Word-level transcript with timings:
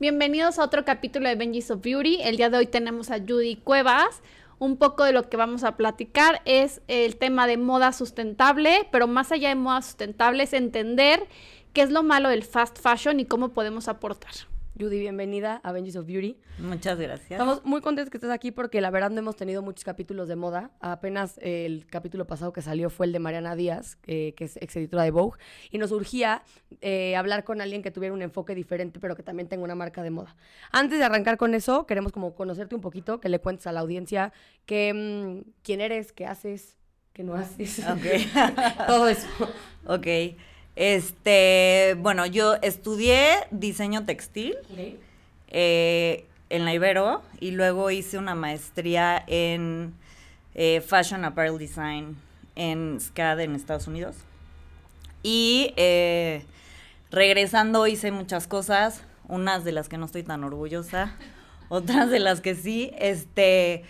Bienvenidos 0.00 0.58
a 0.58 0.64
otro 0.64 0.84
capítulo 0.84 1.28
de 1.28 1.36
Benji's 1.36 1.70
of 1.70 1.80
Beauty. 1.80 2.20
El 2.20 2.36
día 2.36 2.50
de 2.50 2.58
hoy 2.58 2.66
tenemos 2.66 3.12
a 3.12 3.20
Judy 3.20 3.54
Cuevas. 3.54 4.22
Un 4.58 4.76
poco 4.76 5.04
de 5.04 5.12
lo 5.12 5.30
que 5.30 5.36
vamos 5.36 5.62
a 5.62 5.76
platicar 5.76 6.42
es 6.44 6.82
el 6.88 7.14
tema 7.14 7.46
de 7.46 7.58
moda 7.58 7.92
sustentable, 7.92 8.88
pero 8.90 9.06
más 9.06 9.30
allá 9.30 9.50
de 9.50 9.54
moda 9.54 9.82
sustentable 9.82 10.42
es 10.42 10.52
entender 10.52 11.28
qué 11.72 11.82
es 11.82 11.92
lo 11.92 12.02
malo 12.02 12.28
del 12.28 12.42
fast 12.42 12.80
fashion 12.80 13.20
y 13.20 13.24
cómo 13.24 13.50
podemos 13.50 13.86
aportar. 13.86 14.32
Judy, 14.78 14.98
bienvenida 14.98 15.60
a 15.62 15.70
Benji's 15.70 15.94
of 15.94 16.04
Beauty. 16.04 16.36
Muchas 16.58 16.98
gracias. 16.98 17.30
Estamos 17.30 17.64
muy 17.64 17.80
contentos 17.80 18.10
que 18.10 18.16
estés 18.16 18.30
aquí 18.30 18.50
porque 18.50 18.80
la 18.80 18.90
verdad 18.90 19.10
no 19.10 19.18
hemos 19.20 19.36
tenido 19.36 19.62
muchos 19.62 19.84
capítulos 19.84 20.26
de 20.26 20.34
moda. 20.34 20.72
Apenas 20.80 21.38
el 21.42 21.86
capítulo 21.86 22.26
pasado 22.26 22.52
que 22.52 22.60
salió 22.60 22.90
fue 22.90 23.06
el 23.06 23.12
de 23.12 23.20
Mariana 23.20 23.54
Díaz, 23.54 23.94
que 23.94 24.34
es 24.36 24.56
ex 24.56 24.74
editora 24.74 25.04
de 25.04 25.12
Vogue, 25.12 25.38
y 25.70 25.78
nos 25.78 25.92
urgía 25.92 26.42
eh, 26.80 27.14
hablar 27.14 27.44
con 27.44 27.60
alguien 27.60 27.82
que 27.82 27.92
tuviera 27.92 28.12
un 28.12 28.22
enfoque 28.22 28.56
diferente, 28.56 28.98
pero 28.98 29.14
que 29.14 29.22
también 29.22 29.48
tenga 29.48 29.62
una 29.62 29.76
marca 29.76 30.02
de 30.02 30.10
moda. 30.10 30.34
Antes 30.72 30.98
de 30.98 31.04
arrancar 31.04 31.36
con 31.36 31.54
eso, 31.54 31.86
queremos 31.86 32.10
como 32.10 32.34
conocerte 32.34 32.74
un 32.74 32.80
poquito, 32.80 33.20
que 33.20 33.28
le 33.28 33.38
cuentes 33.38 33.68
a 33.68 33.72
la 33.72 33.78
audiencia 33.78 34.32
que, 34.66 34.92
mm, 34.92 35.50
quién 35.62 35.82
eres, 35.82 36.12
qué 36.12 36.26
haces, 36.26 36.76
qué 37.12 37.22
no 37.22 37.34
haces. 37.34 37.78
Ok. 37.78 38.06
Todo 38.88 39.08
eso. 39.08 39.28
ok. 39.86 40.06
Este, 40.76 41.96
bueno, 41.98 42.26
yo 42.26 42.54
estudié 42.62 43.36
diseño 43.50 44.04
textil 44.04 44.56
eh, 45.48 46.24
en 46.50 46.64
la 46.64 46.74
Ibero 46.74 47.22
y 47.38 47.52
luego 47.52 47.90
hice 47.90 48.18
una 48.18 48.34
maestría 48.34 49.22
en 49.26 49.94
eh, 50.54 50.80
Fashion 50.80 51.24
Apparel 51.24 51.58
Design 51.58 52.16
en 52.56 53.00
SCAD 53.00 53.40
en 53.40 53.54
Estados 53.54 53.86
Unidos. 53.86 54.16
Y 55.22 55.72
eh, 55.76 56.44
regresando 57.10 57.86
hice 57.86 58.10
muchas 58.10 58.46
cosas, 58.46 59.02
unas 59.28 59.64
de 59.64 59.72
las 59.72 59.88
que 59.88 59.96
no 59.96 60.06
estoy 60.06 60.22
tan 60.22 60.44
orgullosa, 60.44 61.14
otras 61.68 62.10
de 62.10 62.18
las 62.18 62.40
que 62.40 62.54
sí. 62.54 62.92
Este, 62.98 63.84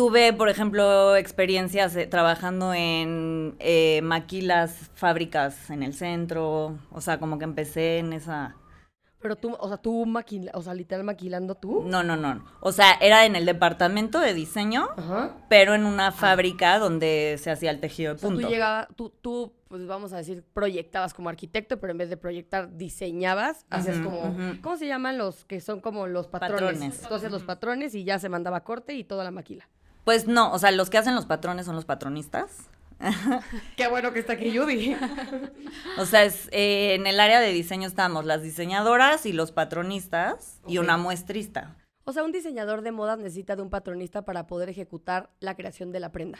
Tuve, 0.00 0.32
por 0.32 0.48
ejemplo, 0.48 1.14
experiencias 1.14 1.94
trabajando 2.08 2.72
en 2.72 3.54
eh, 3.58 4.00
maquilas, 4.02 4.90
fábricas 4.94 5.68
en 5.68 5.82
el 5.82 5.92
centro, 5.92 6.78
o 6.90 7.02
sea, 7.02 7.20
como 7.20 7.38
que 7.38 7.44
empecé 7.44 7.98
en 7.98 8.14
esa... 8.14 8.56
Pero 9.20 9.36
tú, 9.36 9.54
o 9.60 9.68
sea, 9.68 9.76
tú 9.76 10.06
maquila, 10.06 10.52
o 10.54 10.62
sea, 10.62 10.72
literal 10.72 11.04
maquilando 11.04 11.54
tú. 11.54 11.82
No, 11.84 12.02
no, 12.02 12.16
no. 12.16 12.42
O 12.60 12.72
sea, 12.72 12.92
era 13.02 13.26
en 13.26 13.36
el 13.36 13.44
departamento 13.44 14.20
de 14.20 14.32
diseño, 14.32 14.88
Ajá. 14.96 15.36
pero 15.50 15.74
en 15.74 15.84
una 15.84 16.12
fábrica 16.12 16.78
donde 16.78 17.36
se 17.38 17.50
hacía 17.50 17.70
el 17.70 17.78
tejido 17.78 18.14
de 18.14 18.16
O 18.16 18.18
sea, 18.20 18.28
punto. 18.30 18.46
tú 18.46 18.48
llegabas, 18.48 18.88
tú, 18.96 19.10
tú, 19.20 19.52
pues 19.68 19.86
vamos 19.86 20.14
a 20.14 20.16
decir, 20.16 20.42
proyectabas 20.54 21.12
como 21.12 21.28
arquitecto, 21.28 21.78
pero 21.78 21.90
en 21.90 21.98
vez 21.98 22.08
de 22.08 22.16
proyectar, 22.16 22.74
diseñabas, 22.74 23.66
hacías 23.68 23.98
como. 23.98 24.34
¿cómo 24.62 24.78
se 24.78 24.86
llaman 24.86 25.18
los 25.18 25.44
que 25.44 25.60
son 25.60 25.80
como 25.80 26.06
los 26.06 26.26
patrones? 26.26 26.62
Patrones. 26.62 27.04
Hacías 27.04 27.30
los 27.30 27.42
patrones 27.42 27.94
y 27.94 28.04
ya 28.04 28.18
se 28.18 28.30
mandaba 28.30 28.64
corte 28.64 28.94
y 28.94 29.04
toda 29.04 29.24
la 29.24 29.30
maquila. 29.30 29.68
Pues 30.04 30.26
no, 30.26 30.52
o 30.52 30.58
sea, 30.58 30.70
los 30.70 30.90
que 30.90 30.98
hacen 30.98 31.14
los 31.14 31.26
patrones 31.26 31.66
son 31.66 31.76
los 31.76 31.84
patronistas. 31.84 32.68
Qué 33.76 33.88
bueno 33.88 34.12
que 34.12 34.20
está 34.20 34.34
aquí 34.34 34.56
Judy. 34.56 34.96
O 35.98 36.04
sea, 36.04 36.24
es, 36.24 36.48
eh, 36.52 36.94
en 36.94 37.06
el 37.06 37.18
área 37.18 37.40
de 37.40 37.52
diseño 37.52 37.88
estamos 37.88 38.24
las 38.24 38.42
diseñadoras 38.42 39.24
y 39.26 39.32
los 39.32 39.52
patronistas 39.52 40.60
y 40.66 40.78
una 40.78 40.96
muestrista. 40.96 41.76
o 42.04 42.12
sea, 42.12 42.24
un 42.24 42.32
diseñador 42.32 42.82
de 42.82 42.92
modas 42.92 43.18
necesita 43.18 43.56
de 43.56 43.62
un 43.62 43.70
patronista 43.70 44.22
para 44.22 44.46
poder 44.46 44.68
ejecutar 44.68 45.30
la 45.40 45.54
creación 45.54 45.92
de 45.92 46.00
la 46.00 46.12
prenda. 46.12 46.38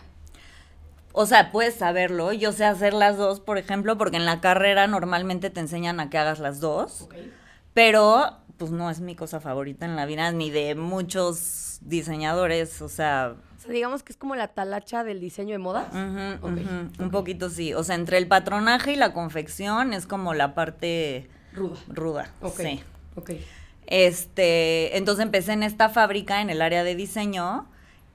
O 1.13 1.27
sea, 1.27 1.51
puedes 1.51 1.75
saberlo. 1.75 2.33
Yo 2.33 2.53
sé 2.53 2.65
hacer 2.65 2.95
las 2.95 3.17
dos, 3.17 3.41
por 3.41 3.59
ejemplo, 3.59 3.99
porque 3.99 4.17
en 4.17 4.27
la 4.27 4.41
carrera 4.41 4.87
normalmente 4.87 5.51
te 5.51 5.61
enseñan 5.61 5.99
a 6.01 6.09
que 6.09 6.19
hagas 6.19 6.39
las 6.39 6.61
dos. 6.61 7.09
Pero, 7.75 8.39
pues 8.59 8.71
no 8.71 8.91
es 8.91 9.01
mi 9.01 9.17
cosa 9.17 9.41
favorita 9.41 9.87
en 9.87 9.97
la 9.97 10.07
vida, 10.07 10.31
ni 10.33 10.51
de 10.51 10.75
muchos 10.75 11.79
diseñadores. 11.83 12.81
O 12.83 12.89
sea, 12.89 13.35
O 13.61 13.63
sea, 13.65 13.73
digamos 13.73 14.03
que 14.03 14.13
es 14.13 14.17
como 14.17 14.37
la 14.37 14.49
talacha 14.49 15.05
del 15.05 15.21
diseño 15.21 15.53
de 15.53 15.59
modas. 15.59 15.93
un 15.93 17.11
poquito 17.13 17.51
sí. 17.51 17.75
O 17.75 17.85
sea, 17.85 17.95
entre 17.95 18.17
el 18.17 18.27
patronaje 18.27 18.95
y 18.95 18.97
la 18.97 19.13
confección 19.13 19.93
es 19.93 20.07
como 20.07 20.33
la 20.33 20.55
parte 20.55 21.29
Ruda. 21.53 21.77
ruda. 21.89 22.31
Sí. 22.57 22.81
Ok. 23.17 23.33
Este, 23.87 24.97
entonces 24.97 25.23
empecé 25.23 25.53
en 25.53 25.63
esta 25.63 25.91
fábrica, 25.91 26.41
en 26.41 26.49
el 26.49 26.63
área 26.63 26.85
de 26.85 26.95
diseño, 26.95 27.67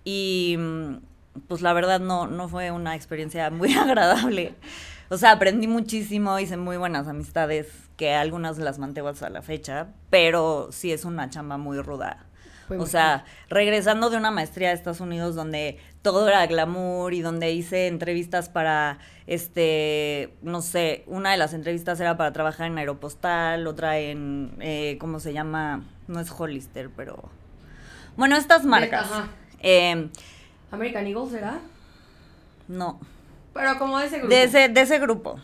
y 0.03 0.55
mm, 0.57 0.95
pues 1.47 1.61
la 1.61 1.73
verdad 1.73 1.99
no, 1.99 2.25
no 2.25 2.47
fue 2.49 2.71
una 2.71 2.95
experiencia 2.95 3.51
muy 3.51 3.71
agradable. 3.77 4.55
O 5.09 5.17
sea, 5.17 5.31
aprendí 5.33 5.67
muchísimo, 5.67 6.39
hice 6.39 6.57
muy 6.57 6.77
buenas 6.77 7.07
amistades, 7.07 7.67
que 7.97 8.15
algunas 8.15 8.57
las 8.57 8.79
mantengo 8.79 9.09
hasta 9.09 9.29
la 9.29 9.43
fecha, 9.43 9.89
pero 10.09 10.69
sí 10.71 10.91
es 10.91 11.05
una 11.05 11.29
chamba 11.29 11.57
muy 11.57 11.79
ruda. 11.81 12.24
O 12.69 12.85
sea, 12.85 13.25
regresando 13.49 14.09
de 14.09 14.17
una 14.17 14.31
maestría 14.31 14.69
de 14.69 14.75
Estados 14.75 14.99
Unidos 14.99 15.35
donde 15.35 15.77
todo 16.01 16.27
era 16.27 16.45
glamour 16.47 17.13
y 17.13 17.21
donde 17.21 17.51
hice 17.51 17.87
entrevistas 17.87 18.49
para, 18.49 18.99
este, 19.27 20.33
no 20.41 20.61
sé, 20.61 21.03
una 21.07 21.31
de 21.31 21.37
las 21.37 21.53
entrevistas 21.53 21.99
era 21.99 22.17
para 22.17 22.31
trabajar 22.33 22.67
en 22.67 22.77
Aeropostal, 22.77 23.67
otra 23.67 23.99
en, 23.99 24.55
eh, 24.59 24.97
¿cómo 24.99 25.19
se 25.19 25.33
llama? 25.33 25.83
No 26.07 26.19
es 26.19 26.31
Hollister, 26.31 26.89
pero... 26.95 27.29
Bueno, 28.17 28.35
estas 28.37 28.65
marcas. 28.65 29.11
Ajá. 29.11 29.27
Eh, 29.59 30.09
American 30.71 31.07
Eagle 31.07 31.29
será. 31.29 31.59
no, 32.67 32.99
Pero 33.53 33.77
como 33.77 33.99
de 33.99 34.07
ese 34.07 34.17
grupo. 34.19 34.33
de 34.33 34.43
ese, 34.43 34.69
de 34.69 34.81
ese 34.81 34.99
grupo. 34.99 35.39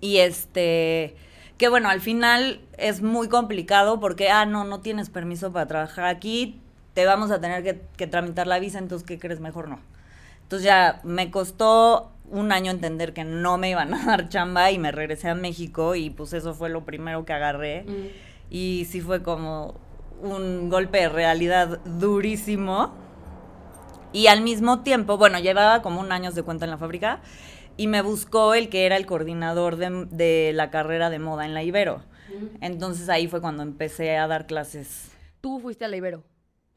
Y 0.00 0.18
este, 0.18 1.16
que 1.58 1.68
bueno, 1.68 1.88
al 1.88 2.00
final 2.00 2.60
es 2.78 3.02
muy 3.02 3.28
complicado 3.28 4.00
porque, 4.00 4.30
ah, 4.30 4.46
no, 4.46 4.64
no 4.64 4.80
tienes 4.80 5.10
permiso 5.10 5.52
para 5.52 5.66
trabajar 5.66 6.06
aquí, 6.06 6.60
te 6.94 7.06
vamos 7.06 7.30
a 7.30 7.40
tener 7.40 7.62
que, 7.62 7.80
que 7.96 8.06
tramitar 8.06 8.46
la 8.46 8.58
visa, 8.58 8.78
entonces, 8.78 9.06
¿qué 9.06 9.18
crees? 9.18 9.40
Mejor 9.40 9.68
no. 9.68 9.78
Entonces 10.42 10.64
ya 10.64 11.00
me 11.04 11.30
costó 11.30 12.12
un 12.30 12.52
año 12.52 12.70
entender 12.70 13.12
que 13.12 13.24
no 13.24 13.58
me 13.58 13.70
iban 13.70 13.94
a 13.94 14.04
dar 14.06 14.28
chamba 14.28 14.70
y 14.70 14.78
me 14.78 14.92
regresé 14.92 15.28
a 15.28 15.34
México 15.34 15.94
y 15.94 16.10
pues 16.10 16.32
eso 16.32 16.54
fue 16.54 16.68
lo 16.68 16.84
primero 16.84 17.24
que 17.24 17.32
agarré. 17.32 17.82
Mm. 17.82 18.06
Y 18.50 18.86
sí 18.90 19.00
fue 19.00 19.22
como 19.22 19.74
un 20.22 20.68
golpe 20.70 20.98
de 20.98 21.08
realidad 21.08 21.80
durísimo. 21.84 22.92
Y 24.12 24.28
al 24.28 24.42
mismo 24.42 24.80
tiempo, 24.80 25.16
bueno, 25.16 25.40
llevaba 25.40 25.82
como 25.82 26.00
un 26.00 26.12
año 26.12 26.30
de 26.30 26.42
cuenta 26.42 26.66
en 26.66 26.70
la 26.70 26.78
fábrica 26.78 27.20
y 27.76 27.86
me 27.86 28.02
buscó 28.02 28.54
el 28.54 28.68
que 28.68 28.86
era 28.86 28.96
el 28.96 29.06
coordinador 29.06 29.76
de, 29.76 30.06
de 30.10 30.52
la 30.54 30.70
carrera 30.70 31.10
de 31.10 31.18
moda 31.18 31.44
en 31.44 31.54
la 31.54 31.62
Ibero. 31.62 32.02
Entonces 32.60 33.08
ahí 33.08 33.28
fue 33.28 33.40
cuando 33.40 33.62
empecé 33.62 34.16
a 34.16 34.26
dar 34.26 34.46
clases. 34.46 35.10
Tú 35.40 35.60
fuiste 35.60 35.84
a 35.84 35.88
la 35.88 35.96
Ibero. 35.96 36.24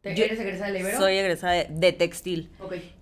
¿Te- 0.02 0.16
Yo- 0.16 0.26
¿Eres 0.26 0.40
egresada 0.40 0.68
de 0.68 0.74
la 0.74 0.80
Ibero? 0.80 0.98
Soy 0.98 1.18
egresada 1.18 1.54
de, 1.54 1.68
de 1.70 1.92
textil. 1.94 2.52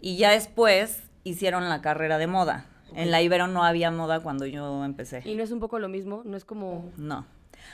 Y 0.02 0.18
ya 0.18 0.32
después 0.32 1.04
hicieron 1.24 1.68
la 1.70 1.82
carrera 1.82 2.18
de 2.18 2.28
moda. 2.28 2.68
En 2.96 3.12
la 3.12 3.22
Ibero 3.22 3.48
no 3.48 3.64
había 3.66 3.92
moda 3.92 4.22
cuando 4.22 4.46
yo 4.46 4.86
empecé. 4.86 5.22
Y 5.26 5.36
no 5.36 5.44
es 5.44 5.52
un 5.52 5.60
poco 5.60 5.80
lo 5.80 5.90
mismo, 5.90 6.22
no 6.24 6.38
es 6.38 6.46
como... 6.46 6.92
No. 6.96 7.26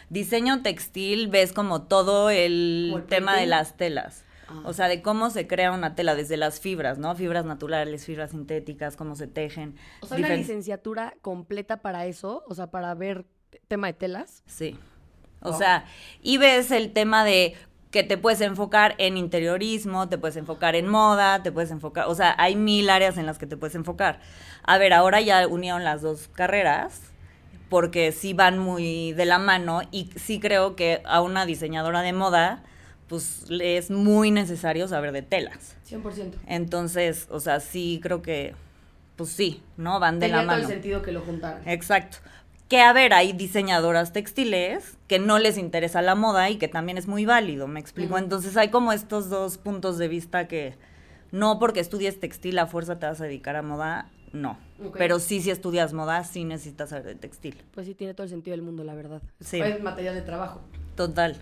Diseño 0.09 0.61
textil 0.63 1.27
ves 1.27 1.53
como 1.53 1.83
todo 1.83 2.29
el, 2.29 2.87
Como 2.91 3.03
el 3.03 3.07
tema 3.09 3.37
de 3.37 3.45
las 3.45 3.77
telas. 3.77 4.23
Ah. 4.51 4.61
O 4.65 4.73
sea, 4.73 4.87
de 4.87 5.01
cómo 5.01 5.29
se 5.29 5.47
crea 5.47 5.71
una 5.71 5.95
tela, 5.95 6.15
desde 6.15 6.37
las 6.37 6.59
fibras, 6.59 6.97
¿no? 6.97 7.15
Fibras 7.15 7.45
naturales, 7.45 8.05
fibras 8.05 8.31
sintéticas, 8.31 8.95
cómo 8.95 9.15
se 9.15 9.27
tejen. 9.27 9.75
O 10.01 10.07
sea, 10.07 10.17
una 10.17 10.35
licenciatura 10.35 11.15
completa 11.21 11.77
para 11.77 12.05
eso, 12.05 12.43
o 12.47 12.55
sea, 12.55 12.67
para 12.67 12.93
ver 12.93 13.25
tema 13.67 13.87
de 13.87 13.93
telas. 13.93 14.43
Sí. 14.45 14.77
O 15.41 15.53
sea, 15.53 15.85
y 16.21 16.37
ves 16.37 16.69
el 16.71 16.93
tema 16.93 17.23
de 17.23 17.55
que 17.89 18.03
te 18.03 18.17
puedes 18.17 18.41
enfocar 18.41 18.95
en 18.99 19.17
interiorismo, 19.17 20.07
te 20.07 20.17
puedes 20.17 20.37
enfocar 20.37 20.75
en 20.75 20.87
moda, 20.87 21.43
te 21.43 21.51
puedes 21.51 21.71
enfocar, 21.71 22.07
o 22.07 22.15
sea, 22.15 22.33
hay 22.37 22.55
mil 22.55 22.89
áreas 22.89 23.17
en 23.17 23.25
las 23.25 23.37
que 23.37 23.47
te 23.47 23.57
puedes 23.57 23.75
enfocar. 23.75 24.21
A 24.63 24.77
ver, 24.77 24.93
ahora 24.93 25.19
ya 25.19 25.47
unieron 25.47 25.83
las 25.83 26.01
dos 26.01 26.29
carreras 26.29 27.01
porque 27.69 28.11
sí 28.11 28.33
van 28.33 28.59
muy 28.59 29.13
de 29.13 29.25
la 29.25 29.39
mano 29.39 29.81
y 29.91 30.09
sí 30.15 30.39
creo 30.39 30.75
que 30.75 31.01
a 31.05 31.21
una 31.21 31.45
diseñadora 31.45 32.01
de 32.01 32.13
moda 32.13 32.63
pues 33.11 33.43
es 33.49 33.91
muy 33.91 34.31
necesario 34.31 34.87
saber 34.87 35.11
de 35.11 35.21
telas. 35.21 35.75
100%. 35.89 36.31
Entonces, 36.47 37.27
o 37.29 37.41
sea, 37.41 37.59
sí 37.59 37.99
creo 38.01 38.21
que 38.21 38.55
pues 39.17 39.31
sí, 39.31 39.61
¿no? 39.75 39.99
Van 39.99 40.17
de 40.21 40.27
Tenía 40.27 40.37
la 40.37 40.43
todo 40.43 40.51
mano. 40.53 40.61
el 40.63 40.73
sentido 40.73 41.01
que 41.01 41.11
lo 41.11 41.19
juntaran. 41.19 41.61
Exacto. 41.67 42.19
Que 42.69 42.79
a 42.79 42.93
ver, 42.93 43.13
hay 43.13 43.33
diseñadoras 43.33 44.13
textiles 44.13 44.97
que 45.09 45.19
no 45.19 45.39
les 45.39 45.57
interesa 45.57 46.01
la 46.01 46.15
moda 46.15 46.49
y 46.49 46.55
que 46.55 46.69
también 46.69 46.97
es 46.97 47.09
muy 47.09 47.25
válido, 47.25 47.67
me 47.67 47.81
explico. 47.81 48.17
Entonces 48.17 48.55
hay 48.55 48.69
como 48.69 48.93
estos 48.93 49.29
dos 49.29 49.57
puntos 49.57 49.97
de 49.97 50.07
vista 50.07 50.47
que 50.47 50.75
no 51.31 51.59
porque 51.59 51.81
estudies 51.81 52.17
textil 52.17 52.57
a 52.59 52.65
fuerza 52.65 52.97
te 52.97 53.07
vas 53.07 53.19
a 53.19 53.25
dedicar 53.25 53.57
a 53.57 53.61
moda, 53.61 54.09
no. 54.31 54.57
Pero 54.97 55.19
sí, 55.19 55.41
si 55.41 55.51
estudias 55.51 55.91
moda, 55.91 56.23
sí 56.23 56.45
necesitas 56.45 56.91
saber 56.91 57.03
de 57.07 57.15
textil. 57.15 57.61
Pues 57.73 57.87
sí, 57.87 57.93
tiene 57.93 58.13
todo 58.13 58.23
el 58.23 58.29
sentido 58.29 58.55
del 58.55 58.61
mundo, 58.65 58.85
la 58.85 58.93
verdad. 58.95 59.21
Sí. 59.41 59.59
Es 59.59 59.83
material 59.83 60.15
de 60.15 60.21
trabajo. 60.21 60.61
Total. 60.95 61.35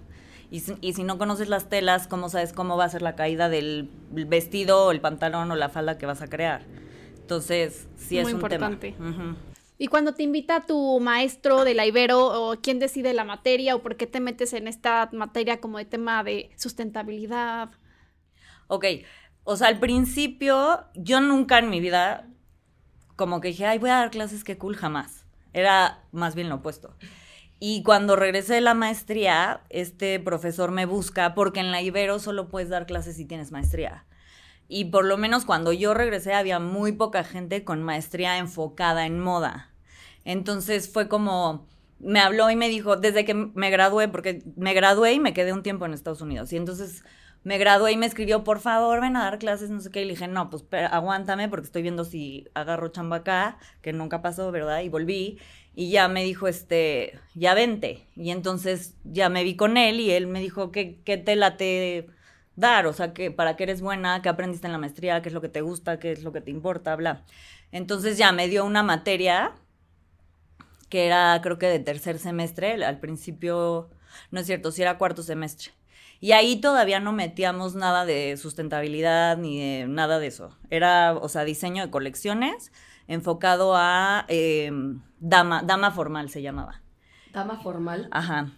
Y 0.52 0.62
si, 0.62 0.76
y 0.82 0.94
si 0.94 1.04
no 1.04 1.18
conoces 1.18 1.48
las 1.48 1.70
telas, 1.70 2.08
¿cómo 2.08 2.30
sabes 2.30 2.54
cómo 2.54 2.76
va 2.76 2.86
a 2.86 2.90
ser 2.90 3.02
la 3.02 3.16
caída 3.16 3.50
del 3.50 3.90
vestido, 4.12 4.86
o 4.86 4.92
el 4.92 5.02
pantalón 5.02 5.52
o 5.52 5.56
la 5.56 5.70
falda 5.70 5.98
que 5.98 6.06
vas 6.06 6.22
a 6.22 6.28
crear? 6.28 6.64
Entonces, 7.20 7.88
sí 7.98 8.18
es 8.18 8.24
Muy 8.24 8.34
un 8.34 8.38
importante. 8.38 8.94
tema. 8.94 9.10
Ujú. 9.10 9.36
Y 9.78 9.88
cuando 9.88 10.14
te 10.14 10.24
invita 10.24 10.66
tu 10.66 11.00
maestro 11.00 11.64
de 11.64 11.74
la 11.74 11.86
Ibero, 11.86 12.50
o 12.50 12.58
quién 12.60 12.80
decide 12.80 13.14
la 13.14 13.24
materia, 13.24 13.76
o 13.76 13.82
por 13.82 13.96
qué 13.96 14.08
te 14.08 14.20
metes 14.20 14.54
en 14.54 14.68
esta 14.68 15.10
materia 15.14 15.62
como 15.62 15.78
de 15.78 15.86
tema 15.86 16.24
de 16.24 16.50
sustentabilidad. 16.58 17.70
Ok, 18.68 18.86
o 19.44 19.56
sea, 19.56 19.68
al 19.68 19.80
principio 19.80 20.86
yo 20.96 21.22
nunca 21.22 21.60
en 21.60 21.70
mi 21.70 21.80
vida 21.80 22.28
como 23.16 23.40
que 23.42 23.50
dije, 23.50 23.66
ay, 23.66 23.78
voy 23.80 23.90
a 23.90 23.96
dar 23.96 24.12
clases, 24.12 24.44
qué 24.44 24.58
cool, 24.58 24.76
jamás. 24.76 25.26
Era 25.54 26.04
más 26.12 26.36
bien 26.36 26.50
lo 26.50 26.56
opuesto. 26.56 26.96
Y 27.60 27.84
cuando 27.84 28.16
regresé 28.16 28.56
de 28.56 28.62
la 28.62 28.74
maestría, 28.74 29.62
este 29.70 30.20
profesor 30.20 30.72
me 30.72 30.86
busca 30.86 31.36
porque 31.36 31.60
en 31.60 31.72
la 31.72 31.82
Ibero 31.82 32.20
solo 32.20 32.48
puedes 32.48 32.70
dar 32.70 32.86
clases 32.86 33.18
si 33.18 33.26
tienes 33.26 33.52
maestría. 33.52 34.06
Y 34.70 34.86
por 34.86 35.04
lo 35.04 35.18
menos 35.18 35.46
cuando 35.46 35.74
yo 35.74 35.94
regresé 35.94 36.34
había 36.34 36.60
muy 36.60 36.94
poca 36.94 37.24
gente 37.24 37.64
con 37.64 37.84
maestría 37.84 38.38
enfocada 38.38 39.06
en 39.06 39.20
moda. 39.20 39.74
Entonces 40.24 40.92
fue 40.92 41.10
como, 41.10 41.68
me 42.00 42.20
habló 42.20 42.50
y 42.50 42.56
me 42.56 42.70
dijo, 42.70 42.96
desde 42.96 43.26
que 43.26 43.34
me 43.34 43.72
gradué, 43.72 44.08
porque 44.08 44.44
me 44.56 44.74
gradué 44.74 45.14
y 45.14 45.20
me 45.20 45.34
quedé 45.34 45.52
un 45.54 45.64
tiempo 45.64 45.86
en 45.86 45.94
Estados 45.94 46.22
Unidos. 46.22 46.54
Y 46.54 46.58
entonces 46.58 47.04
me 47.44 47.58
gradué 47.58 47.94
y 47.94 47.98
me 47.98 48.06
escribió, 48.06 48.44
por 48.44 48.60
favor, 48.60 49.02
ven 49.02 49.16
a 49.16 49.24
dar 49.24 49.40
clases, 49.40 49.70
no 49.70 49.80
sé 49.80 49.90
qué. 49.92 50.04
Y 50.04 50.10
dije, 50.10 50.28
no, 50.28 50.50
pues 50.50 50.66
aguántame 50.92 51.50
porque 51.50 51.66
estoy 51.66 51.82
viendo 51.82 52.04
si 52.06 52.48
agarro 52.54 52.90
chamba 52.90 53.18
acá, 53.18 53.58
que 53.82 53.94
nunca 53.94 54.22
pasó, 54.22 54.52
¿verdad? 54.52 54.82
Y 54.82 54.90
volví. 54.90 55.40
Y 55.76 55.92
ya 55.92 56.08
me 56.08 56.24
dijo, 56.24 56.48
este, 56.48 57.20
ya 57.36 57.54
vente. 57.54 58.06
Y 58.16 58.32
entonces 58.32 58.96
ya 59.04 59.30
me 59.30 59.44
vi 59.44 59.56
con 59.56 59.78
él 59.78 60.00
y 60.00 60.12
él 60.12 60.28
me 60.28 60.40
dijo, 60.42 60.72
¿qué, 60.72 61.00
qué 61.06 61.18
te 61.18 61.36
late 61.36 62.08
dar? 62.56 62.86
O 62.88 62.94
sea, 62.94 63.14
que 63.14 63.32
para 63.32 63.56
qué 63.56 63.64
eres 63.64 63.82
buena, 63.82 64.22
qué 64.22 64.30
aprendiste 64.30 64.68
en 64.68 64.74
la 64.74 64.80
maestría, 64.80 65.22
qué 65.22 65.30
es 65.30 65.34
lo 65.34 65.42
que 65.42 65.50
te 65.50 65.62
gusta, 65.62 66.00
qué 66.00 66.12
es 66.12 66.24
lo 66.24 66.32
que 66.34 66.42
te 66.42 66.52
importa, 66.52 66.96
bla. 66.96 67.24
Entonces 67.72 68.18
ya 68.18 68.32
me 68.32 68.48
dio 68.48 68.66
una 68.66 68.84
materia 68.84 69.54
que 70.90 71.06
era 71.06 71.40
creo 71.42 71.58
que 71.58 71.68
de 71.68 71.80
tercer 71.80 72.20
semestre, 72.20 72.84
al 72.84 73.00
principio, 73.00 73.90
no 74.32 74.40
es 74.40 74.48
cierto, 74.48 74.72
sí 74.72 74.82
era 74.82 74.98
cuarto 74.98 75.24
semestre. 75.24 75.72
Y 76.20 76.34
ahí 76.34 76.60
todavía 76.60 77.00
no 77.00 77.14
metíamos 77.14 77.76
nada 77.76 78.06
de 78.06 78.36
sustentabilidad 78.36 79.38
ni 79.38 79.84
nada 79.86 80.20
de 80.20 80.28
eso. 80.28 80.50
Era, 80.70 81.16
o 81.16 81.30
sea, 81.30 81.46
diseño 81.46 81.86
de 81.86 81.92
colecciones 81.92 82.74
enfocado 83.08 83.74
a 83.76 84.26
eh, 84.28 84.72
dama, 85.20 85.64
dama 85.64 85.92
formal 85.92 86.30
se 86.30 86.42
llamaba. 86.42 86.82
Dama 87.34 87.60
formal. 87.62 88.08
Ajá. 88.12 88.52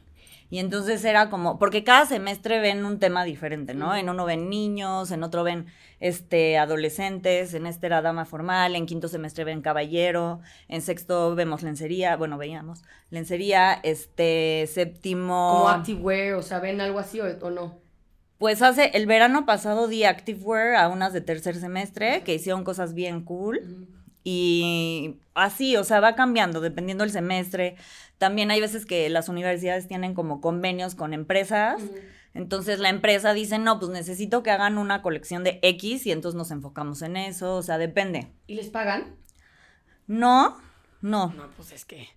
Y 0.50 0.60
entonces 0.60 1.04
era 1.06 1.30
como, 1.30 1.58
porque 1.58 1.86
cada 1.86 2.06
semestre 2.06 2.60
ven 2.60 2.84
un 2.84 3.00
tema 3.00 3.24
diferente, 3.24 3.74
¿no? 3.74 3.96
En 3.96 4.10
uno 4.10 4.26
ven 4.26 4.50
niños, 4.50 5.12
en 5.12 5.24
otro 5.24 5.46
ven 5.46 5.68
este 6.02 6.58
adolescentes, 6.58 7.54
en 7.54 7.66
este 7.66 7.88
era 7.88 8.02
dama 8.02 8.26
formal, 8.26 8.76
en 8.76 8.86
quinto 8.86 9.08
semestre 9.08 9.46
ven 9.46 9.62
caballero, 9.62 10.42
en 10.68 10.82
sexto 10.82 11.36
vemos 11.36 11.64
lencería, 11.64 12.18
bueno, 12.18 12.38
veíamos 12.38 12.84
lencería, 13.12 13.80
este 13.84 14.68
séptimo 14.68 15.54
Como 15.54 15.70
activewear, 15.70 16.34
o 16.34 16.42
sea, 16.42 16.60
¿ven 16.60 16.82
algo 16.82 17.00
así 17.00 17.22
o, 17.22 17.26
o 17.26 17.50
no? 17.50 17.80
pues 18.42 18.64
hace 18.64 18.90
el 18.96 19.06
verano 19.06 19.46
pasado 19.46 19.88
di 19.88 20.04
activewear 20.04 20.74
a 20.74 20.90
unas 20.90 21.14
de 21.14 21.22
tercer 21.22 21.56
semestre 21.58 22.24
que 22.24 22.34
hicieron 22.34 22.64
cosas 22.64 22.96
bien 22.96 23.24
cool. 23.24 23.88
Y 24.24 25.18
así, 25.34 25.76
o 25.78 25.84
sea, 25.84 26.00
va 26.00 26.16
cambiando 26.16 26.62
dependiendo 26.62 27.04
del 27.04 27.12
semestre. 27.12 27.76
También 28.18 28.52
hay 28.52 28.62
veces 28.62 28.86
que 28.86 29.10
las 29.10 29.30
universidades 29.30 29.88
tienen 29.88 30.14
como 30.14 30.42
convenios 30.42 30.96
con 30.96 31.14
empresas. 31.14 31.82
Entonces 32.34 32.80
la 32.80 32.90
empresa 32.90 33.34
dice, 33.34 33.58
no, 33.58 33.80
pues 33.80 33.92
necesito 33.92 34.44
que 34.44 34.52
hagan 34.52 34.78
una 34.78 35.02
colección 35.02 35.44
de 35.44 35.60
X 35.64 36.06
y 36.06 36.12
entonces 36.12 36.38
nos 36.38 36.52
enfocamos 36.52 37.02
en 37.02 37.18
eso. 37.18 37.56
O 37.56 37.64
sea, 37.64 37.78
depende. 37.78 38.32
¿Y 38.48 38.56
les 38.56 38.70
pagan? 38.70 39.16
No, 40.08 40.58
no, 41.02 41.34
No, 41.34 41.50
pues 41.56 41.72
es 41.72 41.86
que. 41.86 42.08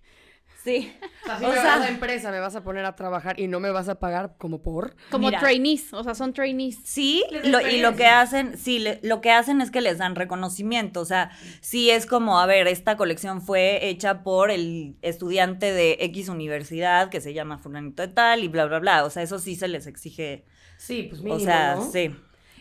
Sí. 0.65 0.91
O 1.23 1.25
sea, 1.27 1.37
si 1.39 1.45
O 1.45 1.47
me 1.47 1.53
sea- 1.53 1.63
vas 1.63 1.75
a 1.75 1.79
la 1.79 1.87
empresa, 1.89 2.31
me 2.31 2.39
vas 2.39 2.55
a 2.55 2.63
poner 2.63 2.83
a 2.85 2.95
trabajar 2.95 3.39
y 3.39 3.47
no 3.47 3.59
me 3.61 3.69
vas 3.71 3.87
a 3.87 3.95
pagar 3.99 4.35
como 4.37 4.61
por. 4.61 4.95
Como 5.09 5.27
Mira. 5.27 5.39
trainees, 5.39 5.93
o 5.93 6.03
sea, 6.03 6.13
son 6.15 6.33
trainees. 6.33 6.77
Sí, 6.83 7.23
lo- 7.43 7.61
y 7.61 7.77
lo 7.79 7.95
que 7.95 8.05
hacen, 8.07 8.57
sí, 8.57 8.79
le- 8.79 8.99
lo 9.03 9.21
que 9.21 9.31
hacen 9.31 9.61
es 9.61 9.71
que 9.71 9.79
les 9.81 9.97
dan 9.99 10.15
reconocimiento, 10.15 10.99
o 10.99 11.05
sea, 11.05 11.31
sí 11.61 11.89
es 11.89 12.05
como, 12.05 12.39
a 12.39 12.45
ver, 12.45 12.67
esta 12.67 12.97
colección 12.97 13.41
fue 13.41 13.87
hecha 13.87 14.23
por 14.23 14.51
el 14.51 14.97
estudiante 15.01 15.71
de 15.71 15.97
X 16.01 16.27
universidad 16.29 17.09
que 17.09 17.21
se 17.21 17.33
llama 17.33 17.57
fulanito 17.57 18.01
de 18.01 18.09
tal 18.09 18.43
y 18.43 18.47
bla, 18.47 18.65
bla, 18.65 18.79
bla, 18.79 19.05
o 19.05 19.09
sea, 19.09 19.23
eso 19.23 19.39
sí 19.39 19.55
se 19.55 19.67
les 19.67 19.87
exige, 19.87 20.45
Sí, 20.77 21.03
pues 21.09 21.21
mínimo, 21.21 21.41
o 21.41 21.45
sea, 21.45 21.75
¿no? 21.75 21.89
sí, 21.91 22.07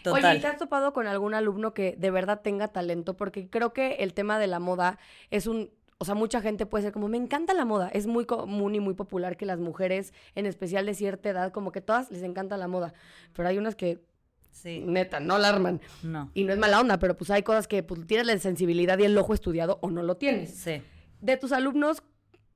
Oye, 0.07 0.21
total. 0.21 0.37
¿y 0.37 0.41
¿te 0.41 0.47
has 0.47 0.59
topado 0.59 0.93
con 0.93 1.07
algún 1.07 1.33
alumno 1.35 1.73
que 1.75 1.95
de 1.99 2.11
verdad 2.11 2.41
tenga 2.43 2.69
talento? 2.69 3.17
Porque 3.17 3.49
creo 3.49 3.73
que 3.73 3.95
el 4.01 4.13
tema 4.15 4.39
de 4.39 4.47
la 4.47 4.59
moda 4.59 4.99
es 5.31 5.47
un... 5.47 5.71
O 6.05 6.07
sea, 6.07 6.15
mucha 6.15 6.43
gente 6.43 6.67
puede 6.67 6.85
ser 6.85 6.93
como, 6.93 7.09
me 7.09 7.17
encanta 7.17 7.55
la 7.55 7.65
moda. 7.65 7.89
Es 7.89 8.07
muy 8.07 8.27
común 8.27 8.75
y 8.75 8.81
muy 8.81 8.93
popular 8.93 9.39
que 9.39 9.47
las 9.47 9.59
mujeres, 9.59 10.13
en 10.35 10.45
especial 10.45 10.85
de 10.85 10.93
cierta 10.93 11.31
edad, 11.31 11.51
como 11.51 11.73
que 11.73 11.81
todas 11.81 12.11
les 12.11 12.23
encanta 12.23 12.59
la 12.59 12.69
moda. 12.69 12.93
Pero 13.33 13.49
hay 13.49 13.57
unas 13.57 13.75
que, 13.75 14.05
sí, 14.51 14.83
neta, 14.85 15.19
no 15.19 15.39
la 15.39 15.49
arman. 15.49 15.81
no, 16.03 16.31
Y 16.35 16.45
no 16.45 16.53
es 16.53 16.59
mala 16.59 16.79
onda, 16.79 16.99
pero 16.99 17.17
pues 17.17 17.31
hay 17.31 17.43
cosas 17.43 17.67
que 17.67 17.83
pues, 17.83 18.07
tienes 18.07 18.27
la 18.27 18.39
sensibilidad 18.39 18.99
y 18.99 19.05
el 19.05 19.17
ojo 19.17 19.33
estudiado 19.33 19.79
o 19.81 19.89
no 19.91 20.03
lo 20.03 20.19
tienes. 20.19 20.51
sí. 20.51 20.83
De 21.23 21.39
tus 21.39 21.53
alumnos, 21.53 22.03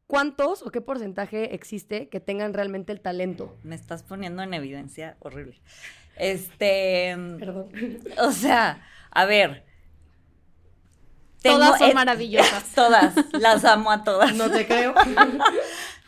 ¿cuántos 0.06 0.60
o 0.60 0.70
qué 0.70 0.82
porcentaje 0.82 1.54
existe 1.54 2.10
que 2.10 2.20
tengan 2.20 2.52
realmente 2.52 2.92
el 2.92 3.00
talento? 3.00 3.56
Me 3.62 3.74
estás 3.74 4.02
poniendo 4.02 4.42
en 4.42 4.52
evidencia 4.52 5.16
horrible. 5.20 5.62
Este, 6.16 7.16
Perdón. 7.38 7.70
o 8.18 8.30
sea, 8.30 8.82
a 9.10 9.24
ver. 9.24 9.67
Todas 11.42 11.78
son 11.78 11.90
eh, 11.90 11.94
maravillosas. 11.94 12.64
Todas, 12.74 13.14
las 13.32 13.64
amo 13.64 13.90
a 13.90 14.04
todas. 14.04 14.34
No 14.34 14.50
te 14.50 14.66
creo. 14.66 14.94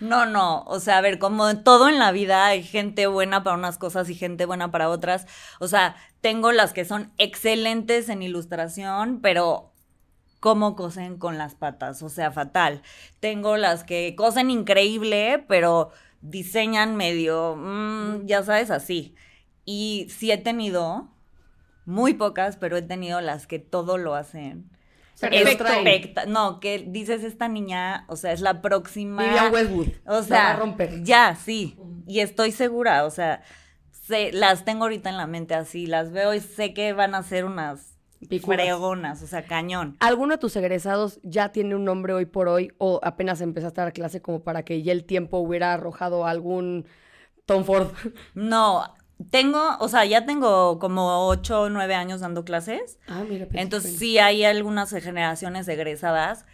No, 0.00 0.24
no, 0.24 0.62
o 0.62 0.80
sea, 0.80 0.96
a 0.96 1.00
ver, 1.02 1.18
como 1.18 1.46
en 1.50 1.62
todo 1.62 1.90
en 1.90 1.98
la 1.98 2.10
vida 2.10 2.46
hay 2.46 2.62
gente 2.62 3.06
buena 3.06 3.42
para 3.42 3.56
unas 3.56 3.76
cosas 3.76 4.08
y 4.08 4.14
gente 4.14 4.46
buena 4.46 4.70
para 4.70 4.88
otras. 4.88 5.26
O 5.58 5.68
sea, 5.68 5.94
tengo 6.22 6.52
las 6.52 6.72
que 6.72 6.86
son 6.86 7.12
excelentes 7.18 8.08
en 8.08 8.22
ilustración, 8.22 9.20
pero 9.20 9.74
cómo 10.40 10.74
cosen 10.74 11.18
con 11.18 11.36
las 11.36 11.54
patas, 11.54 12.02
o 12.02 12.08
sea, 12.08 12.32
fatal. 12.32 12.80
Tengo 13.20 13.58
las 13.58 13.84
que 13.84 14.14
cosen 14.16 14.50
increíble, 14.50 15.44
pero 15.48 15.90
diseñan 16.22 16.96
medio, 16.96 17.56
mm, 17.56 18.24
ya 18.24 18.42
sabes, 18.42 18.70
así. 18.70 19.14
Y 19.66 20.06
sí 20.08 20.32
he 20.32 20.38
tenido, 20.38 21.10
muy 21.84 22.14
pocas, 22.14 22.56
pero 22.56 22.78
he 22.78 22.82
tenido 22.82 23.20
las 23.20 23.46
que 23.46 23.58
todo 23.58 23.98
lo 23.98 24.14
hacen. 24.14 24.70
Perfecto. 25.20 25.64
Especta- 25.66 26.26
No, 26.26 26.60
que 26.60 26.84
dices 26.88 27.22
esta 27.24 27.48
niña, 27.48 28.04
o 28.08 28.16
sea, 28.16 28.32
es 28.32 28.40
la 28.40 28.62
próxima. 28.62 29.22
Vivian 29.22 29.52
Westwood. 29.52 29.88
O 30.06 30.10
La 30.12 30.16
va 30.16 30.22
sea, 30.22 30.50
a 30.50 30.56
romper. 30.56 31.02
ya, 31.04 31.34
sí. 31.36 31.76
Y 32.06 32.20
estoy 32.20 32.52
segura, 32.52 33.04
o 33.04 33.10
sea, 33.10 33.42
sé- 33.90 34.32
las 34.32 34.64
tengo 34.64 34.84
ahorita 34.84 35.10
en 35.10 35.16
la 35.16 35.26
mente 35.26 35.54
así, 35.54 35.86
las 35.86 36.10
veo 36.12 36.34
y 36.34 36.40
sé 36.40 36.74
que 36.74 36.92
van 36.92 37.14
a 37.14 37.22
ser 37.22 37.44
unas 37.44 37.98
Picudas. 38.28 38.60
fregonas, 38.60 39.22
o 39.22 39.26
sea, 39.26 39.44
cañón. 39.44 39.96
¿Alguno 40.00 40.34
de 40.34 40.38
tus 40.38 40.56
egresados 40.56 41.20
ya 41.22 41.50
tiene 41.52 41.74
un 41.74 41.84
nombre 41.84 42.12
hoy 42.12 42.26
por 42.26 42.48
hoy 42.48 42.72
o 42.78 43.00
apenas 43.02 43.40
empezaste 43.40 43.80
a 43.80 43.84
dar 43.84 43.92
clase 43.92 44.20
como 44.20 44.42
para 44.42 44.64
que 44.64 44.82
ya 44.82 44.92
el 44.92 45.04
tiempo 45.04 45.38
hubiera 45.38 45.72
arrojado 45.72 46.26
algún 46.26 46.86
Tom 47.46 47.64
Ford? 47.64 47.88
No, 48.34 48.82
tengo, 49.30 49.76
o 49.80 49.88
sea, 49.88 50.04
ya 50.04 50.24
tengo 50.26 50.78
como 50.78 51.26
ocho 51.28 51.62
o 51.62 51.70
nueve 51.70 51.94
años 51.94 52.20
dando 52.20 52.44
clases. 52.44 52.98
Ah, 53.06 53.22
mira. 53.28 53.46
pues, 53.46 53.60
Entonces 53.62 53.90
bueno. 53.92 53.98
sí 54.00 54.18
hay 54.18 54.44
algunas 54.44 54.90
generaciones 54.90 55.68
egresadas. 55.68 56.46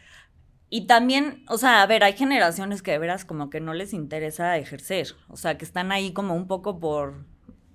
Y 0.69 0.87
también, 0.89 1.45
o 1.49 1.59
sea, 1.59 1.83
a 1.83 1.87
ver, 1.87 2.03
hay 2.03 2.15
generaciones 2.15 2.83
que 2.83 2.91
de 2.91 2.99
veras 2.99 3.25
como 3.25 3.51
que 3.51 3.61
no 3.61 3.73
les 3.73 3.93
interesa 3.93 4.57
ejercer. 4.59 5.15
O 5.29 5.37
sea, 5.37 5.57
que 5.59 5.65
están 5.65 5.93
ahí 5.93 6.13
como 6.13 6.35
un 6.35 6.49
poco 6.49 6.81
por, 6.81 7.25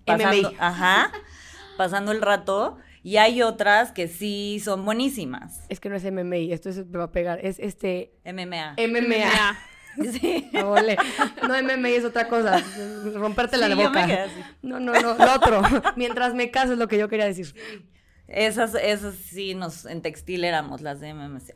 pasando, 0.05 0.49
MMI. 0.49 0.57
ajá, 0.59 1.11
pasando 1.77 2.11
el 2.11 2.21
rato. 2.21 2.77
Y 3.03 3.17
hay 3.17 3.41
otras 3.41 3.91
que 3.93 4.07
sí 4.09 4.61
son 4.63 4.83
buenísimas. 4.85 5.63
Es 5.69 5.79
que 5.79 5.89
no 5.89 5.95
es 5.95 6.03
MMI, 6.03 6.51
esto 6.51 6.69
es- 6.69 6.85
me 6.85 6.97
va 6.97 7.05
a 7.05 7.11
pegar. 7.11 7.39
Es 7.43 7.59
este 7.59 8.13
MMA. 8.25 8.75
MMA. 8.77 9.57
Sí. 10.11 10.49
Ole. 10.63 10.97
No, 11.47 11.61
MMA 11.61 11.89
es 11.89 12.05
otra 12.05 12.27
cosa. 12.27 12.63
Romperte 13.13 13.57
la 13.57 13.69
yo 13.69 13.75
boca. 13.75 14.01
me 14.01 14.07
quedé 14.07 14.19
así. 14.21 14.41
No, 14.61 14.79
no, 14.79 14.93
no. 14.93 15.15
Lo 15.15 15.33
otro. 15.35 15.61
Mientras 15.95 16.33
me 16.33 16.51
caso 16.51 16.73
es 16.73 16.79
lo 16.79 16.87
que 16.87 16.97
yo 16.97 17.09
quería 17.09 17.25
decir. 17.25 17.53
Esas, 18.27 18.75
esas 18.75 19.15
sí 19.15 19.55
nos, 19.55 19.85
en 19.85 20.01
textil 20.01 20.43
éramos 20.43 20.81
las 20.81 20.99
de 20.99 21.13
MMC. 21.13 21.53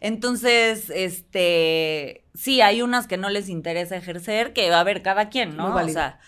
Entonces, 0.00 0.90
este, 0.90 2.24
sí, 2.34 2.60
hay 2.60 2.82
unas 2.82 3.06
que 3.06 3.16
no 3.16 3.30
les 3.30 3.48
interesa 3.48 3.96
ejercer, 3.96 4.52
que 4.52 4.70
va 4.70 4.76
a 4.76 4.80
haber 4.80 5.02
cada 5.02 5.28
quien, 5.28 5.56
¿no? 5.56 5.70
Muy 5.70 5.82
O 5.82 5.88
sea, 5.88 6.20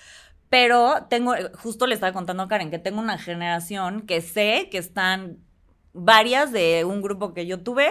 pero 0.48 1.06
tengo, 1.08 1.34
justo 1.56 1.86
le 1.86 1.94
estaba 1.94 2.12
contando 2.12 2.44
a 2.44 2.48
Karen 2.48 2.70
que 2.70 2.78
tengo 2.78 3.00
una 3.00 3.18
generación 3.18 4.02
que 4.02 4.20
sé 4.20 4.68
que 4.70 4.78
están 4.78 5.38
varias 5.92 6.52
de 6.52 6.84
un 6.84 7.02
grupo 7.02 7.34
que 7.34 7.46
yo 7.46 7.60
tuve 7.60 7.90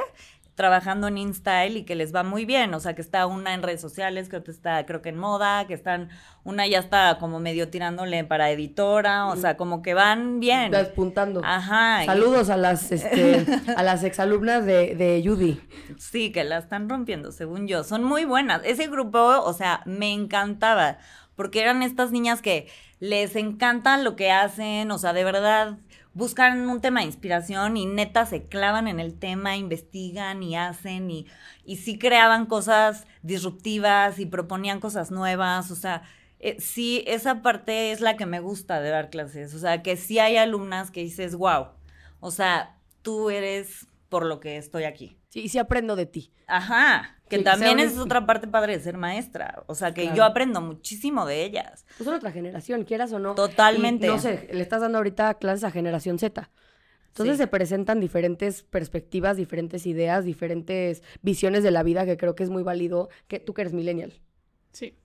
trabajando 0.55 1.07
en 1.07 1.17
InStyle 1.17 1.77
y 1.77 1.83
que 1.83 1.95
les 1.95 2.13
va 2.13 2.21
muy 2.23 2.45
bien, 2.45 2.73
o 2.75 2.79
sea, 2.79 2.93
que 2.93 3.01
está 3.01 3.25
una 3.25 3.53
en 3.55 3.63
redes 3.63 3.81
sociales, 3.81 4.29
que 4.29 4.37
otra 4.37 4.53
está 4.53 4.85
creo 4.85 5.01
que 5.01 5.09
en 5.09 5.17
moda, 5.17 5.65
que 5.65 5.73
están, 5.73 6.09
una 6.43 6.67
ya 6.67 6.77
está 6.79 7.17
como 7.19 7.39
medio 7.39 7.69
tirándole 7.69 8.23
para 8.23 8.51
editora, 8.51 9.25
o 9.27 9.35
sea, 9.35 9.57
como 9.57 9.81
que 9.81 9.93
van 9.95 10.39
bien. 10.39 10.69
Despuntando. 10.71 11.41
Ajá. 11.43 12.03
y- 12.03 12.05
Saludos 12.05 12.49
a 12.49 12.57
las, 12.57 12.91
este, 12.91 13.45
a 13.75 13.81
las 13.83 14.03
exalumnas 14.03 14.65
de, 14.65 14.95
de 14.95 15.23
Judy. 15.25 15.59
Sí, 15.97 16.31
que 16.31 16.43
la 16.43 16.59
están 16.59 16.87
rompiendo, 16.87 17.31
según 17.31 17.67
yo. 17.67 17.83
Son 17.83 18.03
muy 18.03 18.25
buenas. 18.25 18.61
Ese 18.63 18.87
grupo, 18.87 19.19
o 19.43 19.53
sea, 19.53 19.81
me 19.85 20.13
encantaba, 20.13 20.97
porque 21.35 21.61
eran 21.61 21.81
estas 21.81 22.11
niñas 22.11 22.41
que 22.43 22.67
les 22.99 23.35
encanta 23.35 23.97
lo 23.97 24.15
que 24.15 24.31
hacen, 24.31 24.91
o 24.91 24.97
sea, 24.99 25.13
de 25.13 25.23
verdad 25.23 25.77
buscan 26.13 26.69
un 26.69 26.81
tema 26.81 27.01
de 27.01 27.07
inspiración 27.07 27.77
y 27.77 27.85
neta 27.85 28.25
se 28.25 28.43
clavan 28.47 28.87
en 28.87 28.99
el 28.99 29.17
tema, 29.17 29.57
investigan 29.57 30.43
y 30.43 30.55
hacen 30.55 31.09
y, 31.11 31.27
y 31.65 31.77
sí 31.77 31.97
creaban 31.97 32.45
cosas 32.45 33.05
disruptivas 33.21 34.19
y 34.19 34.25
proponían 34.25 34.79
cosas 34.79 35.11
nuevas, 35.11 35.71
o 35.71 35.75
sea, 35.75 36.03
eh, 36.39 36.57
sí, 36.59 37.03
esa 37.07 37.41
parte 37.41 37.91
es 37.91 38.01
la 38.01 38.17
que 38.17 38.25
me 38.25 38.39
gusta 38.41 38.81
de 38.81 38.89
dar 38.89 39.09
clases, 39.09 39.53
o 39.53 39.59
sea, 39.59 39.81
que 39.81 39.95
sí 39.97 40.19
hay 40.19 40.37
alumnas 40.37 40.91
que 40.91 41.01
dices, 41.01 41.35
wow, 41.35 41.67
o 42.19 42.31
sea, 42.31 42.77
tú 43.01 43.29
eres 43.29 43.87
por 44.09 44.25
lo 44.25 44.39
que 44.39 44.57
estoy 44.57 44.83
aquí. 44.83 45.17
Sí, 45.33 45.49
sí 45.49 45.57
aprendo 45.57 45.95
de 45.95 46.05
ti. 46.05 46.31
Ajá, 46.45 47.17
que 47.27 47.39
Sí, 47.39 47.43
también 47.43 47.73
un- 47.79 47.79
es 47.79 47.97
otra 47.97 48.27
parte 48.27 48.47
padre 48.47 48.77
de 48.77 48.83
ser 48.83 48.97
maestra. 48.97 49.63
O 49.65 49.73
sea, 49.73 49.91
que 49.91 50.03
Claro. 50.03 50.17
yo 50.17 50.23
aprendo 50.25 50.61
muchísimo 50.61 51.25
de 51.25 51.43
ellas. 51.43 51.87
Pues 51.97 52.05
son 52.05 52.13
otra 52.13 52.31
generación, 52.31 52.83
quieras 52.83 53.11
o 53.13 53.17
no. 53.17 53.33
Totalmente. 53.33 54.05
Y, 54.05 54.09
no 54.11 54.19
sé, 54.19 54.47
le 54.53 54.61
estás 54.61 54.81
dando 54.81 54.99
ahorita 54.99 55.33
clases 55.39 55.63
a 55.63 55.71
generación 55.71 56.19
Z. 56.19 56.51
Entonces 57.07 57.37
Sí. 57.37 57.41
se 57.43 57.47
presentan 57.47 57.99
diferentes 57.99 58.61
perspectivas, 58.61 59.35
diferentes 59.35 59.87
ideas, 59.87 60.23
diferentes 60.23 61.01
visiones 61.23 61.63
de 61.63 61.71
la 61.71 61.81
vida 61.81 62.05
que 62.05 62.15
creo 62.15 62.35
que 62.35 62.43
es 62.43 62.51
muy 62.51 62.61
válido. 62.61 63.09
Que 63.27 63.39
tú 63.39 63.55
que 63.55 63.61
eres 63.61 63.73
millennial. 63.73 64.13
Sí. 64.71 64.99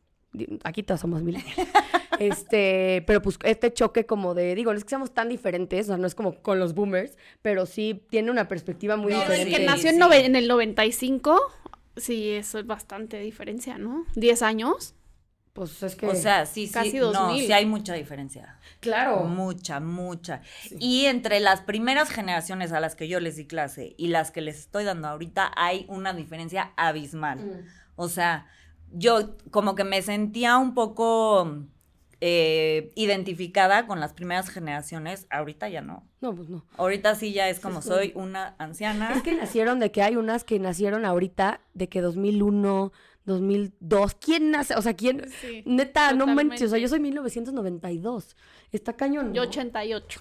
Aquí 0.63 0.83
todos 0.83 1.01
somos 1.01 1.23
millennial. 1.23 1.57
este, 2.19 3.03
pero 3.07 3.21
pues 3.23 3.39
este 3.45 3.73
choque 3.73 4.07
como 4.07 4.35
de, 4.35 4.55
digo, 4.55 4.73
no 4.73 4.79
es 4.79 4.85
que 4.85 4.91
seamos 4.91 5.13
tan 5.13 5.29
diferentes, 5.29 5.87
o 5.87 5.89
sea, 5.89 5.97
no 5.97 6.07
es 6.07 6.15
como 6.15 6.35
con 6.43 6.59
los 6.59 6.75
boomers, 6.75 7.17
pero 7.43 7.67
sí 7.67 8.03
tiene 8.11 8.31
una 8.31 8.49
perspectiva 8.49 8.97
muy 8.97 9.13
No, 9.13 9.21
diferente. 9.21 9.51
que 9.51 9.57
Sí, 9.59 9.65
nació 9.67 9.91
en, 9.91 9.97
sí. 9.97 10.19
en 10.27 10.37
el 10.37 10.49
95, 10.49 11.41
sí, 11.97 12.31
eso 12.31 12.59
es 12.59 12.67
bastante 12.67 13.19
diferencia, 13.21 13.79
¿no? 13.79 14.05
10 14.15 14.43
años. 14.43 14.95
Pues 15.55 15.83
es 15.83 15.97
que. 15.97 16.07
O 16.07 16.15
sea, 16.15 16.47
sí, 16.47 16.69
sí. 16.69 16.73
Casi 16.73 16.99
No, 16.99 17.13
2000. 17.13 17.47
sí 17.47 17.53
hay 17.53 17.67
mucha 17.67 17.95
diferencia. 17.95 18.61
claro. 18.81 19.25
Mucha, 19.25 19.81
mucha. 19.81 20.41
Y 20.79 21.07
entre 21.07 21.41
las 21.41 21.63
primeras 21.63 22.11
generaciones 22.11 22.71
a 22.71 22.79
las 22.79 22.95
que 22.95 23.09
yo 23.09 23.19
les 23.19 23.35
di 23.37 23.47
clase 23.47 23.95
y 23.99 24.07
las 24.09 24.31
que 24.31 24.41
les 24.41 24.57
estoy 24.59 24.85
dando 24.85 25.09
ahorita, 25.09 25.51
hay 25.57 25.85
una 25.89 26.13
diferencia 26.13 26.73
abismal. 26.77 27.39
Mm. 27.41 27.67
O 27.97 28.09
sea, 28.09 28.47
yo 28.93 29.37
como 29.51 29.75
que 29.75 29.83
me 29.83 30.01
sentía 30.01 30.59
un 30.59 30.75
poco 30.75 31.65
eh, 32.21 32.91
identificada 32.97 33.87
con 33.87 34.01
las 34.01 34.13
primeras 34.13 34.49
generaciones. 34.49 35.27
Ahorita 35.31 35.69
ya 35.69 35.83
no. 35.83 36.05
No, 36.21 36.35
pues 36.35 36.49
no. 36.49 36.65
Ahorita 36.77 37.15
sí 37.15 37.33
ya 37.33 37.49
es 37.49 37.61
como 37.61 37.79
es 37.79 37.85
soy 37.85 38.13
una 38.15 38.57
anciana. 38.59 39.13
Es 39.15 39.23
que 39.23 39.33
nacieron 39.35 39.79
de 39.79 39.93
que 39.93 40.03
hay 40.03 40.17
unas 40.17 40.45
que 40.45 40.59
nacieron 40.59 41.05
ahorita, 41.05 41.61
de 41.75 41.89
que 41.89 42.01
2001, 42.01 42.93
2002. 43.25 44.15
¿Quién 44.15 44.51
nace? 44.51 44.75
O 44.75 44.83
sea, 44.83 44.95
¿quién? 44.95 45.31
Sí, 45.41 45.63
Neta, 45.65 46.13
no 46.13 46.27
manches. 46.27 46.63
O 46.63 46.71
sea, 46.71 46.79
totalmente. 46.79 46.81
yo 46.81 46.89
soy 46.89 47.01
1992. 47.01 48.37
Está 48.73 48.95
cañón. 48.95 49.33
Yo 49.33 49.43
¿no? 49.43 49.49
88. 49.49 50.21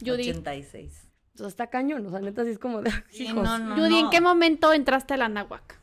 Judy, 0.00 0.30
86. 0.30 1.08
O 1.34 1.38
sea, 1.38 1.48
está 1.48 1.66
cañón. 1.68 2.06
O 2.06 2.10
sea, 2.10 2.20
neta, 2.20 2.44
sí 2.44 2.50
es 2.50 2.58
como 2.58 2.80
de. 2.80 2.90
Sí, 3.10 3.24
hijos. 3.24 3.42
no, 3.42 3.58
no, 3.58 3.76
Judy, 3.76 3.98
¿en 3.98 4.10
qué 4.10 4.20
momento 4.20 4.72
entraste 4.72 5.14
a 5.14 5.16
la 5.18 5.28
náhuac? 5.28 5.80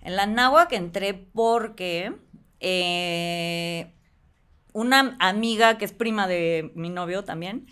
En 0.00 0.16
la 0.16 0.26
náhuac 0.26 0.72
entré 0.72 1.14
porque 1.14 2.12
eh, 2.58 3.94
una 4.72 5.16
amiga 5.20 5.78
que 5.78 5.84
es 5.84 5.92
prima 5.92 6.26
de 6.26 6.72
mi 6.74 6.88
novio 6.90 7.24
también, 7.24 7.66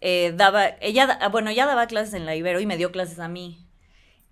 eh, 0.00 0.32
daba, 0.36 0.66
ella, 0.80 1.06
da- 1.06 1.28
bueno, 1.28 1.50
ella 1.50 1.66
daba 1.66 1.86
clases 1.86 2.14
en 2.14 2.26
la 2.26 2.36
Ibero 2.36 2.60
y 2.60 2.66
me 2.66 2.76
dio 2.76 2.92
clases 2.92 3.18
a 3.18 3.28
mí. 3.28 3.66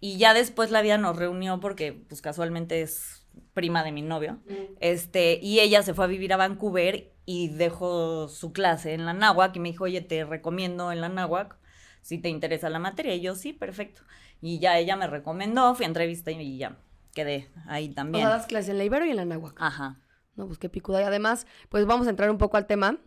Y 0.00 0.18
ya 0.18 0.34
después 0.34 0.70
la 0.70 0.82
vida 0.82 0.98
nos 0.98 1.16
reunió 1.16 1.60
porque, 1.60 1.92
pues, 2.08 2.20
casualmente 2.20 2.82
es 2.82 3.24
prima 3.54 3.84
de 3.84 3.92
mi 3.92 4.02
novio. 4.02 4.40
Este, 4.80 5.38
y 5.40 5.60
ella 5.60 5.82
se 5.82 5.94
fue 5.94 6.04
a 6.04 6.08
vivir 6.08 6.32
a 6.32 6.36
Vancouver 6.36 7.12
y 7.24 7.48
dejó 7.48 8.28
su 8.28 8.52
clase 8.52 8.94
en 8.94 9.06
la 9.06 9.12
náhuac 9.14 9.54
y 9.56 9.60
me 9.60 9.70
dijo, 9.70 9.84
oye, 9.84 10.00
te 10.00 10.24
recomiendo 10.24 10.90
en 10.92 11.00
la 11.00 11.08
náhuac 11.08 11.56
si 12.02 12.18
te 12.18 12.28
interesa 12.28 12.68
la 12.68 12.80
materia. 12.80 13.14
Y 13.14 13.20
yo, 13.20 13.34
sí, 13.36 13.52
perfecto. 13.52 14.02
Y 14.40 14.58
ya 14.58 14.76
ella 14.78 14.96
me 14.96 15.06
recomendó, 15.06 15.74
fui 15.76 15.84
a 15.84 15.88
entrevista 15.88 16.32
y 16.32 16.58
ya 16.58 16.76
quedé 17.14 17.48
ahí 17.68 17.90
O 17.90 17.94
también. 17.94 18.24
sea, 18.26 18.36
das 18.36 18.46
clases 18.46 18.70
en 18.70 18.78
la 18.78 18.84
Ibero 18.84 19.06
y 19.06 19.10
en 19.10 19.16
la 19.16 19.24
Náhuac. 19.24 19.54
Ajá. 19.58 20.00
No, 20.36 20.46
pues 20.46 20.58
qué 20.58 20.68
picuda. 20.68 21.00
Y 21.00 21.04
además, 21.04 21.46
pues 21.68 21.84
vamos 21.86 22.06
a 22.06 22.10
entrar 22.10 22.30
un 22.30 22.38
poco 22.38 22.56
al 22.56 22.66
tema 22.66 22.98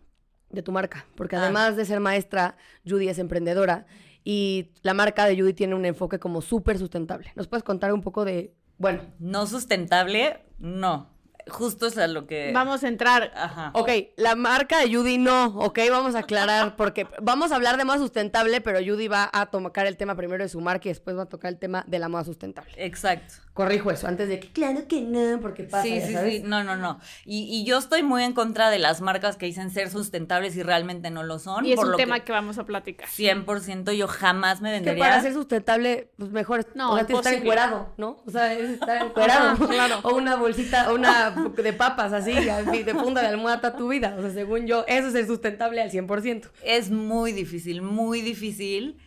de 0.50 0.62
tu 0.62 0.72
marca. 0.72 1.06
Porque 1.16 1.36
Ah. 1.36 1.44
además 1.44 1.76
de 1.76 1.86
ser 1.86 2.00
maestra, 2.00 2.56
Judy 2.88 3.10
es 3.10 3.20
emprendedora. 3.20 3.86
Y 4.24 4.72
la 4.82 4.94
marca 4.94 5.26
de 5.26 5.40
Judy 5.40 5.54
tiene 5.54 5.76
un 5.76 5.86
enfoque 5.86 6.20
como 6.20 6.42
súper 6.42 6.78
sustentable. 6.80 7.32
¿Nos 7.36 7.48
puedes 7.48 7.64
contar 7.64 7.94
un 7.94 8.02
poco 8.02 8.26
de. 8.26 8.54
Bueno, 8.78 9.02
No 9.20 9.46
sustentable, 9.48 10.44
no. 10.60 11.10
Justo 11.48 11.86
es 11.86 11.98
a 12.00 12.08
lo 12.08 12.26
que... 12.26 12.50
Vamos 12.56 12.84
a 12.84 12.88
entrar. 12.88 13.32
Ajá. 13.36 13.70
Ok, 13.76 13.90
la 14.18 14.34
marca 14.36 14.80
de 14.80 14.92
Judy 14.94 15.20
no, 15.20 15.46
ok, 15.60 15.78
vamos 15.92 16.16
a 16.16 16.20
aclarar, 16.20 16.76
porque 16.76 17.08
vamos 17.22 17.52
a 17.52 17.56
hablar 17.56 17.78
de 17.78 17.86
moda 17.86 18.00
sustentable, 18.00 18.62
pero 18.62 18.80
Judy 18.80 19.08
va 19.08 19.30
a 19.32 19.46
tocar 19.46 19.86
el 19.86 19.96
tema 19.96 20.16
primero 20.16 20.44
de 20.44 20.50
su 20.50 20.60
marca 20.60 20.88
y 20.88 20.92
después 20.92 21.16
va 21.16 21.22
a 21.24 21.26
tocar 21.28 21.54
el 21.54 21.60
tema 21.60 21.84
de 21.88 22.00
la 22.00 22.10
moda 22.10 22.24
sustentable. 22.24 22.74
Exacto. 22.78 23.36
Corrijo 23.56 23.90
eso, 23.90 24.06
antes 24.10 24.28
de 24.28 24.42
que, 24.42 24.50
claro 24.52 24.86
que 24.86 25.00
no, 25.02 25.40
porque 25.40 25.64
pasa, 25.64 25.84
sí, 25.84 25.96
ya 25.98 26.06
sí, 26.06 26.12
sabes. 26.14 26.34
sí. 26.34 26.44
No, 26.44 26.66
no, 26.66 26.76
no. 26.76 27.00
Y, 27.24 27.44
y 27.50 27.64
yo 27.64 27.78
estoy 27.78 28.04
muy 28.04 28.22
en 28.22 28.34
contra 28.34 28.70
de 28.70 28.80
las 28.80 29.00
marcas 29.00 29.38
que 29.38 29.46
dicen 29.46 29.72
ser 29.72 29.90
sustentables 29.90 30.58
y 30.58 30.62
realmente 30.62 31.10
no 31.10 31.24
lo 31.24 31.40
son. 31.40 31.66
Y 31.66 31.72
es 31.72 31.78
por 31.78 31.86
un 31.86 31.92
lo 31.94 31.98
tema 31.98 32.20
que 32.20 32.26
que 32.26 32.32
vamos 32.34 32.58
a 32.58 32.66
platicar. 32.66 33.08
100% 33.08 33.94
yo 33.96 34.10
jamás 34.10 34.60
me 34.60 34.68
Que 34.72 34.74
vendería. 34.76 35.04
para 35.06 35.22
ser 35.22 35.32
sustentable, 35.34 36.12
pues 36.18 36.32
mejor 36.32 36.60
es- 36.60 36.68
No, 36.76 36.92
o 36.92 36.96
sea, 36.98 37.06
tienes 37.08 37.24
que 37.24 37.30
estar 37.30 37.42
encuerado, 37.42 37.94
¿no? 37.96 38.22
O 38.26 38.30
sea, 38.30 38.54
es 38.54 38.72
estar 38.72 39.02
encuerado. 39.06 39.56
Claro. 39.70 40.00
O 40.04 40.16
una 40.18 40.36
bolsita, 40.36 40.92
o 40.92 40.96
una 40.96 41.32
de 41.32 41.72
papas 41.72 42.12
así, 42.12 42.34
así, 42.50 42.84
de 42.84 42.94
funda 42.94 43.22
de 43.22 43.28
almohada 43.28 43.78
tu 43.78 43.88
vida. 43.88 44.16
O 44.20 44.22
sea, 44.22 44.32
según 44.32 44.68
yo, 44.68 44.84
eso 44.88 45.08
es 45.08 45.14
ser 45.14 45.28
sustentable 45.28 45.82
al 45.82 45.92
100%. 45.92 46.50
Es 46.62 46.92
muy 46.92 47.32
difícil, 47.32 47.82
muy 47.82 48.20
difícil. 48.20 48.98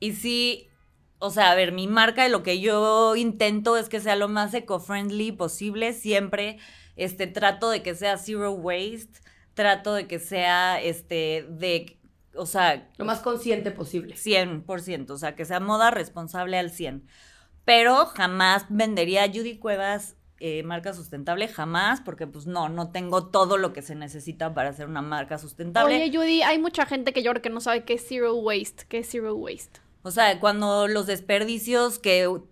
Y 0.00 0.12
sí, 0.14 0.68
o 1.22 1.30
sea, 1.30 1.52
a 1.52 1.54
ver, 1.54 1.70
mi 1.70 1.86
marca, 1.86 2.28
lo 2.28 2.42
que 2.42 2.58
yo 2.58 3.14
intento 3.14 3.76
es 3.76 3.88
que 3.88 4.00
sea 4.00 4.16
lo 4.16 4.26
más 4.28 4.52
eco-friendly 4.54 5.30
posible. 5.30 5.92
Siempre 5.92 6.58
este, 6.96 7.28
trato 7.28 7.70
de 7.70 7.80
que 7.80 7.94
sea 7.94 8.18
zero 8.18 8.50
waste, 8.50 9.20
trato 9.54 9.94
de 9.94 10.08
que 10.08 10.18
sea, 10.18 10.82
este, 10.82 11.46
de, 11.48 12.00
o 12.34 12.44
sea, 12.44 12.90
Lo 12.96 13.04
más 13.04 13.20
consciente 13.20 13.70
posible. 13.70 14.16
100%, 14.16 15.10
o 15.10 15.16
sea, 15.16 15.36
que 15.36 15.44
sea 15.44 15.60
moda 15.60 15.92
responsable 15.92 16.58
al 16.58 16.70
100. 16.70 17.06
Pero 17.64 18.04
jamás 18.06 18.66
vendería 18.68 19.28
Judy 19.28 19.58
Cuevas 19.58 20.16
eh, 20.40 20.64
marca 20.64 20.92
sustentable, 20.92 21.46
jamás, 21.46 22.00
porque 22.00 22.26
pues 22.26 22.48
no, 22.48 22.68
no 22.68 22.90
tengo 22.90 23.28
todo 23.28 23.58
lo 23.58 23.72
que 23.72 23.82
se 23.82 23.94
necesita 23.94 24.54
para 24.54 24.70
hacer 24.70 24.88
una 24.88 25.02
marca 25.02 25.38
sustentable. 25.38 25.94
Oye, 25.94 26.10
Judy, 26.12 26.42
hay 26.42 26.58
mucha 26.58 26.84
gente 26.84 27.12
que 27.12 27.22
yo 27.22 27.30
creo 27.30 27.42
que 27.42 27.50
no 27.50 27.60
sabe 27.60 27.84
qué 27.84 27.94
es 27.94 28.04
zero 28.08 28.34
waste. 28.34 28.86
¿Qué 28.88 28.98
es 28.98 29.08
zero 29.08 29.36
waste? 29.36 29.78
O 30.02 30.10
sea, 30.10 30.40
cuando 30.40 30.88
los 30.88 31.06
desperdicios 31.06 31.98
que 31.98 32.26
o, 32.26 32.42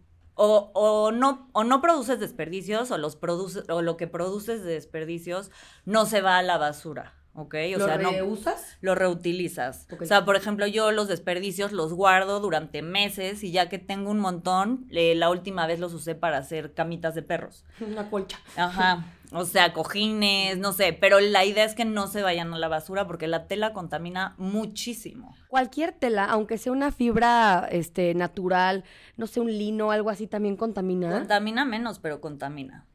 o 0.74 1.12
no 1.12 1.50
o 1.52 1.64
no 1.64 1.80
produces 1.82 2.18
desperdicios 2.18 2.90
o 2.90 2.98
los 2.98 3.16
produces 3.16 3.68
o 3.68 3.82
lo 3.82 3.96
que 3.96 4.06
produces 4.06 4.62
de 4.62 4.72
desperdicios 4.72 5.50
no 5.84 6.06
se 6.06 6.22
va 6.22 6.38
a 6.38 6.42
la 6.42 6.56
basura. 6.58 7.19
¿Ok? 7.40 7.54
O 7.74 7.78
¿Lo 7.78 7.86
sea, 7.86 7.98
no 7.98 8.10
reusas? 8.10 8.78
lo 8.80 8.94
reutilizas. 8.94 9.86
O 10.00 10.04
sea, 10.04 10.24
por 10.24 10.36
ejemplo, 10.36 10.66
yo 10.66 10.92
los 10.92 11.08
desperdicios 11.08 11.72
los 11.72 11.92
guardo 11.92 12.40
durante 12.40 12.82
meses 12.82 13.42
y 13.42 13.52
ya 13.52 13.68
que 13.68 13.78
tengo 13.78 14.10
un 14.10 14.18
montón, 14.20 14.86
eh, 14.90 15.14
la 15.14 15.30
última 15.30 15.66
vez 15.66 15.80
los 15.80 15.92
usé 15.94 16.14
para 16.14 16.38
hacer 16.38 16.74
camitas 16.74 17.14
de 17.14 17.22
perros. 17.22 17.64
Una 17.80 18.08
colcha. 18.10 18.38
Ajá. 18.56 19.04
O 19.32 19.44
sea, 19.44 19.72
cojines, 19.72 20.58
no 20.58 20.72
sé, 20.72 20.92
pero 20.92 21.20
la 21.20 21.44
idea 21.44 21.64
es 21.64 21.74
que 21.76 21.84
no 21.84 22.08
se 22.08 22.20
vayan 22.22 22.52
a 22.52 22.58
la 22.58 22.66
basura 22.66 23.06
porque 23.06 23.28
la 23.28 23.46
tela 23.46 23.72
contamina 23.72 24.34
muchísimo. 24.38 25.36
Cualquier 25.48 25.92
tela, 25.92 26.24
aunque 26.24 26.58
sea 26.58 26.72
una 26.72 26.90
fibra 26.90 27.68
este, 27.70 28.14
natural, 28.14 28.82
no 29.16 29.28
sé, 29.28 29.38
un 29.40 29.46
lino, 29.56 29.92
algo 29.92 30.10
así, 30.10 30.26
también 30.26 30.56
contamina. 30.56 31.10
Contamina 31.12 31.64
menos, 31.64 32.00
pero 32.00 32.20
contamina. 32.20 32.86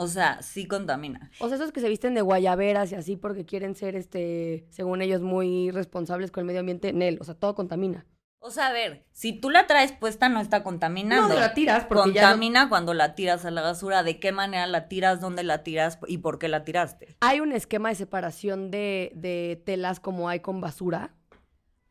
O 0.00 0.06
sea, 0.06 0.40
sí 0.42 0.66
contamina. 0.68 1.30
O 1.40 1.48
sea, 1.48 1.56
esos 1.56 1.72
que 1.72 1.80
se 1.80 1.88
visten 1.88 2.14
de 2.14 2.20
guayaberas 2.20 2.92
y 2.92 2.94
así 2.94 3.16
porque 3.16 3.44
quieren 3.44 3.74
ser, 3.74 3.96
este, 3.96 4.64
según 4.70 5.02
ellos, 5.02 5.22
muy 5.22 5.72
responsables 5.72 6.30
con 6.30 6.42
el 6.42 6.46
medio 6.46 6.60
ambiente, 6.60 6.92
Nel, 6.92 7.18
o 7.20 7.24
sea, 7.24 7.34
todo 7.34 7.56
contamina. 7.56 8.06
O 8.40 8.52
sea, 8.52 8.68
a 8.68 8.72
ver, 8.72 9.04
si 9.10 9.32
tú 9.32 9.50
la 9.50 9.66
traes 9.66 9.90
puesta 9.90 10.28
no 10.28 10.40
está 10.40 10.62
contaminando. 10.62 11.34
No, 11.34 11.40
la 11.40 11.52
tiras 11.52 11.84
porque 11.86 12.12
ya 12.12 12.22
no- 12.22 12.28
Contamina 12.28 12.68
cuando 12.68 12.94
la 12.94 13.16
tiras 13.16 13.44
a 13.44 13.50
la 13.50 13.60
basura, 13.62 14.04
de 14.04 14.20
qué 14.20 14.30
manera 14.30 14.68
la 14.68 14.86
tiras, 14.86 15.20
dónde 15.20 15.42
la 15.42 15.64
tiras 15.64 15.98
y 16.06 16.18
por 16.18 16.38
qué 16.38 16.46
la 16.46 16.62
tiraste. 16.64 17.16
Hay 17.20 17.40
un 17.40 17.50
esquema 17.50 17.88
de 17.88 17.96
separación 17.96 18.70
de, 18.70 19.10
de 19.16 19.60
telas 19.66 19.98
como 19.98 20.28
hay 20.28 20.38
con 20.38 20.60
basura, 20.60 21.10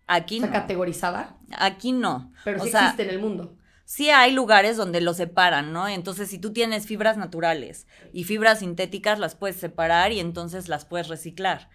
Aquí 0.07 0.37
o 0.37 0.39
sea, 0.39 0.47
no. 0.47 0.53
categorizada, 0.53 1.37
Aquí 1.57 1.91
no. 1.91 2.31
pero 2.45 2.61
o 2.61 2.63
sí 2.63 2.71
sea, 2.71 2.83
existe 2.83 3.03
en 3.03 3.09
el 3.09 3.19
mundo. 3.19 3.57
Sí 3.87 4.09
hay 4.09 4.33
lugares 4.33 4.75
donde 4.75 4.99
lo 4.99 5.13
separan, 5.13 5.71
¿no? 5.71 5.87
Entonces, 5.87 6.29
si 6.29 6.39
tú 6.39 6.51
tienes 6.51 6.85
fibras 6.85 7.15
naturales 7.15 7.87
y 8.11 8.25
fibras 8.25 8.59
sintéticas, 8.59 9.17
las 9.17 9.35
puedes 9.35 9.55
separar 9.55 10.11
y 10.11 10.19
entonces 10.19 10.67
las 10.67 10.83
puedes 10.83 11.07
reciclar. 11.07 11.69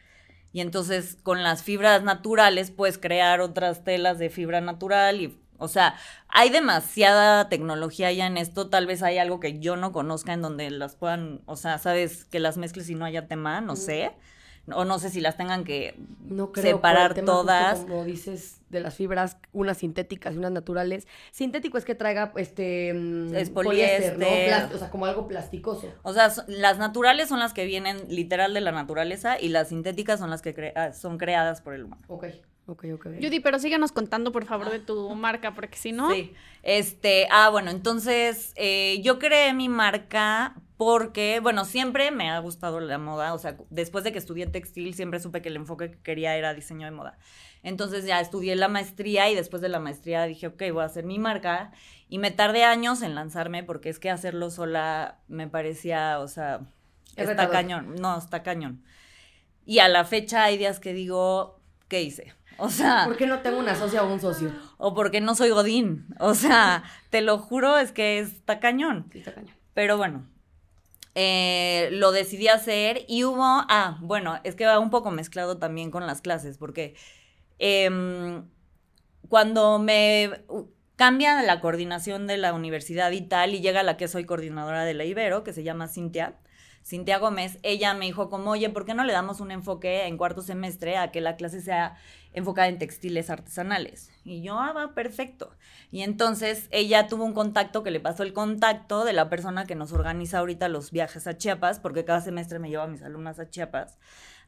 Y 0.53 0.61
entonces, 0.61 1.17
con 1.23 1.43
las 1.43 1.63
fibras 1.63 2.03
naturales, 2.03 2.71
puedes 2.71 2.99
crear 2.99 3.41
otras 3.41 3.83
telas 3.83 4.19
de 4.19 4.31
fibra 4.31 4.61
natural 4.61 5.21
y... 5.23 5.39
O 5.59 5.69
sea, 5.69 5.95
hay 6.27 6.51
demasiada 6.51 7.49
tecnología 7.49 8.11
ya 8.11 8.27
en 8.27 8.37
esto. 8.37 8.69
Tal 8.69 8.87
vez 8.87 9.01
hay 9.05 9.19
algo 9.19 9.39
que 9.39 9.61
yo 9.61 9.77
no 9.77 9.93
conozca 9.93 10.33
en 10.33 10.43
donde 10.43 10.69
las 10.73 10.97
puedan, 10.97 11.41
o 11.47 11.55
sea, 11.55 11.79
sabes, 11.79 12.25
que 12.25 12.41
las 12.41 12.57
mezcles 12.57 12.91
y 12.91 12.97
no 12.97 13.05
haya 13.05 13.29
tema, 13.29 13.61
no 13.61 13.77
sé. 13.77 14.11
O 14.71 14.85
no 14.85 14.99
sé 15.01 15.11
si 15.11 15.21
las 15.21 15.37
tengan 15.37 15.65
que 15.65 15.97
No 16.25 16.53
creo 16.53 16.77
separar 16.77 17.15
tema 17.15 17.33
justo 17.33 17.43
todas. 17.43 17.81
como 17.81 18.05
dices, 18.05 18.61
de 18.71 18.79
las 18.79 18.95
fibras, 18.95 19.37
unas 19.53 19.79
sintéticas 19.79 20.35
y 20.35 20.39
unas 20.39 20.53
naturales. 20.53 21.09
Sintético 21.33 21.79
es 21.79 21.85
que 21.85 21.97
traiga, 21.97 22.33
este... 22.37 22.95
mm, 22.95 23.35
Es 23.35 23.49
¿no? 23.49 23.55
poliéster. 23.55 24.17
O 24.73 24.79
sea, 24.79 24.89
como 24.91 25.07
algo 25.07 25.27
plasticoso. 25.27 25.93
O 26.03 26.13
sea, 26.13 26.31
so- 26.31 26.45
las 26.47 26.79
naturales 26.79 27.29
son 27.29 27.41
las 27.41 27.53
que 27.53 27.65
vienen 27.67 27.99
literal 28.09 28.55
de 28.55 28.61
la 28.61 28.71
naturaleza 28.71 29.41
y 29.41 29.49
las 29.49 29.69
sintéticas 29.71 30.21
son 30.21 30.31
las 30.31 30.43
que 30.43 30.55
crea- 30.55 30.93
son 30.93 31.19
creadas 31.19 31.61
por 31.61 31.75
el 31.75 31.83
humano. 31.85 32.03
Ok, 32.07 32.27
ok, 32.67 32.85
ok. 32.95 33.07
Judy, 33.21 33.41
pero 33.41 33.59
síganos 33.59 33.91
contando, 33.91 34.31
por 34.31 34.45
favor, 34.45 34.71
de 34.71 34.79
tu 34.79 35.13
marca, 35.17 35.55
porque 35.55 35.77
si 35.77 35.91
no... 35.91 36.11
Sí. 36.13 36.33
Este, 36.63 37.27
ah, 37.33 37.49
bueno, 37.51 37.73
entonces 37.73 38.53
eh, 38.55 39.01
yo 39.03 39.19
creé 39.19 39.53
mi 39.53 39.69
marca 39.69 40.55
porque, 40.85 41.41
bueno, 41.41 41.65
siempre 41.65 42.11
me 42.11 42.31
ha 42.31 42.39
gustado 42.39 42.81
la 42.81 42.99
moda, 42.99 43.35
o 43.35 43.39
sea, 43.39 43.57
después 43.71 44.05
de 44.05 44.13
que 44.13 44.19
estudié 44.19 44.47
textil, 44.47 44.95
siempre 44.95 45.21
supe 45.21 45.43
que 45.43 45.49
el 45.49 45.57
enfoque 45.57 45.91
que 45.91 45.99
quería 46.03 46.37
era 46.37 46.55
diseño 46.55 46.85
de 46.87 46.91
moda. 46.91 47.19
Entonces 47.63 48.05
ya 48.05 48.21
estudié 48.21 48.57
la 48.57 48.69
maestría 48.69 49.31
y 49.31 49.35
después 49.35 49.63
de 49.63 49.69
la 49.69 49.79
maestría 49.79 50.25
dije, 50.25 50.49
ok, 50.49 50.63
voy 50.73 50.83
a 50.83 50.87
hacer 50.87 51.05
mi 51.05 51.19
marca. 51.19 51.73
Y 52.09 52.19
me 52.19 52.31
tardé 52.31 52.65
años 52.65 53.03
en 53.03 53.15
lanzarme 53.15 53.63
porque 53.63 53.89
es 53.89 53.99
que 53.99 54.11
hacerlo 54.11 54.51
sola 54.51 55.19
me 55.29 55.47
parecía, 55.49 56.19
o 56.19 56.29
sea, 56.29 56.61
Es 57.17 57.29
está 57.29 57.31
retador. 57.31 57.53
cañón. 57.53 57.95
No, 58.01 58.19
está 58.19 58.43
cañón. 58.43 58.83
Y 59.65 59.79
a 59.79 59.89
la 59.89 60.05
fecha 60.05 60.43
hay 60.45 60.59
días 60.59 60.81
que 60.81 60.93
digo, 60.93 61.61
¿qué 61.89 62.03
hice? 62.03 62.35
O 62.59 62.69
sea, 62.69 63.07
¿Por 63.07 63.17
qué 63.17 63.27
no 63.27 63.41
tengo 63.41 63.59
una 63.59 63.75
socia 63.75 64.05
o 64.05 64.13
un 64.13 64.21
socio? 64.21 64.53
o 64.77 64.95
porque 64.95 65.21
no 65.23 65.35
soy 65.35 65.51
Godín. 65.51 66.07
O 66.21 66.35
sea, 66.35 66.85
te 67.11 67.21
lo 67.23 67.39
juro, 67.39 67.79
es 67.79 67.93
que 67.93 68.19
está 68.19 68.61
cañón. 68.61 69.09
Sí, 69.11 69.19
está 69.21 69.33
cañón. 69.35 69.55
Pero 69.73 69.97
bueno, 69.97 70.27
eh, 71.15 71.91
lo 71.93 72.13
decidí 72.13 72.49
hacer 72.49 73.05
y 73.09 73.25
hubo, 73.25 73.43
ah, 73.45 73.99
bueno, 74.01 74.41
es 74.45 74.55
que 74.55 74.67
va 74.67 74.79
un 74.79 74.91
poco 74.91 75.11
mezclado 75.11 75.59
también 75.59 75.91
con 75.91 76.07
las 76.07 76.23
clases, 76.23 76.59
porque 76.59 76.95
em, 77.59 78.45
cuando 79.29 79.79
me 79.79 80.31
cambia 80.97 81.43
la 81.43 81.61
coordinación 81.61 82.27
de 82.27 82.39
la 82.39 82.55
universidad 82.55 83.11
y 83.13 83.23
tal, 83.23 83.55
y 83.55 83.61
llega 83.61 83.83
la 83.83 83.97
que 83.97 84.09
soy 84.09 84.25
coordinadora 84.25 84.85
de 84.85 84.95
la 84.95 85.05
Ibero, 85.05 85.45
que 85.45 85.53
se 85.53 85.63
llama 85.65 85.89
Cintia, 85.89 86.39
Cintia 86.85 87.19
Gómez, 87.19 87.59
ella 87.63 87.95
me 87.95 88.07
dijo 88.07 88.29
como, 88.29 88.51
oye, 88.51 88.69
¿por 88.71 88.85
qué 88.85 88.95
no 88.95 89.05
le 89.05 89.13
damos 89.13 89.41
un 89.41 89.51
enfoque 89.53 90.07
en 90.07 90.17
cuarto 90.17 90.43
semestre 90.43 90.97
a 90.97 91.11
que 91.13 91.21
la 91.21 91.37
clase 91.37 91.61
sea 91.61 91.97
enfocada 92.33 92.69
en 92.69 92.79
textiles 92.79 93.31
artesanales? 93.31 94.11
Y 94.25 94.43
yo, 94.43 94.59
ah, 94.59 94.73
va, 94.73 94.95
perfecto. 94.95 95.51
Y 95.91 96.03
entonces 96.03 96.69
ella 96.73 97.07
tuvo 97.07 97.25
un 97.25 97.35
contacto 97.35 97.83
que 97.83 97.91
le 97.93 98.01
pasó 98.01 98.25
el 98.25 98.33
contacto 98.33 99.05
de 99.05 99.13
la 99.13 99.29
persona 99.29 99.65
que 99.65 99.75
nos 99.77 99.93
organiza 99.93 100.39
ahorita 100.39 100.69
los 100.69 100.91
viajes 100.91 101.27
a 101.27 101.37
Chiapas, 101.37 101.79
porque 101.79 102.05
cada 102.05 102.21
semestre 102.21 102.59
me 102.59 102.69
llevo 102.69 102.83
a 102.83 102.89
mis 102.89 103.03
alumnas 103.03 103.39
a 103.39 103.49
Chiapas, 103.49 103.99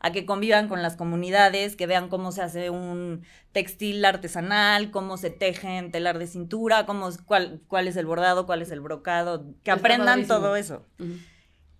a 0.01 0.11
que 0.11 0.27
convivan 0.27 0.69
con 0.69 0.83
las 0.83 0.97
comunidades, 0.97 1.77
que 1.77 1.87
vean 1.87 2.09
cómo 2.09 2.33
se 2.33 2.43
hace 2.43 2.69
un 2.69 3.23
textil 3.53 4.05
artesanal, 4.05 4.91
cómo 4.91 5.17
se 5.17 5.31
teje 5.31 5.79
en 5.79 5.93
telar 5.93 6.19
de 6.19 6.27
cintura, 6.27 6.85
cómo, 6.85 7.09
cuál, 7.27 7.61
cuál 7.69 7.87
es 7.87 7.97
el 7.97 8.07
bordado, 8.07 8.45
cuál 8.45 8.61
es 8.61 8.71
el 8.73 8.81
brocado, 8.81 9.45
que 9.63 9.71
Está 9.71 9.75
aprendan 9.75 10.07
padrísimo. 10.27 10.35
todo 10.39 10.57
eso. 10.57 10.85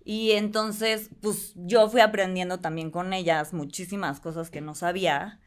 Y 0.07 0.31
entonces, 0.33 1.09
pues 1.21 1.53
yo 1.55 1.89
fui 1.89 1.99
aprendiendo 1.99 2.59
también 2.59 2.91
con 2.91 3.11
ellas 3.11 3.53
muchísimas 3.53 4.19
cosas 4.19 4.51
que 4.51 4.61
no 4.61 4.75
sabía. 4.75 5.39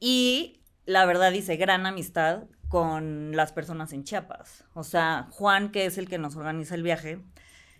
Y 0.00 0.62
la 0.86 1.04
verdad 1.04 1.32
hice 1.32 1.56
gran 1.56 1.84
amistad 1.84 2.44
con 2.68 3.36
las 3.36 3.52
personas 3.52 3.92
en 3.92 4.04
Chiapas. 4.04 4.64
O 4.74 4.84
sea, 4.84 5.28
Juan, 5.32 5.70
que 5.70 5.84
es 5.84 5.98
el 5.98 6.08
que 6.08 6.16
nos 6.18 6.34
organiza 6.34 6.74
el 6.74 6.82
viaje, 6.82 7.20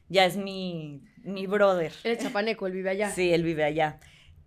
ya 0.08 0.26
es 0.26 0.36
mi, 0.36 1.02
mi 1.22 1.46
brother. 1.46 1.92
Él 2.04 2.12
es 2.12 2.18
chapaneco, 2.22 2.66
él 2.66 2.74
vive 2.74 2.90
allá. 2.90 3.10
Sí, 3.10 3.32
él 3.32 3.42
vive 3.42 3.64
allá. 3.64 3.98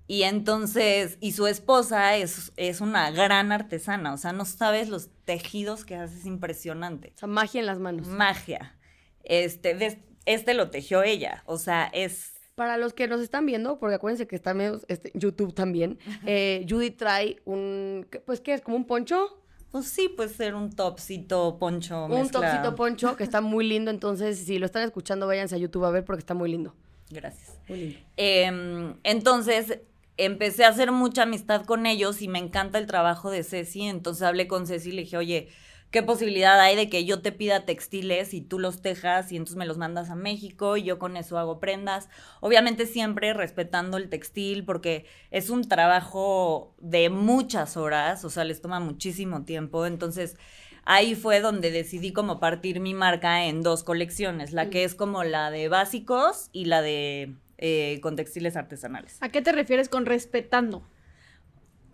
Y 0.05 0.23
entonces, 0.23 1.17
y 1.21 1.31
su 1.33 1.47
esposa 1.47 2.15
es, 2.15 2.51
es 2.55 2.81
una 2.81 3.09
gran 3.11 3.51
artesana. 3.51 4.13
O 4.13 4.17
sea, 4.17 4.31
no 4.31 4.45
sabes 4.45 4.89
los 4.89 5.09
tejidos 5.25 5.85
que 5.85 5.95
hace, 5.95 6.17
es 6.17 6.25
impresionante 6.25 7.13
O 7.15 7.17
sea, 7.19 7.27
magia 7.27 7.59
en 7.59 7.65
las 7.65 7.79
manos. 7.79 8.07
magia. 8.07 8.75
Este, 9.23 9.73
de- 9.75 10.03
este 10.25 10.53
lo 10.53 10.69
tejió 10.69 11.03
ella. 11.03 11.43
O 11.45 11.57
sea, 11.57 11.89
es. 11.93 12.33
Para 12.55 12.75
los 12.77 12.91
que 12.93 13.07
nos 13.07 13.21
están 13.21 13.45
viendo, 13.45 13.79
porque 13.79 13.95
acuérdense 13.95 14.27
que 14.27 14.35
está 14.35 14.51
en 14.51 14.81
este, 14.89 15.11
YouTube 15.13 15.53
también, 15.53 15.97
eh, 16.25 16.65
Judy 16.69 16.91
trae 16.91 17.37
un, 17.45 18.05
¿qué- 18.11 18.19
pues, 18.19 18.41
¿qué 18.41 18.53
es? 18.53 18.59
¿Como 18.61 18.75
un 18.75 18.85
poncho? 18.85 19.41
Pues 19.71 19.85
sí, 19.87 20.09
puede 20.09 20.27
ser 20.29 20.55
un 20.55 20.69
topsito 20.71 21.57
poncho. 21.57 22.07
Un 22.07 22.29
topsito 22.29 22.75
poncho 22.75 23.15
que 23.15 23.23
está 23.23 23.39
muy 23.39 23.65
lindo, 23.69 23.91
entonces 23.91 24.39
si 24.39 24.59
lo 24.59 24.65
están 24.65 24.83
escuchando, 24.83 25.25
váyanse 25.25 25.55
a 25.55 25.57
YouTube 25.57 25.85
a 25.85 25.91
ver 25.91 26.03
porque 26.03 26.19
está 26.19 26.33
muy 26.33 26.51
lindo. 26.51 26.75
Gracias. 27.09 27.57
Muy 27.69 27.77
lindo. 27.79 27.99
Em, 28.17 28.95
entonces 29.03 29.79
empecé 30.17 30.65
a 30.65 30.69
hacer 30.69 30.91
mucha 30.91 31.23
amistad 31.23 31.63
con 31.65 31.85
ellos 31.85 32.21
y 32.21 32.27
me 32.27 32.39
encanta 32.39 32.77
el 32.77 32.87
trabajo 32.87 33.31
de 33.31 33.43
Ceci. 33.43 33.83
Entonces 33.83 34.23
hablé 34.23 34.47
con 34.49 34.67
Ceci 34.67 34.89
y 34.89 34.91
le 34.91 35.01
dije, 35.03 35.15
oye, 35.15 35.47
¿qué 35.91 36.03
posibilidad 36.03 36.59
hay 36.59 36.75
de 36.75 36.89
que 36.89 37.05
yo 37.05 37.21
te 37.21 37.31
pida 37.31 37.65
textiles 37.65 38.33
y 38.33 38.41
tú 38.41 38.59
los 38.59 38.81
tejas 38.81 39.31
y 39.31 39.37
entonces 39.37 39.57
me 39.57 39.65
los 39.65 39.77
mandas 39.77 40.09
a 40.09 40.15
México 40.15 40.77
y 40.77 40.83
yo 40.83 40.99
con 40.99 41.17
eso 41.17 41.37
hago 41.37 41.59
prendas? 41.59 42.09
Obviamente 42.41 42.85
siempre 42.85 43.33
respetando 43.33 43.97
el 43.97 44.09
textil 44.09 44.65
porque 44.65 45.05
es 45.31 45.49
un 45.49 45.67
trabajo 45.67 46.75
de 46.79 47.09
muchas 47.09 47.77
horas, 47.77 48.23
o 48.25 48.29
sea, 48.29 48.43
les 48.43 48.61
toma 48.61 48.79
muchísimo 48.79 49.43
tiempo. 49.43 49.85
Entonces 49.85 50.37
ahí 50.85 51.15
fue 51.15 51.39
donde 51.39 51.71
decidí 51.71 52.13
como 52.13 52.39
partir 52.39 52.79
mi 52.79 52.93
marca 52.93 53.45
en 53.45 53.61
dos 53.61 53.83
colecciones, 53.83 54.53
la 54.53 54.69
que 54.69 54.83
es 54.83 54.95
como 54.95 55.23
la 55.23 55.51
de 55.51 55.69
básicos 55.69 56.49
y 56.51 56.65
la 56.65 56.81
de 56.81 57.35
eh, 57.57 57.99
con 58.01 58.15
textiles 58.15 58.55
artesanales. 58.55 59.17
¿A 59.21 59.29
qué 59.29 59.41
te 59.41 59.51
refieres 59.51 59.89
con 59.89 60.05
respetando? 60.05 60.83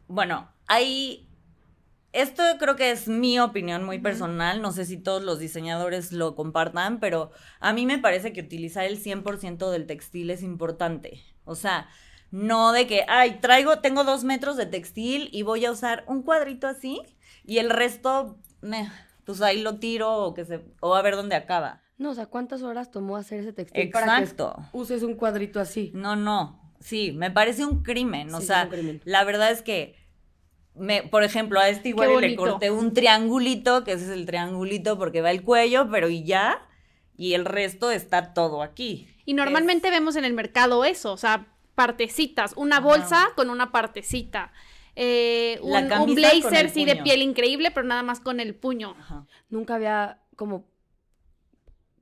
Bueno, 0.07 0.51
hay... 0.67 1.27
Esto 2.15 2.43
creo 2.59 2.75
que 2.77 2.91
es 2.91 3.07
mi 3.09 3.39
opinión 3.39 3.83
muy 3.83 3.99
personal, 3.99 4.61
no 4.61 4.71
sé 4.71 4.85
si 4.85 4.97
todos 4.97 5.21
los 5.21 5.37
diseñadores 5.37 6.11
lo 6.13 6.33
compartan, 6.33 6.99
pero 7.01 7.31
a 7.59 7.73
mí 7.73 7.85
me 7.85 7.97
parece 7.99 8.31
que 8.31 8.41
utilizar 8.41 8.85
el 8.85 8.97
100% 8.97 9.69
del 9.69 9.85
textil 9.85 10.29
es 10.29 10.41
importante. 10.41 11.21
O 11.43 11.55
sea, 11.55 11.89
no 12.31 12.71
de 12.71 12.87
que, 12.87 13.03
ay, 13.09 13.39
traigo, 13.41 13.79
tengo 13.79 14.03
dos 14.05 14.23
metros 14.23 14.55
de 14.55 14.65
textil 14.65 15.27
y 15.33 15.41
voy 15.43 15.65
a 15.65 15.71
usar 15.71 16.05
un 16.07 16.23
cuadrito 16.23 16.67
así 16.67 17.01
y 17.43 17.57
el 17.57 17.69
resto, 17.69 18.37
meh, 18.61 18.89
pues 19.25 19.41
ahí 19.41 19.61
lo 19.61 19.79
tiro 19.79 20.13
o, 20.17 20.33
que 20.33 20.45
se, 20.45 20.61
o 20.79 20.95
a 20.95 21.01
ver 21.01 21.15
dónde 21.15 21.35
acaba. 21.35 21.81
No, 21.97 22.11
o 22.11 22.13
sea, 22.13 22.27
¿cuántas 22.27 22.61
horas 22.61 22.91
tomó 22.91 23.17
hacer 23.17 23.39
ese 23.41 23.53
textil 23.53 23.89
para 23.91 24.05
que 24.17 24.21
Exacto. 24.23 24.55
uses 24.71 25.03
un 25.03 25.15
cuadrito 25.15 25.59
así? 25.59 25.91
No, 25.93 26.15
no. 26.15 26.61
Sí, 26.79 27.11
me 27.13 27.31
parece 27.31 27.65
un 27.65 27.83
crimen. 27.83 28.33
O 28.33 28.39
Sí, 28.41 28.47
sea, 28.47 28.59
es 28.63 28.65
un 28.65 28.71
crimen. 28.71 29.01
la 29.05 29.23
verdad 29.23 29.51
es 29.51 29.61
que, 29.61 29.95
me, 30.75 31.03
por 31.03 31.23
ejemplo, 31.23 31.59
a 31.59 31.69
este 31.69 31.89
igual 31.89 32.19
le 32.21 32.35
corté 32.35 32.71
un 32.71 32.93
triangulito, 32.93 33.83
que 33.83 33.93
ese 33.93 34.05
es 34.05 34.11
el 34.11 34.25
triangulito 34.25 34.97
porque 34.97 35.21
va 35.21 35.31
el 35.31 35.43
cuello, 35.43 35.89
pero 35.89 36.09
y 36.09 36.23
ya. 36.23 36.67
Y 37.17 37.33
el 37.33 37.45
resto 37.45 37.91
está 37.91 38.33
todo 38.33 38.61
aquí. 38.61 39.07
Y 39.25 39.33
normalmente 39.33 39.89
vemos 39.89 40.15
en 40.17 40.25
el 40.25 40.33
mercado 40.33 40.83
eso, 40.83 41.13
o 41.13 41.17
sea, 41.17 41.47
partecitas, 41.73 42.53
una 42.57 42.79
bolsa 42.79 43.29
con 43.35 43.49
una 43.49 43.71
partecita. 43.71 44.51
Eh, 44.97 45.59
un, 45.61 46.15
blazer 46.15 46.69
sí 46.69 46.85
de 46.85 46.95
piel 46.97 47.21
increíble, 47.21 47.71
pero 47.71 47.85
nada 47.85 48.03
más 48.03 48.19
con 48.19 48.39
el 48.39 48.55
puño. 48.55 48.95
Ajá. 48.99 49.25
Nunca 49.49 49.75
había 49.75 50.19
como 50.35 50.65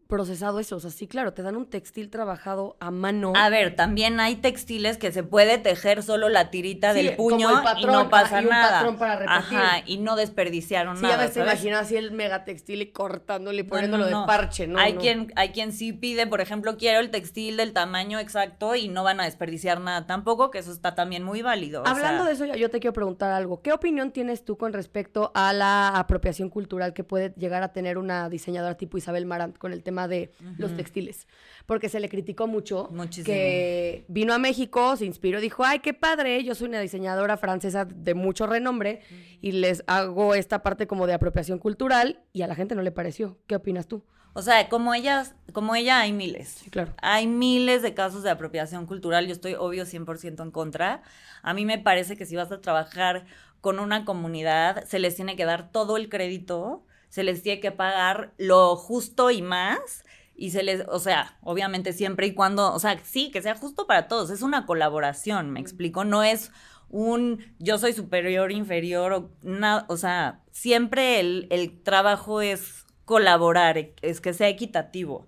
procesado 0.07 0.59
eso. 0.59 0.75
O 0.75 0.79
sea, 0.79 0.91
sí, 0.91 1.07
claro, 1.07 1.33
te 1.33 1.41
dan 1.41 1.55
un 1.55 1.65
textil 1.65 2.09
trabajado 2.09 2.77
a 2.79 2.91
mano. 2.91 3.33
A 3.35 3.49
ver, 3.49 3.75
también 3.75 4.19
hay 4.19 4.35
textiles 4.35 4.97
que 4.97 5.11
se 5.11 5.23
puede 5.23 5.57
tejer 5.57 6.03
solo 6.03 6.29
la 6.29 6.49
tirita 6.51 6.93
Sí, 6.93 7.01
del 7.03 7.15
como 7.15 7.29
puño 7.29 7.49
y 7.79 7.85
no 7.85 8.09
pasa 8.09 8.41
y 8.41 8.45
un 8.45 8.49
nada. 8.51 8.71
patrón 8.79 8.97
para 8.97 9.15
repetir. 9.15 9.57
Ajá, 9.57 9.83
y 9.85 9.97
no 9.97 10.15
desperdiciaron 10.15 10.97
Sí, 10.97 11.03
ya 11.03 11.09
nada. 11.09 11.23
ves, 11.23 11.33
te 11.33 11.39
imaginas 11.41 11.81
así 11.85 11.95
el 11.95 12.11
mega 12.11 12.43
textil 12.45 12.81
y 12.81 12.91
cortándole 12.91 13.61
y 13.61 13.63
No, 13.63 13.69
poniéndolo 13.69 14.09
no, 14.09 14.21
de 14.21 14.27
parche, 14.27 14.67
¿no? 14.67 14.79
hay 14.79 14.95
quien 14.95 15.31
hay 15.35 15.49
quien 15.49 15.71
sí 15.71 15.93
pide, 15.93 16.27
por 16.27 16.41
ejemplo, 16.41 16.77
quiero 16.77 16.99
el 16.99 17.09
textil 17.11 17.57
del 17.57 17.73
tamaño 17.73 18.19
exacto 18.19 18.75
y 18.75 18.87
no 18.89 19.03
van 19.03 19.19
a 19.19 19.25
desperdiciar 19.25 19.79
nada 19.79 20.05
tampoco, 20.05 20.51
que 20.51 20.59
eso 20.59 20.71
está 20.71 20.95
también 20.95 21.23
muy 21.23 21.41
válido. 21.41 21.83
o 21.83 21.87
Hablando 21.87 22.23
sea, 22.23 22.27
de 22.27 22.33
eso, 22.33 22.55
yo 22.59 22.69
te 22.69 22.79
quiero 22.79 22.93
preguntar 22.93 23.31
algo. 23.31 23.61
¿Qué 23.61 23.71
opinión 23.71 24.11
tienes 24.11 24.43
tú 24.45 24.57
con 24.57 24.73
respecto 24.73 25.31
a 25.33 25.53
la 25.53 25.89
apropiación 25.89 26.49
cultural 26.49 26.93
que 26.93 27.03
puede 27.03 27.33
llegar 27.37 27.63
a 27.63 27.73
tener 27.73 27.97
una 27.97 28.29
diseñadora 28.29 28.75
tipo 28.75 28.97
Isabel 28.97 29.25
Marant 29.25 29.57
con 29.57 29.71
el 29.73 29.83
tema 29.83 29.92
de 30.08 30.32
los 30.58 30.75
textiles? 30.75 31.27
Porque 31.65 31.89
se 31.89 31.99
le 31.99 32.10
criticó 32.10 32.47
mucho 32.47 32.89
Muchísimo. 32.91 33.25
que 33.25 34.06
vino 34.08 34.34
a 34.34 34.38
México, 34.38 34.95
se 34.97 35.06
inspiró, 35.06 35.39
dijo, 35.39 35.63
ay, 35.63 35.79
qué 35.79 35.93
padre, 35.93 36.43
yo 36.43 36.56
soy 36.56 36.67
una 36.67 36.79
diseñadora 36.79 37.38
francesa 37.38 37.86
de 37.86 38.13
mucho 38.13 38.47
renombre 38.47 39.01
y 39.41 39.53
les 39.53 39.84
hago 39.88 40.36
esta 40.36 40.63
parte 40.63 40.88
como 40.88 41.08
de 41.08 41.13
apropiación 41.13 41.60
cultural 41.60 42.23
y 42.34 42.41
a 42.41 42.47
la 42.47 42.56
gente 42.56 42.75
no 42.75 42.82
le 42.82 42.91
pareció. 42.91 43.38
¿Qué 43.47 43.56
opinas 43.56 43.88
tú? 43.88 44.03
O 44.36 44.41
sea, 44.41 44.67
como 44.67 44.95
ellas, 44.95 45.36
como 45.53 45.75
ella 45.75 45.99
hay 45.99 46.12
miles. 46.12 46.49
Sí, 46.49 46.69
claro. 46.71 46.93
Hay 47.01 47.27
miles 47.27 47.84
de 47.84 47.93
casos 47.93 48.23
de 48.23 48.32
apropiación 48.32 48.88
cultural. 48.88 49.27
Yo 49.27 49.34
estoy 49.34 49.53
obvio 49.53 49.86
100% 49.86 50.41
en 50.41 50.49
contra. 50.49 51.03
A 51.43 51.53
mí 51.53 51.65
me 51.65 51.77
parece 51.77 52.17
que 52.17 52.25
si 52.25 52.36
vas 52.36 52.51
a 52.51 52.60
trabajar 52.60 53.25
con 53.62 53.79
una 53.79 54.06
comunidad, 54.06 54.86
se 54.86 54.97
les 54.97 55.15
tiene 55.15 55.36
que 55.36 55.45
dar 55.45 55.71
todo 55.71 55.97
el 55.97 56.10
crédito, 56.10 56.84
se 57.13 57.23
les 57.23 57.43
tiene 57.43 57.60
que 57.62 57.71
pagar 57.71 58.34
lo 58.39 58.76
justo 58.76 59.30
y 59.30 59.43
más. 59.43 60.04
Y 60.36 60.49
se 60.49 60.63
les, 60.63 60.84
o 60.88 60.97
sea, 60.97 61.38
obviamente 61.43 61.93
siempre 61.93 62.26
y 62.26 62.34
cuando, 62.34 62.73
o 62.73 62.80
sea, 62.80 62.99
sí, 63.04 63.30
que 63.30 63.43
sea 63.43 63.54
justo 63.56 63.86
para 63.86 64.08
todos. 64.08 64.32
Es 64.32 64.41
una 64.41 64.65
colaboración, 64.65 65.52
me 65.52 65.60
explico. 65.60 66.06
No 66.06 66.23
es 66.23 66.52
un 66.89 67.54
yo 67.60 67.78
soy 67.78 67.93
superior, 67.93 68.52
inferior, 68.52 69.13
o, 69.13 69.30
nada, 69.43 69.86
o 69.89 69.97
sea, 69.97 70.41
siempre 70.52 71.19
el, 71.19 71.45
el 71.52 71.84
trabajo 71.84 72.41
es 72.41 72.88
colaborar, 73.06 73.78
e- 73.78 73.93
es 74.02 74.19
que 74.19 74.34
sea 74.34 74.49
equitativo. 74.49 75.28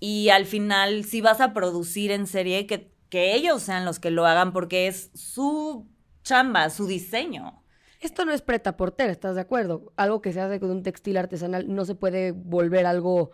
Y 0.00 0.30
al 0.30 0.46
final, 0.46 1.04
si 1.04 1.20
vas 1.20 1.42
a 1.42 1.52
producir 1.52 2.10
en 2.10 2.26
serie, 2.26 2.66
que, 2.66 2.90
que 3.10 3.34
ellos 3.34 3.62
sean 3.62 3.84
los 3.84 3.98
que 3.98 4.10
lo 4.10 4.24
hagan, 4.26 4.54
porque 4.54 4.86
es 4.86 5.10
su 5.14 5.86
chamba, 6.22 6.70
su 6.70 6.86
diseño. 6.86 7.62
Esto 8.00 8.24
no 8.24 8.32
es 8.32 8.42
preta 8.42 8.76
porter, 8.76 9.10
¿estás 9.10 9.34
de 9.34 9.40
acuerdo? 9.40 9.92
Algo 9.96 10.22
que 10.22 10.32
se 10.32 10.40
hace 10.40 10.60
con 10.60 10.70
un 10.70 10.82
textil 10.82 11.16
artesanal 11.16 11.74
no 11.74 11.84
se 11.84 11.94
puede 11.94 12.32
volver 12.32 12.86
algo 12.86 13.32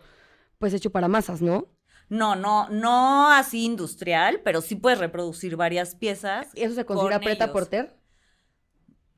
pues 0.57 0.73
hecho 0.73 0.91
para 0.91 1.07
masas, 1.07 1.41
¿no? 1.41 1.67
No, 2.09 2.35
no, 2.35 2.69
no 2.69 3.31
así 3.31 3.65
industrial, 3.65 4.41
pero 4.43 4.61
sí 4.61 4.75
puedes 4.75 4.99
reproducir 4.99 5.55
varias 5.55 5.95
piezas. 5.95 6.47
¿Eso 6.55 6.75
se 6.75 6.85
considera 6.85 7.17
con 7.17 7.25
preta 7.25 7.51
porter? 7.51 7.95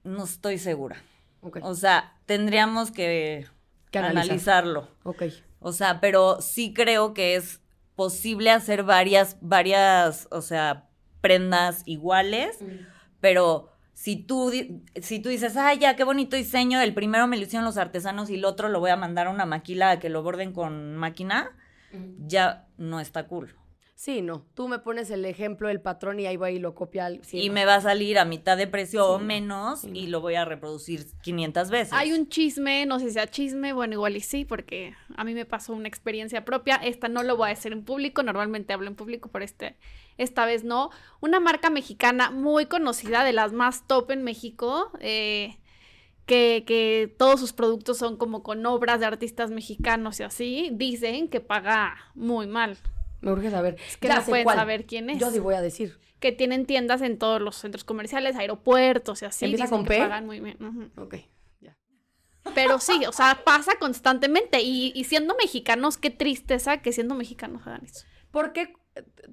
No 0.04 0.24
estoy 0.24 0.58
segura. 0.58 0.98
Ok. 1.42 1.60
O 1.62 1.76
sea, 1.76 2.18
tendríamos 2.26 2.92
que, 2.92 3.46
Que 3.92 4.00
analizar. 4.00 4.24
analizarlo. 4.26 4.88
Ok. 5.04 5.24
O 5.60 5.74
sea, 5.74 6.00
pero 6.00 6.42
sí 6.42 6.74
creo 6.74 7.14
que 7.14 7.36
es 7.36 7.62
posible 7.96 8.52
hacer 8.52 8.84
varias, 8.84 9.38
varias, 9.42 10.28
o 10.32 10.42
sea, 10.42 10.90
prendas 11.20 11.82
iguales, 11.86 12.58
pero 13.20 13.70
si 14.00 14.16
tú, 14.16 14.52
si 15.02 15.20
tú 15.20 15.30
dices, 15.30 15.58
ay, 15.58 15.80
ya, 15.80 15.96
qué 15.96 16.04
bonito 16.04 16.36
diseño, 16.36 16.80
el 16.82 16.94
primero 16.94 17.26
me 17.26 17.36
lo 17.36 17.42
hicieron 17.42 17.66
los 17.66 17.78
artesanos 17.78 18.30
y 18.30 18.36
el 18.36 18.46
otro 18.46 18.70
lo 18.70 18.80
voy 18.80 18.92
a 18.92 18.96
mandar 18.96 19.26
a 19.26 19.32
una 19.32 19.48
maquila 19.48 19.90
a 19.90 20.00
que 20.00 20.10
lo 20.10 20.22
borden 20.22 20.54
con 20.54 20.96
máquina, 20.96 21.50
ya 22.20 22.68
no 22.78 23.00
está 23.00 23.26
cool. 23.26 23.56
Sí, 23.96 24.22
no. 24.22 24.46
Tú 24.54 24.68
me 24.68 24.78
pones 24.78 25.10
el 25.10 25.26
ejemplo, 25.26 25.68
el 25.70 25.82
patrón 25.82 26.20
y 26.20 26.28
ahí 26.28 26.38
va 26.38 26.52
y 26.52 26.60
lo 26.60 26.76
copia. 26.76 27.08
al- 27.08 27.24
sí, 27.26 27.40
y 27.42 27.48
no. 27.48 27.56
me 27.56 27.66
va 27.66 27.74
a 27.78 27.82
salir 27.82 28.20
a 28.20 28.26
mitad 28.26 28.56
de 28.56 28.68
precio 28.68 29.04
o 29.04 29.18
Sí, 29.18 29.26
menos 29.26 29.82
Sí, 29.82 29.90
y 29.92 30.06
lo 30.06 30.22
voy 30.22 30.36
a 30.36 30.46
reproducir 30.46 31.08
500 31.24 31.72
veces. 31.72 31.94
Hay 31.94 32.12
un 32.14 32.30
chisme, 32.30 32.86
no 32.86 33.00
sé 33.00 33.08
si 33.08 33.14
sea 33.14 33.26
chisme, 33.26 33.74
bueno, 33.74 33.94
igual 33.94 34.16
y 34.16 34.20
sí, 34.20 34.46
porque 34.46 34.94
a 35.16 35.24
mí 35.24 35.34
me 35.34 35.46
pasó 35.46 35.74
una 35.74 35.88
experiencia 35.88 36.46
propia. 36.46 36.76
Esta 36.76 37.08
no 37.08 37.24
lo 37.24 37.36
voy 37.36 37.48
a 37.48 37.56
decir 37.56 37.74
en 37.74 37.84
público, 37.84 38.22
normalmente 38.22 38.72
hablo 38.74 38.86
en 38.88 38.96
público, 38.96 39.30
pero 39.32 39.44
este, 39.44 39.76
esta 40.17 40.45
vez 40.45 40.63
no. 40.63 40.89
Una 41.21 41.39
marca 41.39 41.69
mexicana 41.69 42.32
muy 42.32 42.65
conocida, 42.67 43.23
de 43.23 43.34
las 43.34 43.53
más 43.53 43.86
top 43.88 44.12
en 44.12 44.23
México, 44.23 44.91
eh, 44.99 45.58
que, 46.25 46.63
que 46.67 47.13
todos 47.17 47.39
sus 47.39 47.53
productos 47.53 47.97
son 47.97 48.17
como 48.17 48.43
con 48.43 48.65
obras 48.65 48.99
de 48.99 49.06
artistas 49.06 49.49
mexicanos 49.51 50.19
y 50.19 50.23
así, 50.23 50.69
dicen 50.73 51.30
que 51.30 51.39
paga 51.39 51.95
muy 52.15 52.47
mal. 52.47 52.77
Me 53.21 53.32
urge 53.32 53.49
saber. 53.49 53.77
Es 53.88 53.97
que 53.97 54.08
Ya 54.10 54.19
no 54.19 54.25
pueden 54.25 54.43
cuál. 54.43 54.58
saber 54.58 54.86
quién 54.86 55.10
es. 55.10 55.19
Yo 55.19 55.32
sí 55.32 55.39
voy 55.39 55.56
a 55.56 55.62
decir. 55.62 55.99
Que 56.19 56.32
tienen 56.32 56.65
tiendas 56.65 57.01
en 57.01 57.17
todos 57.17 57.41
los 57.41 57.56
centros 57.56 57.84
comerciales, 57.84 58.36
aeropuertos 58.36 59.21
y 59.21 59.25
así. 59.25 59.45
¿Empieza 59.45 59.69
con 59.69 59.86
P? 59.86 59.97
pagan 59.99 60.25
muy 60.25 60.39
bien. 60.39 60.58
ujú. 60.63 61.01
Ok. 61.01 61.15
Ya. 61.62 61.77
Pero 62.53 62.80
sí, 62.80 63.06
o 63.08 63.12
sea, 63.12 63.41
pasa 63.43 63.73
constantemente. 63.80 64.62
Y, 64.62 64.91
y 64.95 65.03
siendo 65.06 65.36
mexicanos, 65.36 65.97
qué 65.97 66.10
tristeza 66.10 66.82
que 66.82 66.91
siendo 66.91 67.15
mexicanos 67.15 67.65
hagan 67.65 67.86
eso. 67.86 68.06
¿Por 68.32 68.51
qué? 68.53 68.73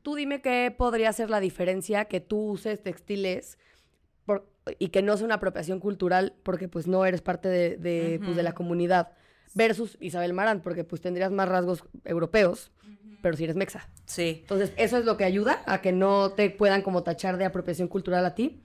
Tú 0.02 0.14
dime 0.14 0.40
qué 0.42 0.74
podría 0.76 1.12
ser 1.12 1.30
la 1.30 1.40
diferencia 1.40 2.06
que 2.06 2.20
tú 2.20 2.38
uses 2.50 2.82
textiles 2.82 3.58
por- 4.24 4.48
y 4.78 4.88
que 4.88 5.02
no 5.02 5.16
sea 5.16 5.26
una 5.26 5.36
apropiación 5.36 5.80
cultural 5.80 6.34
porque 6.42 6.68
pues 6.68 6.86
no 6.86 7.04
eres 7.04 7.20
parte 7.22 7.48
de, 7.48 7.76
de, 7.76 8.20
pues, 8.24 8.36
de 8.36 8.42
la 8.42 8.52
comunidad 8.52 9.12
versus 9.54 9.96
Isabel 10.00 10.32
Marant 10.32 10.62
porque 10.62 10.84
pues 10.84 11.00
tendrías 11.00 11.30
más 11.30 11.48
rasgos 11.48 11.84
europeos, 12.04 12.72
pero 13.22 13.36
si 13.36 13.44
eres 13.44 13.56
mexa. 13.56 13.88
Sí. 14.06 14.38
Entonces, 14.42 14.72
¿eso 14.76 14.96
es 14.98 15.04
lo 15.04 15.16
que 15.16 15.24
ayuda 15.24 15.62
a 15.66 15.80
que 15.80 15.92
no 15.92 16.30
te 16.32 16.50
puedan 16.50 16.82
como 16.82 17.02
tachar 17.02 17.36
de 17.36 17.44
apropiación 17.44 17.88
cultural 17.88 18.24
a 18.26 18.34
ti? 18.34 18.62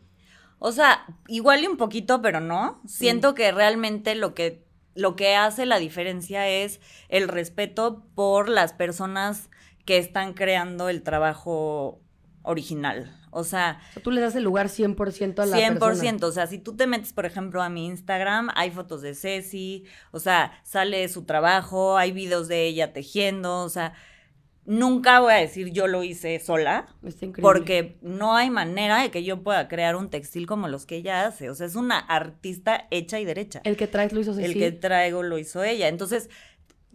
O 0.58 0.72
sea, 0.74 1.06
igual 1.28 1.64
y 1.64 1.68
un 1.68 1.78
poquito, 1.78 2.22
pero 2.22 2.42
no. 2.42 2.82
Siento 2.86 3.34
que 3.34 3.52
realmente 3.52 4.16
lo 4.16 4.34
que, 4.34 4.66
lo 4.96 5.16
que 5.16 5.36
hace 5.36 5.66
la 5.66 5.80
diferencia 5.80 6.50
es 6.50 6.82
el 7.08 7.28
respeto 7.30 8.06
por 8.16 8.50
las 8.50 8.74
personas 8.74 9.50
que 9.90 9.98
están 9.98 10.34
creando 10.36 10.88
el 10.88 11.02
trabajo 11.02 12.00
original. 12.44 13.12
O 13.32 13.44
sea, 13.44 13.80
O 13.90 13.94
sea, 13.94 14.04
tú 14.04 14.12
le 14.12 14.22
das 14.22 14.36
el 14.36 14.44
lugar 14.44 14.68
100% 14.68 15.40
a 15.40 15.46
la 15.48 15.58
100%. 15.58 15.80
persona. 15.80 16.28
O 16.28 16.32
sea, 16.32 16.46
si 16.46 16.60
tú 16.60 16.76
te 16.76 16.86
metes, 16.86 17.12
por 17.12 17.26
ejemplo, 17.26 17.64
a 17.64 17.70
mi 17.70 17.88
Instagram, 17.88 18.50
hay 18.56 18.70
fotos 18.70 19.02
de 19.02 19.16
Ceci, 19.16 19.86
o 20.12 20.20
sea, 20.20 20.52
sale 20.64 21.10
su 21.10 21.24
trabajo, 21.26 21.98
hay 21.98 22.12
videos 22.12 22.48
de 22.48 22.68
ella 22.68 22.94
tejiendo, 22.94 23.62
o 23.64 23.70
sea, 23.70 23.94
nunca 24.66 25.22
voy 25.22 25.34
a 25.34 25.38
decir 25.38 25.72
yo 25.72 25.88
lo 25.88 26.04
hice 26.04 26.40
sola, 26.40 26.86
Está 27.04 27.26
increíble. 27.26 27.42
porque 27.42 27.98
no 28.04 28.36
hay 28.36 28.52
manera 28.52 29.02
de 29.02 29.10
que 29.10 29.24
yo 29.24 29.42
pueda 29.42 29.68
crear 29.68 29.96
un 29.96 30.12
textil 30.12 30.46
como 30.46 30.68
los 30.68 30.86
que 30.86 30.98
ella 30.98 31.26
hace. 31.26 31.50
O 31.50 31.56
sea, 31.56 31.66
es 31.66 31.74
una 31.76 31.98
artista 31.98 32.88
hecha 32.92 33.20
y 33.20 33.26
derecha. 33.26 33.62
El 33.64 33.76
que 33.76 33.88
traes 33.88 34.14
lo 34.14 34.20
hizo 34.22 34.32
El 34.34 34.38
Ceci. 34.54 34.60
que 34.60 34.72
traigo 34.72 35.24
lo 35.24 35.40
hizo 35.40 35.64
ella. 35.64 35.88
Entonces, 35.88 36.30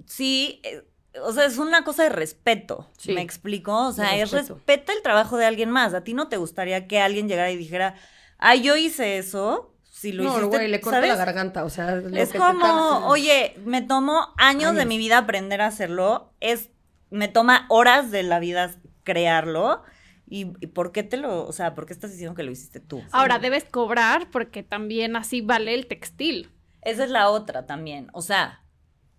sí, 0.07 0.61
eh, 0.63 0.85
o 1.23 1.33
sea, 1.33 1.45
es 1.45 1.59
una 1.59 1.85
cosa 1.85 2.05
de 2.05 2.09
respeto. 2.09 2.91
Sí, 2.99 3.13
¿Me 3.13 3.23
explico? 3.23 3.87
O 3.87 3.93
sea, 3.93 4.17
es 4.17 4.31
respeto. 4.31 4.55
respeta 4.55 4.93
el 4.93 5.03
trabajo 5.03 5.37
de 5.37 5.47
alguien 5.47 5.71
más. 5.71 5.95
A 5.95 6.03
ti 6.03 6.15
no 6.15 6.29
te 6.29 6.37
gustaría 6.37 6.87
que 6.87 7.01
alguien 7.01 7.29
llegara 7.29 7.51
y 7.51 7.57
dijera, 7.57 7.95
ay, 8.39 8.63
yo 8.63 8.77
hice 8.77 9.19
eso. 9.19 9.75
Si 9.91 10.13
lo 10.13 10.25
no, 10.25 10.31
hiciste, 10.31 10.57
güey, 10.57 10.69
le 10.69 10.81
corta 10.81 10.99
¿sabes? 10.99 11.11
la 11.11 11.17
garganta, 11.17 11.65
o 11.65 11.71
sea... 11.71 11.95
lo 11.95 12.17
Es 12.17 12.33
que 12.33 12.39
como, 12.39 13.07
oye, 13.07 13.55
me 13.65 13.81
tomó 13.81 14.35
años, 14.37 14.75
de 14.75 14.87
mi 14.87 14.99
vida 14.99 15.19
aprender 15.19 15.61
a 15.61 15.67
hacerlo, 15.67 16.33
es, 16.41 16.71
me 17.11 17.29
toma 17.29 17.65
horas 17.69 18.11
de 18.11 18.25
la 18.25 18.41
vida 18.41 18.73
crearlo, 19.05 19.83
y, 20.27 20.53
y 20.61 20.67
¿por 20.67 20.91
qué 20.91 21.05
te 21.05 21.17
lo, 21.17 21.47
o 21.47 21.53
sea, 21.53 21.77
por 21.77 21.87
qué 21.87 21.93
estás 21.93 22.11
diciendo 22.11 22.35
que 22.35 22.43
lo 22.43 22.51
hiciste 22.51 22.81
tú? 22.81 23.03
Ahora, 23.13 23.39
debes 23.39 23.65
cobrar 23.65 24.31
porque 24.33 24.65
también 24.65 25.15
así 25.15 25.41
vale 25.43 25.75
el 25.75 25.87
textil. 25.87 26.51
Esa 26.83 27.05
es 27.05 27.11
la 27.11 27.31
otra 27.31 27.65
también, 27.67 28.09
o 28.13 28.21
sea, 28.21 28.64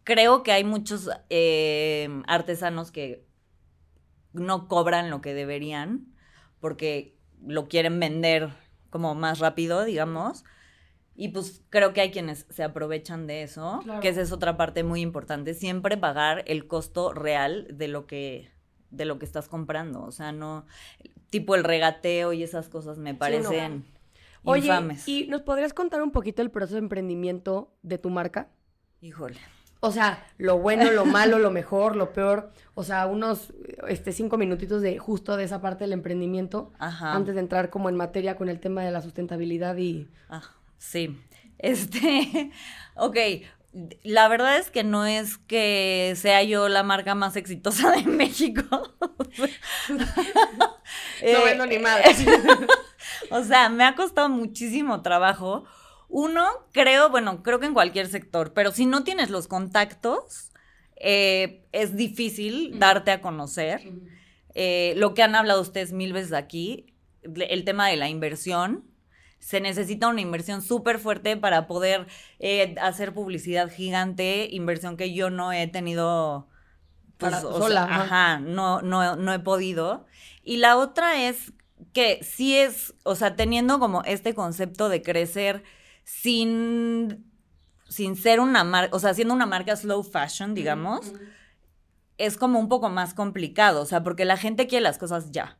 creo 0.05 0.41
que 0.43 0.53
hay 0.53 0.63
muchos 0.63 1.09
eh, 1.29 2.07
artesanos 2.27 2.91
que 2.91 3.25
no 4.31 4.69
cobran 4.69 5.09
lo 5.09 5.19
que 5.21 5.33
deberían, 5.33 6.13
porque 6.61 7.17
lo 7.45 7.67
quieren 7.67 7.99
vender 7.99 8.49
como 8.89 9.13
más 9.15 9.39
rápido, 9.39 9.83
digamos. 9.83 10.45
Y 11.17 11.29
pues 11.29 11.63
creo 11.69 11.93
que 11.93 12.01
hay 12.01 12.11
quienes 12.11 12.45
se 12.49 12.63
aprovechan 12.63 13.25
de 13.27 13.43
eso, 13.43 13.79
Claro. 13.83 14.01
que 14.01 14.09
esa 14.09 14.21
es 14.21 14.31
otra 14.31 14.57
parte 14.57 14.83
muy 14.83 15.01
importante, 15.01 15.53
siempre 15.53 15.97
pagar 15.97 16.43
el 16.47 16.67
costo 16.67 17.13
real 17.13 17.67
de 17.71 17.87
lo 17.89 18.05
que 18.07 18.51
de 18.91 19.03
lo 19.03 19.19
que 19.19 19.25
estás 19.25 19.49
comprando, 19.49 20.03
o 20.03 20.11
sea, 20.11 20.31
no 20.31 20.65
tipo 21.29 21.55
el 21.55 21.65
regateo 21.65 22.31
y 22.31 22.43
esas 22.43 22.69
cosas 22.69 22.97
me 22.97 23.13
parecen 23.13 23.83
Oye, 24.43 24.67
infames. 24.67 25.05
¿y 25.07 25.27
nos 25.27 25.41
podrías 25.41 25.73
contar 25.73 26.01
un 26.01 26.11
poquito 26.11 26.41
el 26.41 26.49
proceso 26.51 26.75
de 26.75 26.79
emprendimiento 26.79 27.73
de 27.81 27.97
tu 27.97 28.09
marca? 28.09 28.51
Híjole. 29.01 29.39
O 29.85 29.91
sea, 29.91 30.25
lo 30.37 30.57
bueno, 30.57 30.91
lo 30.91 31.05
malo, 31.05 31.37
lo 31.37 31.51
mejor, 31.51 31.95
lo 31.95 32.11
peor. 32.11 32.51
O 32.73 32.83
sea, 32.83 33.05
unos 33.05 33.53
este, 33.87 34.11
cinco 34.11 34.35
minutitos 34.37 34.81
de 34.81 34.97
justo 34.97 35.37
de 35.37 35.43
esa 35.43 35.61
parte 35.61 35.83
del 35.83 35.93
emprendimiento. 35.93 36.73
Ajá. 36.79 37.13
Antes 37.13 37.35
de 37.35 37.41
entrar 37.41 37.69
como 37.69 37.87
en 37.87 37.95
materia 37.95 38.35
con 38.35 38.49
el 38.49 38.59
tema 38.59 38.83
de 38.83 38.91
la 38.91 39.01
sustentabilidad 39.01 39.77
y. 39.77 40.09
Ah, 40.27 40.41
sí. 40.79 41.21
Este, 41.59 42.51
ok. 42.95 43.17
La 44.03 44.27
verdad 44.27 44.57
es 44.57 44.71
que 44.71 44.83
no 44.83 45.05
es 45.05 45.37
que 45.37 46.13
sea 46.15 46.41
yo 46.41 46.67
la 46.67 46.81
marca 46.81 47.13
más 47.13 47.35
exitosa 47.35 47.91
de 47.91 48.03
México. 48.03 48.63
no 49.89 50.75
Eh, 51.21 51.37
vendo 51.45 51.65
ni 51.65 51.77
madre. 51.79 52.05
O 53.29 53.43
sea, 53.43 53.69
me 53.69 53.83
ha 53.83 53.95
costado 53.95 54.29
muchísimo 54.29 55.01
trabajo. 55.01 55.65
Uno, 56.17 56.47
creo, 56.71 57.09
bueno, 57.09 57.43
creo 57.43 57.59
que 57.59 57.65
en 57.65 57.73
cualquier 57.73 58.07
sector, 58.07 58.53
pero 58.53 58.71
si 58.71 58.85
no 58.85 59.03
tienes 59.03 59.29
los 59.29 59.49
contactos, 59.49 60.49
eh, 60.95 61.65
es 61.73 61.97
difícil 61.97 62.79
darte 62.79 63.11
a 63.11 63.19
conocer. 63.19 63.91
Eh, 64.53 64.93
lo 64.95 65.13
que 65.13 65.23
han 65.23 65.35
hablado 65.35 65.59
ustedes 65.59 65.91
mil 65.91 66.13
veces 66.13 66.31
aquí, 66.31 66.95
el 67.21 67.65
tema 67.65 67.89
de 67.89 67.97
la 67.97 68.07
inversión. 68.07 68.85
Se 69.39 69.59
necesita 69.59 70.07
una 70.07 70.21
inversión 70.21 70.61
súper 70.61 70.99
fuerte 70.99 71.35
para 71.35 71.67
poder 71.67 72.07
eh, 72.39 72.75
hacer 72.81 73.13
publicidad 73.13 73.69
gigante, 73.69 74.47
inversión 74.49 74.95
que 74.95 75.13
yo 75.13 75.29
no 75.29 75.51
he 75.51 75.67
tenido 75.67 76.47
pues, 77.17 77.33
Para- 77.33 77.45
o 77.45 77.51
sea, 77.51 77.59
sola, 77.59 77.83
ajá. 77.83 78.03
ajá, 78.03 78.39
no, 78.39 78.81
no, 78.81 79.17
no 79.17 79.33
he 79.33 79.39
podido. 79.39 80.05
Y 80.43 80.57
la 80.57 80.77
otra 80.77 81.27
es 81.27 81.51
que 81.91 82.23
sí 82.23 82.55
es, 82.55 82.93
o 83.03 83.15
sea, 83.15 83.35
teniendo 83.35 83.79
como 83.79 84.01
este 84.03 84.33
concepto 84.33 84.87
de 84.87 85.01
crecer 85.01 85.63
sin, 86.05 87.29
sin 87.89 88.15
ser 88.15 88.39
una 88.39 88.63
marca, 88.63 88.95
o 88.95 88.99
sea, 88.99 89.13
siendo 89.13 89.33
una 89.33 89.45
marca 89.45 89.75
slow 89.75 90.03
fashion, 90.03 90.53
digamos, 90.55 91.11
es 92.17 92.37
como 92.37 92.59
un 92.59 92.69
poco 92.69 92.89
más 92.89 93.13
complicado, 93.13 93.81
o 93.81 93.85
sea, 93.85 94.03
porque 94.03 94.23
la 94.23 94.37
gente 94.37 94.67
quiere 94.67 94.83
las 94.83 94.97
cosas 94.97 95.31
ya. 95.31 95.57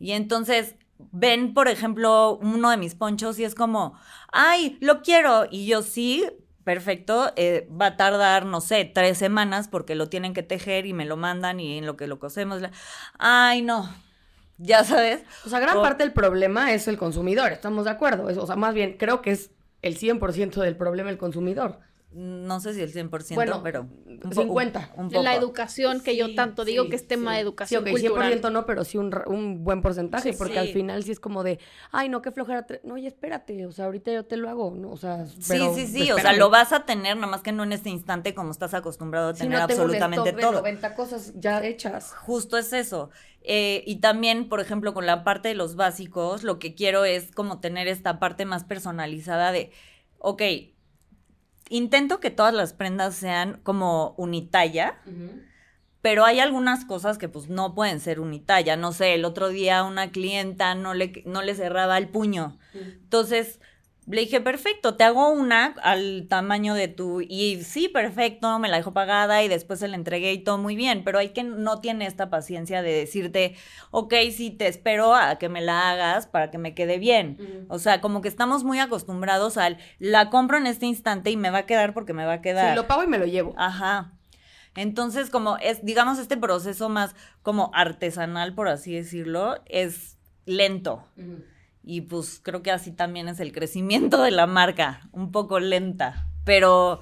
Y 0.00 0.10
entonces 0.12 0.74
ven, 1.12 1.54
por 1.54 1.68
ejemplo, 1.68 2.38
uno 2.42 2.70
de 2.70 2.76
mis 2.76 2.94
ponchos 2.96 3.38
y 3.38 3.44
es 3.44 3.54
como, 3.54 3.96
ay, 4.32 4.76
lo 4.80 5.02
quiero. 5.02 5.46
Y 5.50 5.66
yo 5.66 5.82
sí, 5.82 6.24
perfecto, 6.64 7.32
eh, 7.36 7.68
va 7.80 7.86
a 7.86 7.96
tardar, 7.96 8.44
no 8.44 8.60
sé, 8.60 8.84
tres 8.92 9.18
semanas 9.18 9.68
porque 9.68 9.94
lo 9.94 10.08
tienen 10.08 10.34
que 10.34 10.42
tejer 10.42 10.86
y 10.86 10.92
me 10.92 11.04
lo 11.04 11.16
mandan 11.16 11.60
y 11.60 11.78
en 11.78 11.86
lo 11.86 11.96
que 11.96 12.06
lo 12.08 12.18
cosemos. 12.18 12.60
la- 12.60 12.72
Ay, 13.18 13.62
no, 13.62 13.88
ya 14.58 14.82
sabes. 14.82 15.22
O 15.46 15.48
sea, 15.48 15.60
gran 15.60 15.76
O- 15.76 15.82
parte 15.82 16.02
del 16.02 16.12
problema 16.12 16.72
es 16.72 16.88
el 16.88 16.98
consumidor, 16.98 17.52
¿estamos 17.52 17.84
de 17.84 17.90
acuerdo? 17.90 18.28
Es- 18.28 18.38
o 18.38 18.46
sea, 18.46 18.56
más 18.56 18.74
bien, 18.74 18.96
creo 18.98 19.22
que 19.22 19.30
es 19.30 19.50
el 19.84 19.98
100% 19.98 20.62
del 20.62 20.76
problema 20.76 21.10
el 21.10 21.18
consumidor. 21.18 21.78
No 22.14 22.60
sé 22.60 22.74
si 22.74 22.80
el 22.80 22.92
100%, 22.92 23.34
Bueno, 23.34 23.60
pero... 23.64 23.88
un 24.06 24.20
po- 24.20 24.42
50. 24.42 24.92
un 24.96 25.12
En 25.14 25.24
la 25.24 25.34
educación, 25.34 26.00
que 26.00 26.16
yo 26.16 26.34
tanto 26.36 26.64
digo 26.64 26.84
sí, 26.84 26.90
que 26.90 26.96
es 26.96 27.08
tema 27.08 27.32
sí. 27.32 27.36
de 27.36 27.40
Sí, 27.40 27.42
educación 27.42 27.82
ok, 27.82 27.90
cultural. 27.90 28.32
100% 28.40 28.52
no, 28.52 28.66
pero 28.66 28.84
sí 28.84 28.98
un, 28.98 29.12
un 29.26 29.64
buen 29.64 29.82
porcentaje, 29.82 30.32
Sí, 30.32 30.38
porque 30.38 30.52
sí. 30.54 30.58
al 30.60 30.68
final 30.68 31.02
sí 31.02 31.10
es 31.10 31.18
como 31.18 31.42
de, 31.42 31.58
ay, 31.90 32.08
no, 32.08 32.22
qué 32.22 32.30
flojera. 32.30 32.64
No, 32.84 32.94
oye, 32.94 33.08
espérate, 33.08 33.66
o 33.66 33.72
sea, 33.72 33.86
ahorita 33.86 34.12
yo 34.12 34.24
te 34.24 34.36
lo 34.36 34.48
hago, 34.48 34.70
¿no? 34.70 34.92
O 34.92 34.96
sea, 34.96 35.26
Sí, 35.26 35.40
pero, 35.48 35.74
sí, 35.74 35.86
sí, 35.88 36.12
o 36.12 36.18
sea, 36.18 36.32
lo 36.34 36.50
vas 36.50 36.72
a 36.72 36.84
tener, 36.86 37.16
nomás 37.16 37.42
que 37.42 37.50
no 37.50 37.64
en 37.64 37.72
este 37.72 37.90
instante 37.90 38.32
como 38.32 38.52
estás 38.52 38.74
acostumbrado 38.74 39.30
a 39.30 39.34
Si 39.34 39.40
tener 39.40 39.58
no 39.58 39.66
tengo 39.66 39.82
un 39.82 39.90
absolutamente 39.90 40.28
stock 40.30 40.36
de 40.36 40.42
todo. 40.42 40.52
90 40.60 40.94
cosas 40.94 41.32
ya 41.34 41.64
hechas. 41.64 42.12
Justo 42.14 42.56
es 42.58 42.72
eso. 42.72 43.10
Eh, 43.42 43.82
y 43.86 43.96
también, 43.96 44.48
por 44.48 44.60
ejemplo, 44.60 44.94
con 44.94 45.04
la 45.06 45.24
parte 45.24 45.48
de 45.48 45.54
los 45.54 45.74
básicos, 45.76 46.44
lo 46.44 46.58
que 46.60 46.74
quiero 46.74 47.04
es 47.04 47.32
como 47.32 47.60
tener 47.60 47.88
esta 47.88 48.18
parte 48.20 48.44
más 48.46 48.64
personalizada 48.64 49.52
de, 49.52 49.72
ok, 50.18 50.42
intento 51.68 52.20
que 52.20 52.30
todas 52.30 52.54
las 52.54 52.72
prendas 52.72 53.14
sean 53.14 53.60
como 53.62 54.14
unitalla, 54.16 55.00
pero 56.02 56.24
hay 56.24 56.40
algunas 56.40 56.84
cosas 56.84 57.16
que 57.16 57.28
pues 57.28 57.48
no 57.48 57.74
pueden 57.74 58.00
ser 58.00 58.20
unitalla. 58.20 58.76
No 58.76 58.92
sé, 58.92 59.14
el 59.14 59.24
otro 59.24 59.48
día 59.48 59.84
una 59.84 60.10
clienta 60.10 60.74
no 60.74 60.92
le, 60.94 61.22
no 61.26 61.42
le 61.42 61.54
cerraba 61.54 61.96
el 61.96 62.08
puño. 62.08 62.58
Entonces, 62.74 63.60
le 64.06 64.20
dije, 64.20 64.40
perfecto, 64.40 64.96
te 64.96 65.04
hago 65.04 65.30
una 65.30 65.74
al 65.82 66.26
tamaño 66.28 66.74
de 66.74 66.88
tu... 66.88 67.22
Y 67.22 67.62
sí, 67.64 67.88
perfecto, 67.88 68.58
me 68.58 68.68
la 68.68 68.76
dejó 68.76 68.92
pagada 68.92 69.42
y 69.42 69.48
después 69.48 69.80
se 69.80 69.88
la 69.88 69.96
entregué 69.96 70.32
y 70.32 70.44
todo 70.44 70.58
muy 70.58 70.76
bien, 70.76 71.04
pero 71.04 71.18
hay 71.18 71.30
que 71.30 71.42
no 71.42 71.80
tiene 71.80 72.06
esta 72.06 72.28
paciencia 72.28 72.82
de 72.82 72.92
decirte, 72.92 73.56
ok, 73.90 74.12
sí, 74.30 74.50
te 74.50 74.66
espero 74.66 75.14
a 75.14 75.36
que 75.38 75.48
me 75.48 75.62
la 75.62 75.90
hagas 75.90 76.26
para 76.26 76.50
que 76.50 76.58
me 76.58 76.74
quede 76.74 76.98
bien. 76.98 77.66
O 77.68 77.78
sea, 77.78 78.00
como 78.00 78.20
que 78.20 78.28
estamos 78.28 78.62
muy 78.62 78.78
acostumbrados 78.78 79.56
al, 79.56 79.78
la 79.98 80.28
compro 80.28 80.58
en 80.58 80.66
este 80.66 80.86
instante 80.86 81.30
y 81.30 81.36
me 81.36 81.50
va 81.50 81.58
a 81.58 81.66
quedar 81.66 81.94
porque 81.94 82.12
me 82.12 82.26
va 82.26 82.34
a 82.34 82.42
quedar. 82.42 82.70
Sí, 82.70 82.76
lo 82.76 82.86
pago 82.86 83.04
y 83.04 83.06
me 83.06 83.18
lo 83.18 83.26
llevo. 83.26 83.54
Ajá. 83.56 84.12
Entonces, 84.76 85.30
como 85.30 85.56
es, 85.58 85.84
digamos, 85.84 86.18
este 86.18 86.36
proceso 86.36 86.88
más 86.88 87.14
como 87.42 87.70
artesanal, 87.74 88.54
por 88.54 88.68
así 88.68 88.94
decirlo, 88.94 89.62
es 89.66 90.18
lento. 90.46 91.06
Y 91.86 92.02
pues 92.02 92.40
creo 92.42 92.62
que 92.62 92.70
así 92.70 92.92
también 92.92 93.28
es 93.28 93.40
el 93.40 93.52
crecimiento 93.52 94.22
de 94.22 94.30
la 94.30 94.46
marca, 94.46 95.08
un 95.12 95.30
poco 95.30 95.60
lenta. 95.60 96.28
Pero, 96.44 97.00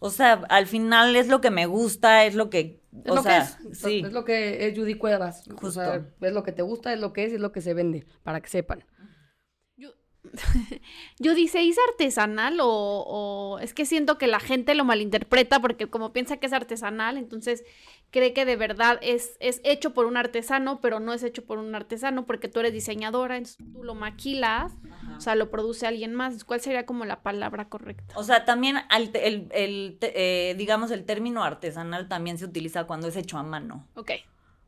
o 0.00 0.10
sea, 0.10 0.42
al 0.48 0.66
final 0.66 1.14
es 1.14 1.28
lo 1.28 1.40
que 1.40 1.50
me 1.50 1.66
gusta, 1.66 2.24
es 2.24 2.34
lo 2.34 2.50
que. 2.50 2.80
Es 3.04 3.12
o 3.12 3.14
lo 3.14 3.22
sea, 3.22 3.46
que 3.62 3.68
es. 3.68 3.78
sí. 3.78 4.02
Es 4.04 4.12
lo 4.12 4.24
que 4.24 4.66
es 4.66 4.76
Judy 4.76 4.94
Cuevas. 4.94 5.46
O 5.62 5.70
sea, 5.70 6.00
Justo. 6.00 6.06
es 6.20 6.32
lo 6.32 6.42
que 6.42 6.52
te 6.52 6.62
gusta, 6.62 6.92
es 6.92 6.98
lo 6.98 7.12
que 7.12 7.24
es 7.24 7.32
y 7.32 7.34
es 7.36 7.40
lo 7.40 7.52
que 7.52 7.60
se 7.60 7.72
vende, 7.74 8.04
para 8.24 8.40
que 8.40 8.48
sepan. 8.48 8.84
Yo 11.18 11.34
dice, 11.34 11.62
¿es 11.62 11.76
artesanal 11.90 12.58
o, 12.60 12.66
o 12.68 13.58
es 13.60 13.74
que 13.74 13.86
siento 13.86 14.18
que 14.18 14.26
la 14.26 14.40
gente 14.40 14.74
lo 14.74 14.84
malinterpreta 14.84 15.60
porque 15.60 15.88
como 15.88 16.12
piensa 16.12 16.38
que 16.38 16.46
es 16.46 16.52
artesanal, 16.52 17.16
entonces 17.16 17.64
cree 18.10 18.32
que 18.32 18.44
de 18.44 18.56
verdad 18.56 18.98
es, 19.02 19.36
es 19.40 19.60
hecho 19.64 19.92
por 19.92 20.06
un 20.06 20.16
artesano, 20.16 20.80
pero 20.80 21.00
no 21.00 21.12
es 21.12 21.22
hecho 21.22 21.44
por 21.44 21.58
un 21.58 21.74
artesano 21.74 22.24
porque 22.26 22.48
tú 22.48 22.60
eres 22.60 22.72
diseñadora, 22.72 23.36
entonces 23.36 23.58
tú 23.72 23.82
lo 23.84 23.94
maquilas, 23.94 24.72
o 25.16 25.20
sea, 25.20 25.34
lo 25.34 25.50
produce 25.50 25.86
alguien 25.86 26.14
más. 26.14 26.44
¿Cuál 26.44 26.60
sería 26.60 26.86
como 26.86 27.04
la 27.04 27.22
palabra 27.22 27.68
correcta? 27.68 28.14
O 28.18 28.22
sea, 28.22 28.44
también 28.44 28.76
al 28.88 29.10
te- 29.10 29.26
el, 29.28 29.48
el 29.52 29.96
te- 30.00 30.50
eh, 30.50 30.54
digamos, 30.54 30.90
el 30.90 31.04
término 31.04 31.42
artesanal 31.44 32.08
también 32.08 32.38
se 32.38 32.44
utiliza 32.46 32.84
cuando 32.84 33.08
es 33.08 33.16
hecho 33.16 33.38
a 33.38 33.42
mano. 33.42 33.86
Ok, 33.94 34.12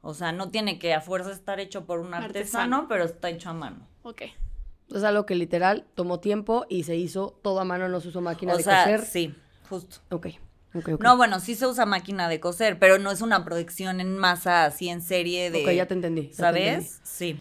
O 0.02 0.14
sea, 0.14 0.32
no 0.32 0.50
tiene 0.50 0.78
que 0.78 0.94
a 0.94 1.00
fuerza 1.00 1.32
estar 1.32 1.58
hecho 1.60 1.84
por 1.86 1.98
un 2.00 2.14
artesano, 2.14 2.76
Artesano. 2.76 2.88
pero 2.88 3.04
está 3.04 3.30
hecho 3.30 3.50
a 3.50 3.54
mano. 3.54 3.86
ok. 4.02 4.22
Es 4.94 5.04
algo 5.04 5.26
que 5.26 5.34
literal 5.34 5.84
tomó 5.94 6.18
tiempo 6.18 6.64
y 6.70 6.84
se 6.84 6.96
hizo 6.96 7.38
todo 7.42 7.60
a 7.60 7.64
mano, 7.64 7.88
no 7.90 8.00
se 8.00 8.08
usó 8.08 8.22
máquina 8.22 8.54
O 8.54 8.56
de 8.56 8.62
sea, 8.62 8.84
coser. 8.84 9.02
sí, 9.04 9.34
justo. 9.68 9.98
Ok, 10.10 10.28
No, 11.00 11.16
bueno, 11.16 11.40
sí 11.40 11.54
se 11.54 11.66
usa 11.66 11.86
máquina 11.86 12.28
de 12.28 12.40
coser, 12.40 12.78
pero 12.78 12.98
no 12.98 13.10
es 13.10 13.22
una 13.22 13.44
producción 13.44 14.00
en 14.00 14.18
masa 14.18 14.66
así 14.66 14.88
en 14.88 15.00
serie 15.00 15.50
de. 15.50 15.62
Ok, 15.62 15.70
ya 15.72 15.86
te 15.86 15.94
entendí. 15.94 16.30
ya 16.30 16.52
te 16.52 16.58
entendí. 16.58 16.84
¿Sabes? 16.84 17.00
Sí. 17.04 17.40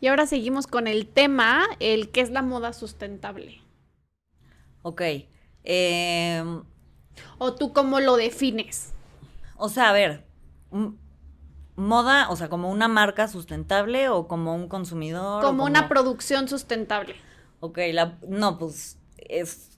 Y 0.00 0.06
ahora 0.06 0.26
seguimos 0.26 0.66
con 0.66 0.86
el 0.86 1.06
tema, 1.06 1.66
el 1.80 2.10
que 2.10 2.20
es 2.20 2.30
la 2.30 2.42
moda 2.42 2.72
sustentable. 2.72 3.60
Ok. 4.82 5.02
Em, 5.64 6.62
¿O 7.38 7.54
tú 7.54 7.72
cómo 7.72 8.00
lo 8.00 8.16
defines? 8.16 8.92
o 9.56 9.68
sea, 9.68 9.90
a 9.90 9.92
ver. 9.92 10.24
Moda, 11.74 12.28
o 12.30 12.36
sea, 12.36 12.48
como 12.48 12.70
una 12.70 12.88
marca 12.88 13.28
sustentable 13.28 14.08
o 14.08 14.28
como 14.28 14.54
un 14.54 14.68
consumidor. 14.68 15.44
o 15.44 15.46
Como 15.46 15.64
una 15.64 15.88
producción 15.88 16.48
sustentable. 16.48 17.16
Ok, 17.60 17.78
la, 17.92 18.18
no, 18.28 18.58
pues 18.58 18.98
es, 19.16 19.77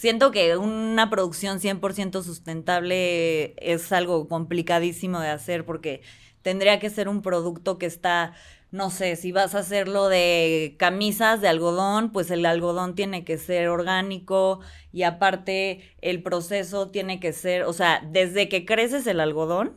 siento 0.00 0.30
que 0.30 0.56
una 0.56 1.10
producción 1.10 1.60
100% 1.60 2.22
sustentable 2.22 3.54
es 3.58 3.92
algo 3.92 4.28
complicadísimo 4.28 5.20
de 5.20 5.28
hacer 5.28 5.66
porque 5.66 6.00
tendría 6.40 6.80
que 6.80 6.88
ser 6.88 7.06
un 7.06 7.20
producto 7.20 7.76
que 7.76 7.84
está, 7.84 8.32
no 8.70 8.88
sé, 8.88 9.16
si 9.16 9.30
vas 9.30 9.54
a 9.54 9.58
hacerlo 9.58 10.08
de 10.08 10.74
camisas 10.78 11.42
de 11.42 11.48
algodón, 11.48 12.12
pues 12.12 12.30
el 12.30 12.46
algodón 12.46 12.94
tiene 12.94 13.24
que 13.24 13.36
ser 13.36 13.68
orgánico 13.68 14.60
y 14.90 15.02
aparte 15.02 15.82
el 16.00 16.22
proceso 16.22 16.88
tiene 16.90 17.20
que 17.20 17.34
ser, 17.34 17.64
o 17.64 17.74
sea, 17.74 18.02
desde 18.10 18.48
que 18.48 18.64
creces 18.64 19.06
el 19.06 19.20
algodón, 19.20 19.76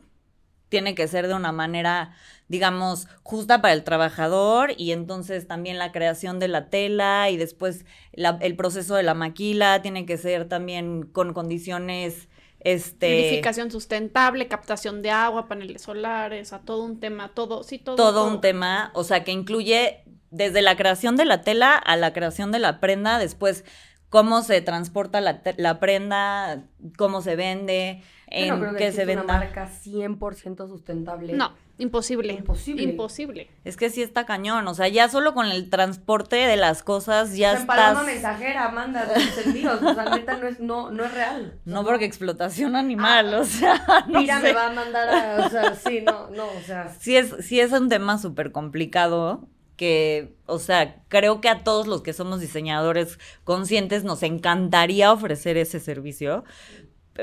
tiene 0.70 0.96
que 0.96 1.10
ser 1.10 1.28
de 1.28 1.34
una 1.34 1.52
manera, 1.52 2.16
digamos, 2.54 3.08
justa 3.24 3.62
para 3.64 3.74
el 3.74 3.84
trabajador 3.84 4.74
y 4.78 4.92
entonces 4.92 5.48
también 5.48 5.80
la 5.80 5.92
creación 5.92 6.38
de 6.38 6.48
la 6.48 6.70
tela 6.70 7.32
y 7.32 7.38
después 7.38 7.84
la- 8.12 8.38
el 8.42 8.56
proceso 8.56 8.94
de 8.94 9.02
la 9.02 9.16
maquila 9.16 9.82
tiene 9.82 10.06
que 10.06 10.18
ser 10.18 10.48
también 10.48 11.02
con 11.02 11.34
condiciones, 11.34 12.30
este... 12.60 13.08
Purificación 13.08 13.72
sustentable, 13.72 14.48
captación 14.48 15.02
de 15.02 15.10
agua, 15.10 15.48
paneles 15.48 15.82
solares, 15.82 16.54
a 16.54 16.60
todo 16.60 16.84
un 16.84 17.00
tema, 17.00 17.30
todo, 17.34 17.64
sí, 17.64 17.80
todo. 17.80 17.96
todo 17.96 18.28
un 18.28 18.40
tema, 18.40 18.92
o 18.94 19.04
sea, 19.04 19.24
que 19.24 19.32
incluye 19.32 20.04
desde 20.30 20.62
la 20.62 20.78
creación 20.78 21.16
de 21.18 21.26
la 21.26 21.42
tela 21.42 21.76
a 21.76 21.98
la 21.98 22.14
creación 22.14 22.52
de 22.52 22.60
la 22.60 22.80
prenda, 22.80 23.18
después 23.18 23.66
cómo 24.10 24.44
se 24.44 24.62
transporta 24.62 25.22
la, 25.22 25.42
te- 25.42 25.56
la 25.58 25.80
prenda, 25.80 26.66
cómo 27.00 27.24
se 27.24 27.36
vende, 27.36 28.04
en 28.28 28.50
no 28.50 28.60
creo 28.60 28.72
que 28.74 28.78
qué 28.78 28.92
se 28.92 29.06
venda. 29.06 29.24
una 29.24 29.34
marca 29.40 29.68
100% 29.68 30.68
sustentable. 30.68 31.34
No. 31.34 31.52
Imposible. 31.80 32.34
Imposible. 32.34 32.84
Imposible. 32.84 33.50
Es 33.64 33.78
que 33.78 33.90
sí 33.90 34.04
está 34.04 34.26
cañón, 34.26 34.68
o 34.68 34.76
sea, 34.76 34.88
ya 34.90 35.10
solo 35.10 35.34
con 35.34 35.48
el 35.48 35.70
transporte 35.72 36.36
de 36.36 36.56
las 36.56 36.84
cosas 36.84 37.36
ya 37.36 37.54
O 37.54 37.58
sea, 37.58 37.66
paloma 37.66 37.90
estás... 38.02 38.06
mensajera, 38.06 38.70
manda 38.70 39.08
envíos. 39.44 39.82
O 39.82 39.94
sea, 39.94 40.06
neta, 40.16 40.38
no 40.38 40.48
es, 40.48 40.60
no, 40.60 40.92
no 40.92 41.04
es 41.04 41.14
real. 41.14 41.42
O 41.62 41.64
sea, 41.64 41.74
No 41.74 41.84
porque 41.84 42.06
explotación 42.06 42.76
animal, 42.76 43.34
o 43.34 43.44
sea, 43.44 43.84
no 44.08 44.20
Mira, 44.20 44.38
sé. 44.40 44.44
me 44.44 44.54
va 44.54 44.68
a 44.68 44.74
mandar 44.74 45.10
a. 45.10 45.46
O 45.46 45.50
sea, 45.50 45.76
sí, 45.76 46.02
no, 46.02 46.30
no, 46.30 46.46
o 46.46 46.62
sea. 46.66 46.90
Sí 47.00 47.18
es, 47.18 47.34
sí 47.40 47.60
es 47.60 47.72
un 47.72 47.90
tema 47.90 48.18
súper 48.20 48.52
complicado 48.52 49.48
que, 49.76 50.36
o 50.46 50.60
sea, 50.60 51.02
creo 51.08 51.42
que 51.42 51.50
a 51.50 51.64
todos 51.64 51.88
los 51.88 52.04
que 52.04 52.14
somos 52.14 52.40
diseñadores 52.40 53.18
conscientes 53.44 54.04
nos 54.04 54.22
encantaría 54.22 55.12
ofrecer 55.12 55.58
ese 55.58 55.80
servicio, 55.80 56.44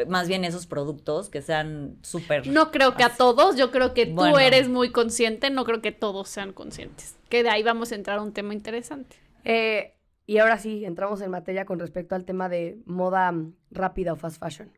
más 0.07 0.29
bien 0.29 0.45
esos 0.45 0.67
productos 0.67 1.31
que 1.31 1.43
sean 1.43 1.99
súper... 2.03 2.47
No 2.47 2.71
creo 2.71 2.95
que 2.95 3.03
a 3.03 3.11
todos, 3.11 3.57
yo 3.57 3.71
creo 3.71 3.93
que 3.95 4.07
tú 4.07 4.39
eres 4.39 4.69
muy 4.69 4.91
consciente, 4.91 5.51
no 5.51 5.65
creo 5.65 5.83
que 5.83 5.93
todos 5.93 6.29
sean 6.29 6.53
conscientes. 6.53 7.17
Que 7.29 7.43
de 7.43 7.51
ahí 7.51 7.63
vamos 7.63 7.93
a 7.93 7.97
entrar 7.97 8.19
a 8.19 8.23
un 8.23 8.33
tema 8.33 8.55
interesante. 8.55 9.17
Eh, 9.45 9.97
y 10.27 10.39
ahora 10.39 10.59
sí, 10.59 10.85
entramos 10.85 11.21
en 11.23 11.31
materia 11.31 11.65
con 11.65 11.79
respecto 11.81 12.15
al 12.15 12.25
tema 12.25 12.49
de 12.49 12.79
moda 12.87 13.35
rápida 13.71 14.13
o 14.13 14.17
fast 14.17 14.39
fashion. 14.39 14.73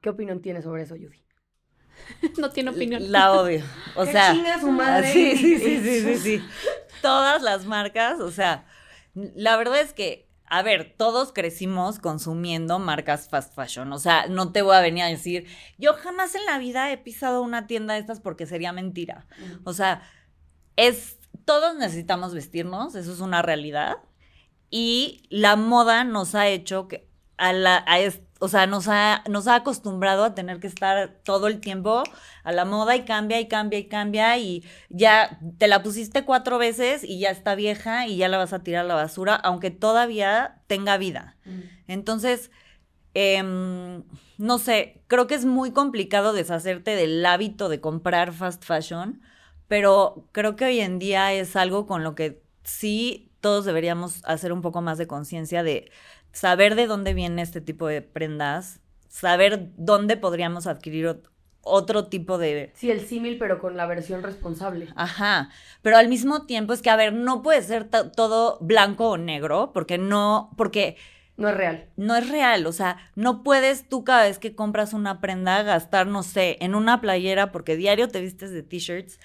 ¿Qué 0.00 0.10
opinión 0.10 0.40
tienes 0.40 0.64
sobre 0.64 0.82
eso, 0.82 0.94
Judy? 0.94 1.24
no 2.38 2.50
tiene 2.50 2.70
opinión. 2.70 3.10
La 3.10 3.32
odio. 3.32 3.64
O 3.96 4.06
sea, 4.06 4.32
chinga 4.32 4.60
su 4.60 4.70
madre. 4.70 5.08
Sí, 5.12 5.36
sí, 5.36 5.58
sí, 5.58 5.80
sí, 5.80 6.00
sí, 6.00 6.16
sí. 6.16 6.44
Todas 7.00 7.42
las 7.42 7.66
marcas, 7.66 8.20
o 8.20 8.30
sea, 8.30 8.64
la 9.14 9.56
verdad 9.56 9.80
es 9.80 9.92
que, 9.92 10.28
a 10.54 10.62
ver, 10.62 10.94
todos 10.98 11.32
crecimos 11.32 11.98
consumiendo 11.98 12.78
marcas 12.78 13.26
fast 13.30 13.54
fashion. 13.54 13.90
O 13.94 13.98
sea, 13.98 14.26
no 14.26 14.52
te 14.52 14.60
voy 14.60 14.76
a 14.76 14.80
venir 14.82 15.02
a 15.04 15.06
decir, 15.06 15.46
yo 15.78 15.94
jamás 15.94 16.34
en 16.34 16.44
la 16.44 16.58
vida 16.58 16.92
he 16.92 16.98
pisado 16.98 17.40
una 17.40 17.66
tienda 17.66 17.94
de 17.94 18.00
estas 18.00 18.20
porque 18.20 18.44
sería 18.44 18.70
mentira. 18.70 19.26
O 19.64 19.72
sea, 19.72 20.02
es, 20.76 21.16
todos 21.46 21.76
necesitamos 21.76 22.34
vestirnos, 22.34 22.94
eso 22.96 23.12
es 23.14 23.20
una 23.20 23.40
realidad. 23.40 23.96
Y 24.68 25.22
la 25.30 25.56
moda 25.56 26.04
nos 26.04 26.34
ha 26.34 26.48
hecho 26.48 26.86
que 26.86 27.08
a 27.38 27.54
la, 27.54 27.82
a 27.86 27.98
es- 28.00 28.20
o 28.42 28.48
sea, 28.48 28.66
nos 28.66 28.88
ha, 28.88 29.22
nos 29.30 29.46
ha 29.46 29.54
acostumbrado 29.54 30.24
a 30.24 30.34
tener 30.34 30.58
que 30.58 30.66
estar 30.66 31.20
todo 31.22 31.46
el 31.46 31.60
tiempo 31.60 32.02
a 32.42 32.50
la 32.50 32.64
moda 32.64 32.96
y 32.96 33.04
cambia 33.04 33.38
y 33.38 33.46
cambia 33.46 33.78
y 33.78 33.84
cambia 33.86 34.36
y 34.36 34.64
ya 34.88 35.38
te 35.58 35.68
la 35.68 35.84
pusiste 35.84 36.24
cuatro 36.24 36.58
veces 36.58 37.04
y 37.04 37.20
ya 37.20 37.30
está 37.30 37.54
vieja 37.54 38.08
y 38.08 38.16
ya 38.16 38.26
la 38.26 38.38
vas 38.38 38.52
a 38.52 38.64
tirar 38.64 38.84
a 38.84 38.88
la 38.88 38.96
basura, 38.96 39.36
aunque 39.36 39.70
todavía 39.70 40.60
tenga 40.66 40.96
vida. 40.96 41.36
Entonces, 41.86 42.50
em, 43.14 44.02
no 44.38 44.58
sé, 44.58 45.04
creo 45.06 45.28
que 45.28 45.36
es 45.36 45.44
muy 45.44 45.70
complicado 45.70 46.32
deshacerte 46.32 46.96
del 46.96 47.24
hábito 47.24 47.68
de 47.68 47.80
comprar 47.80 48.32
fast 48.32 48.64
fashion, 48.64 49.22
pero 49.68 50.26
creo 50.32 50.56
que 50.56 50.64
hoy 50.64 50.80
en 50.80 50.98
día 50.98 51.32
es 51.32 51.54
algo 51.54 51.86
con 51.86 52.02
lo 52.02 52.16
que 52.16 52.42
sí 52.64 53.32
todos 53.42 53.64
deberíamos 53.64 54.24
hacer 54.24 54.52
un 54.52 54.62
poco 54.62 54.80
más 54.80 54.98
de 54.98 55.06
conciencia 55.06 55.62
de 55.62 55.90
saber 56.32 56.74
de 56.74 56.86
dónde 56.86 57.14
viene 57.14 57.42
este 57.42 57.60
tipo 57.60 57.86
de 57.86 58.02
prendas, 58.02 58.80
saber 59.08 59.70
dónde 59.76 60.16
podríamos 60.16 60.66
adquirir 60.66 61.06
ot- 61.06 61.28
otro 61.62 62.06
tipo 62.08 62.38
de... 62.38 62.72
Sí, 62.74 62.90
el 62.90 63.00
símil, 63.00 63.38
pero 63.38 63.58
con 63.60 63.76
la 63.76 63.86
versión 63.86 64.22
responsable. 64.22 64.88
Ajá, 64.96 65.50
pero 65.82 65.96
al 65.96 66.08
mismo 66.08 66.46
tiempo 66.46 66.72
es 66.72 66.82
que, 66.82 66.90
a 66.90 66.96
ver, 66.96 67.12
no 67.12 67.42
puede 67.42 67.62
ser 67.62 67.88
todo 67.88 68.58
blanco 68.60 69.10
o 69.10 69.16
negro, 69.18 69.70
porque 69.72 69.98
no, 69.98 70.50
porque 70.56 70.96
No 71.36 71.48
es 71.48 71.56
real. 71.56 71.88
no 71.96 72.16
es 72.16 72.28
real, 72.28 72.66
o 72.66 72.72
sea, 72.72 72.96
no 73.14 73.42
puedes 73.42 73.88
tú 73.88 74.04
cada 74.04 74.24
vez 74.24 74.38
que 74.38 74.54
compras 74.54 74.92
una 74.92 75.20
prenda 75.20 75.62
gastar, 75.62 76.06
no 76.06 76.22
sé, 76.22 76.56
en 76.60 76.74
una 76.74 77.00
playera, 77.00 77.52
porque 77.52 77.76
diario 77.76 78.08
te 78.08 78.20
vistes 78.20 78.50
de 78.50 78.62
t-shirts, 78.62 79.18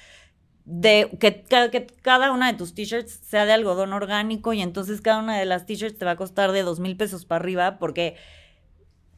de 0.68 1.10
que, 1.22 1.44
que 1.72 1.88
cada 2.02 2.34
una 2.34 2.52
de 2.52 2.58
tus 2.58 2.76
t-shirts 2.76 3.22
sea 3.24 3.46
de 3.46 3.54
algodón 3.54 3.94
orgánico 3.94 4.52
y 4.52 4.62
entonces 4.62 5.00
cada 5.00 5.20
una 5.20 5.40
de 5.40 5.46
las 5.46 5.66
t-shirts 5.66 5.98
te 5.98 6.04
va 6.04 6.12
a 6.12 6.16
costar 6.18 6.52
de 6.52 6.62
dos 6.62 6.82
mil 6.82 6.98
pesos 6.98 7.24
para 7.24 7.42
arriba 7.42 7.80
porque 7.80 8.18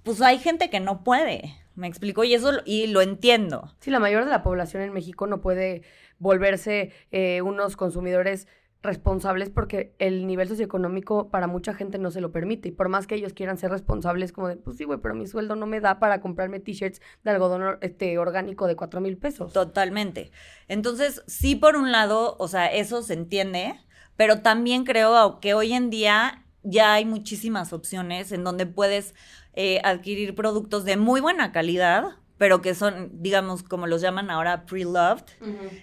pues 0.04 0.22
hay 0.22 0.38
gente 0.38 0.70
que 0.70 0.80
no 0.80 1.04
puede, 1.04 1.56
me 1.74 1.88
explico, 1.88 2.24
y 2.24 2.36
eso 2.36 2.52
y 2.66 2.86
lo 2.88 3.02
entiendo. 3.02 3.74
Sí, 3.80 3.90
la 3.90 4.00
mayor 4.00 4.26
de 4.26 4.30
la 4.30 4.44
población 4.44 4.84
en 4.84 4.94
México 4.94 5.26
no 5.26 5.42
puede 5.42 5.82
volverse 6.20 6.92
eh, 7.12 7.42
unos 7.42 7.76
consumidores 7.76 8.48
responsables 8.82 9.50
porque 9.50 9.94
el 10.00 10.26
nivel 10.26 10.48
socioeconómico 10.48 11.30
para 11.30 11.48
mucha 11.48 11.74
gente 11.74 11.98
no 11.98 12.12
se 12.12 12.22
lo 12.22 12.32
permite. 12.32 12.70
Y 12.70 12.72
por 12.72 12.90
más 12.90 13.08
que 13.08 13.16
ellos 13.16 13.34
quieran 13.34 13.58
ser 13.58 13.72
responsables, 13.72 14.32
como 14.32 14.48
de, 14.48 14.56
pues 14.56 14.78
sí, 14.78 14.86
güey, 14.86 15.00
pero 15.00 15.16
mi 15.16 15.28
sueldo 15.28 15.56
no 15.56 15.66
me 15.66 15.82
da 15.82 16.00
para 16.00 16.22
comprarme 16.22 16.60
t-shirts 16.60 17.02
de 17.24 17.32
algodón 17.32 17.78
este, 17.82 18.18
orgánico 18.18 18.68
de 18.68 18.76
cuatro 18.76 19.02
mil 19.02 19.18
pesos. 19.18 19.52
Totalmente. 19.52 20.32
Entonces, 20.68 21.24
sí, 21.28 21.56
por 21.56 21.76
un 21.76 21.92
lado, 21.92 22.38
o 22.40 22.48
sea, 22.48 22.68
eso 22.68 23.02
se 23.02 23.14
entiende, 23.14 23.76
pero 24.16 24.42
también 24.42 24.86
creo 24.86 25.40
que 25.40 25.54
hoy 25.54 25.74
en 25.74 25.90
día 25.90 26.46
ya 26.64 26.94
hay 26.94 27.06
muchísimas 27.06 27.74
opciones 27.74 28.32
en 28.32 28.44
donde 28.44 28.66
puedes 28.66 29.14
eh, 29.54 29.82
adquirir 29.84 30.36
productos 30.36 30.86
de 30.86 30.98
muy 30.98 31.22
buena 31.22 31.52
calidad, 31.52 32.19
pero 32.40 32.62
que 32.62 32.74
son, 32.74 33.12
digamos, 33.22 33.64
como 33.64 33.86
los 33.86 34.02
llaman 34.02 34.32
ahora, 34.32 34.66
pre-loved. 34.66 35.26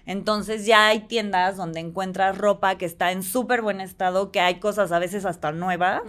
Entonces 0.06 0.64
ya 0.64 0.88
hay 0.88 1.00
tiendas 1.00 1.58
donde 1.58 1.80
encuentras 1.80 2.36
ropa 2.38 2.78
que 2.78 2.86
está 2.86 3.12
en 3.12 3.22
súper 3.22 3.60
buen 3.60 3.82
estado, 3.82 4.32
que 4.32 4.40
hay 4.40 4.58
cosas 4.58 4.90
a 4.90 4.98
veces 4.98 5.26
hasta 5.26 5.52
nuevas, 5.52 6.02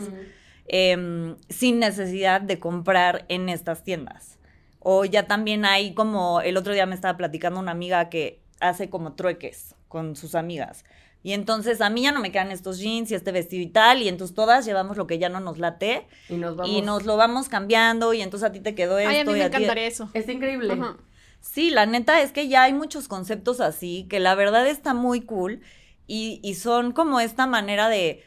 em, 0.68 1.36
sin 1.50 1.80
necesidad 1.80 2.40
de 2.40 2.60
comprar 2.60 3.26
en 3.28 3.50
estas 3.50 3.84
tiendas. 3.84 4.40
O 4.80 5.04
ya 5.04 5.28
también 5.28 5.66
hay 5.66 5.94
como, 5.94 6.40
el 6.40 6.56
otro 6.56 6.74
día 6.74 6.86
me 6.86 6.96
estaba 6.96 7.18
platicando 7.18 7.60
una 7.60 7.72
amiga 7.72 8.08
que 8.08 8.42
hace 8.62 8.90
como 8.90 9.14
trueques 9.14 9.76
con 9.90 10.16
sus 10.16 10.34
amigas. 10.34 10.86
Y 11.24 11.34
entonces 11.34 11.82
a 11.82 11.90
mí 11.90 12.04
ya 12.04 12.12
no 12.12 12.22
me 12.22 12.32
quedan 12.32 12.52
estos 12.52 12.80
jeans 12.80 13.12
y 13.12 13.16
este 13.16 13.32
vestido 13.32 13.64
y 13.64 13.68
tal, 13.68 14.02
y 14.02 14.08
entonces 14.08 14.36
todas 14.36 14.66
llevamos 14.66 14.96
lo 14.98 15.08
que 15.08 15.20
ya 15.20 15.30
no 15.30 15.40
nos 15.40 15.58
late 15.58 16.08
Y 16.30 16.36
nos 16.38 16.56
vamos. 16.56 16.72
y 16.72 16.82
nos 16.82 17.06
lo 17.06 17.18
vamos 17.18 17.50
cambiando 17.50 18.14
y 18.14 18.22
entonces 18.22 18.48
a 18.50 18.52
ti 18.52 18.60
te 18.62 18.76
quedó 18.76 18.98
esto 19.00 19.10
Ay, 19.10 19.20
a 19.20 19.26
mí 19.26 19.32
y 19.32 19.34
me 19.34 19.40
ti- 19.42 19.46
encantaría 19.48 19.88
eso. 19.88 20.10
Está 20.14 20.32
increíble. 20.32 20.74
Ajá. 20.74 20.98
Sí, 21.42 21.70
la 21.70 21.86
neta 21.86 22.22
es 22.22 22.32
que 22.32 22.48
ya 22.48 22.64
hay 22.64 22.74
muchos 22.74 23.08
conceptos 23.08 23.60
así 23.62 24.06
que 24.10 24.20
la 24.20 24.36
verdad 24.36 24.68
está 24.68 24.94
muy 24.94 25.22
cool 25.22 25.62
y, 26.08 26.40
y 26.44 26.56
son 26.56 26.92
como 26.94 27.20
esta 27.20 27.46
manera 27.48 27.90
de, 27.90 28.24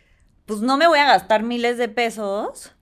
pues 0.46 0.60
no 0.60 0.76
me 0.76 0.86
voy 0.86 0.98
a 0.98 1.06
gastar 1.06 1.42
miles 1.42 1.78
de 1.78 1.88
pesos, 1.88 2.74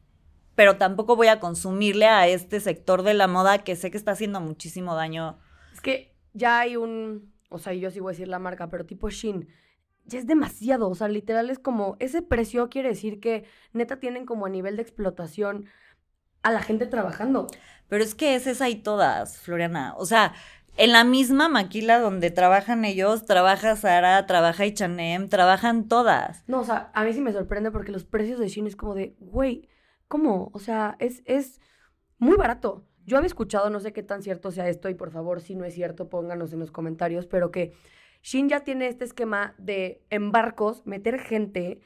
pero 0.55 0.77
tampoco 0.77 1.15
voy 1.17 1.29
a 1.29 1.39
consumirle 1.39 2.07
a 2.07 2.27
este 2.27 2.59
sector 2.61 3.03
de 3.05 3.15
la 3.15 3.29
moda 3.29 3.59
que 3.59 3.77
sé 3.77 3.91
que 3.91 3.97
está 3.97 4.13
haciendo 4.13 4.41
muchísimo 4.41 4.95
daño. 4.97 5.39
Es 5.73 5.81
que 5.81 6.15
ya 6.35 6.61
hay 6.61 6.77
un, 6.77 7.33
o 7.49 7.59
sea, 7.59 7.73
yo 7.75 7.91
sí 7.91 8.01
voy 8.01 8.11
a 8.11 8.15
decir 8.15 8.29
la 8.29 8.39
marca, 8.41 8.69
pero 8.69 8.85
tipo 8.85 9.09
Shin, 9.11 9.49
ya 10.09 10.19
es 10.19 10.27
demasiado, 10.27 10.89
o 10.89 10.95
sea, 10.95 11.09
literal 11.09 11.51
es 11.51 11.59
como, 11.59 11.97
ese 12.01 12.23
precio 12.23 12.69
quiere 12.69 12.89
decir 12.89 13.21
que 13.21 13.45
neta 13.73 14.01
tienen 14.01 14.27
como 14.27 14.47
a 14.47 14.49
nivel 14.49 14.77
de 14.77 14.83
explotación 14.83 15.67
a 16.43 16.51
la 16.51 16.63
gente 16.63 16.87
trabajando. 16.87 17.47
Pero 17.89 18.03
es 18.03 18.15
que 18.15 18.35
es 18.35 18.61
ahí 18.61 18.77
todas, 18.77 19.39
Floriana. 19.39 19.95
O 19.97 20.07
sea, 20.07 20.35
en 20.77 20.93
la 20.93 21.05
misma 21.05 21.49
maquila 21.49 21.99
donde 21.99 22.31
trabajan 22.31 22.85
ellos, 22.85 23.25
trabaja 23.25 23.77
Sara, 23.77 24.27
trabaja 24.27 24.63
H&M, 24.63 25.27
trabajan 25.29 25.89
todas. 25.89 26.45
No, 26.47 26.61
o 26.61 26.65
sea, 26.65 26.91
a 26.95 27.05
mí 27.05 27.13
sí 27.13 27.21
me 27.21 27.33
sorprende 27.33 27.71
porque 27.71 27.93
los 27.93 28.05
precios 28.05 28.39
de 28.39 28.49
Shin 28.49 28.67
es 28.67 28.77
como 28.77 28.95
de, 28.95 29.17
güey, 29.19 29.69
¿cómo? 30.07 30.51
O 30.55 30.59
sea, 30.59 30.97
es, 31.01 31.23
es 31.25 31.61
muy 32.19 32.37
barato. 32.37 32.87
Yo 33.07 33.17
había 33.17 33.27
escuchado, 33.27 33.71
no 33.71 33.81
sé 33.81 33.93
qué 33.93 34.03
tan 34.03 34.23
cierto 34.23 34.53
sea 34.53 34.69
esto, 34.69 34.89
y 34.89 34.95
por 34.95 35.11
favor, 35.11 35.41
si 35.41 35.55
no 35.55 35.65
es 35.65 35.75
cierto, 35.75 36.09
pónganos 36.09 36.53
en 36.53 36.61
los 36.61 36.71
comentarios, 36.71 37.27
pero 37.27 37.51
que 37.51 37.75
Shin 38.23 38.49
ya 38.49 38.61
tiene 38.61 38.89
este 38.89 39.05
esquema 39.05 39.55
de 39.59 40.03
en 40.11 40.33
barcos 40.33 40.83
meter 40.87 41.19
gente 41.21 41.81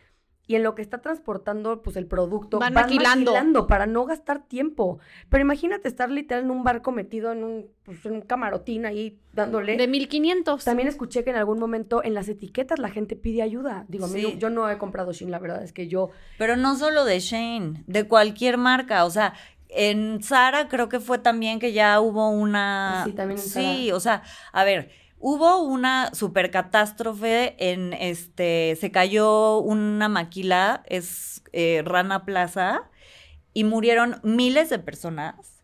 y 0.49 0.57
en 0.57 0.64
lo 0.64 0.75
que 0.75 0.83
está 0.83 0.99
transportando 1.01 1.83
pues 1.83 1.97
el 1.97 2.07
producto 2.07 2.59
Van 2.59 2.75
maquilando. 2.75 3.31
maquilando 3.33 3.66
para 3.68 3.87
no 3.87 4.05
gastar 4.07 4.42
tiempo. 4.49 4.99
Pero 5.29 5.40
imagínate 5.42 5.87
estar 5.88 6.11
literal 6.11 6.45
en 6.45 6.51
un 6.51 6.64
barco 6.64 6.90
metido 6.90 7.31
en 7.33 7.45
un, 7.45 7.71
pues, 7.85 8.05
en 8.05 8.14
un 8.14 8.21
camarotín 8.23 8.85
ahí 8.85 9.21
dándole. 9.33 9.77
De 9.77 9.87
1500. 9.87 10.64
También 10.64 10.88
escuché 10.88 11.23
que 11.23 11.31
en 11.31 11.37
algún 11.37 11.61
momento 11.61 12.03
en 12.03 12.12
las 12.14 12.29
etiquetas 12.29 12.81
la 12.81 12.88
gente 12.90 13.14
pide 13.14 13.40
ayuda. 13.42 13.85
Digo, 13.88 14.07
a 14.07 14.09
mí 14.09 14.21
Sí. 14.21 14.33
no- 14.33 14.38
yo 14.38 14.51
no 14.51 14.68
he 14.68 14.79
comprado 14.79 15.12
Shin, 15.12 15.31
la 15.31 15.38
verdad 15.38 15.62
es 15.62 15.73
que 15.73 15.87
yo 15.87 16.11
Pero 16.38 16.57
no 16.57 16.75
solo 16.77 17.05
de 17.05 17.21
Shane, 17.21 17.85
de 17.87 18.09
cualquier 18.09 18.59
marca. 18.59 19.05
O 19.05 19.11
sea, 19.11 19.35
en 19.68 20.23
Zara 20.23 20.68
creo 20.68 20.88
que 20.88 20.99
fue 20.99 21.18
también 21.18 21.61
que 21.61 21.73
ya 21.73 22.01
hubo 22.01 22.29
una. 22.31 23.03
Sí, 23.07 23.12
también 23.12 23.38
en 23.38 23.45
Sí, 23.45 23.85
Zara. 23.87 23.97
o 23.97 24.01
sea, 24.01 24.23
a 24.53 24.64
ver, 24.64 24.90
hubo 25.22 25.62
una 25.62 26.12
super 26.14 26.50
catástrofe 26.50 27.54
en 27.58 27.92
este. 27.94 28.76
Se 28.78 28.90
cayó 28.90 29.58
una 29.58 30.08
maquila, 30.08 30.82
es 30.87 31.42
eh, 31.52 31.82
Rana 31.85 32.24
Plaza, 32.24 32.90
y 33.54 33.64
murieron 33.64 34.20
miles 34.22 34.68
de 34.68 34.78
personas. 34.78 35.62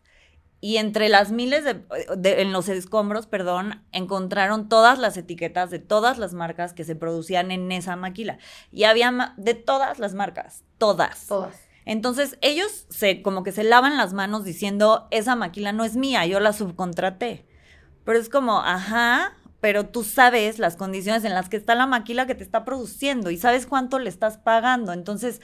Y 0.61 0.75
entre 0.77 1.07
las 1.07 1.31
miles 1.31 1.63
de, 1.63 1.85
de- 2.17 2.41
en 2.41 2.51
los 2.51 2.67
escombros, 2.67 3.27
perdón, 3.27 3.85
encontraron 3.93 4.67
todas 4.67 4.99
las 4.99 5.15
etiquetas 5.15 5.69
de 5.69 5.79
todas 5.79 6.17
las 6.17 6.33
marcas 6.33 6.73
que 6.73 6.83
se 6.83 6.95
producían 6.95 7.51
en 7.51 7.71
esa 7.71 7.95
maquila. 7.95 8.39
Y 8.71 8.83
había 8.83 9.09
ma- 9.11 9.33
de 9.37 9.53
todas 9.53 9.99
las 9.99 10.13
marcas, 10.15 10.63
todas. 10.77 11.27
todas. 11.27 11.55
Entonces 11.85 12.37
ellos 12.41 12.85
se 12.89 13.21
como 13.21 13.43
que 13.43 13.53
se 13.53 13.63
lavan 13.63 13.95
las 13.95 14.11
manos 14.13 14.43
diciendo, 14.43 15.07
esa 15.11 15.35
maquila 15.35 15.71
no 15.71 15.85
es 15.85 15.95
mía, 15.95 16.25
yo 16.25 16.39
la 16.41 16.51
subcontraté. 16.53 17.45
Pero 18.03 18.19
es 18.19 18.27
como, 18.27 18.59
ajá, 18.59 19.37
pero 19.61 19.85
tú 19.87 20.03
sabes 20.03 20.59
las 20.59 20.75
condiciones 20.75 21.23
en 21.25 21.33
las 21.33 21.49
que 21.49 21.57
está 21.57 21.75
la 21.75 21.87
maquila 21.87 22.27
que 22.27 22.35
te 22.35 22.43
está 22.43 22.65
produciendo 22.65 23.29
y 23.29 23.37
sabes 23.37 23.65
cuánto 23.65 23.99
le 23.99 24.09
estás 24.09 24.37
pagando. 24.37 24.93
Entonces, 24.93 25.41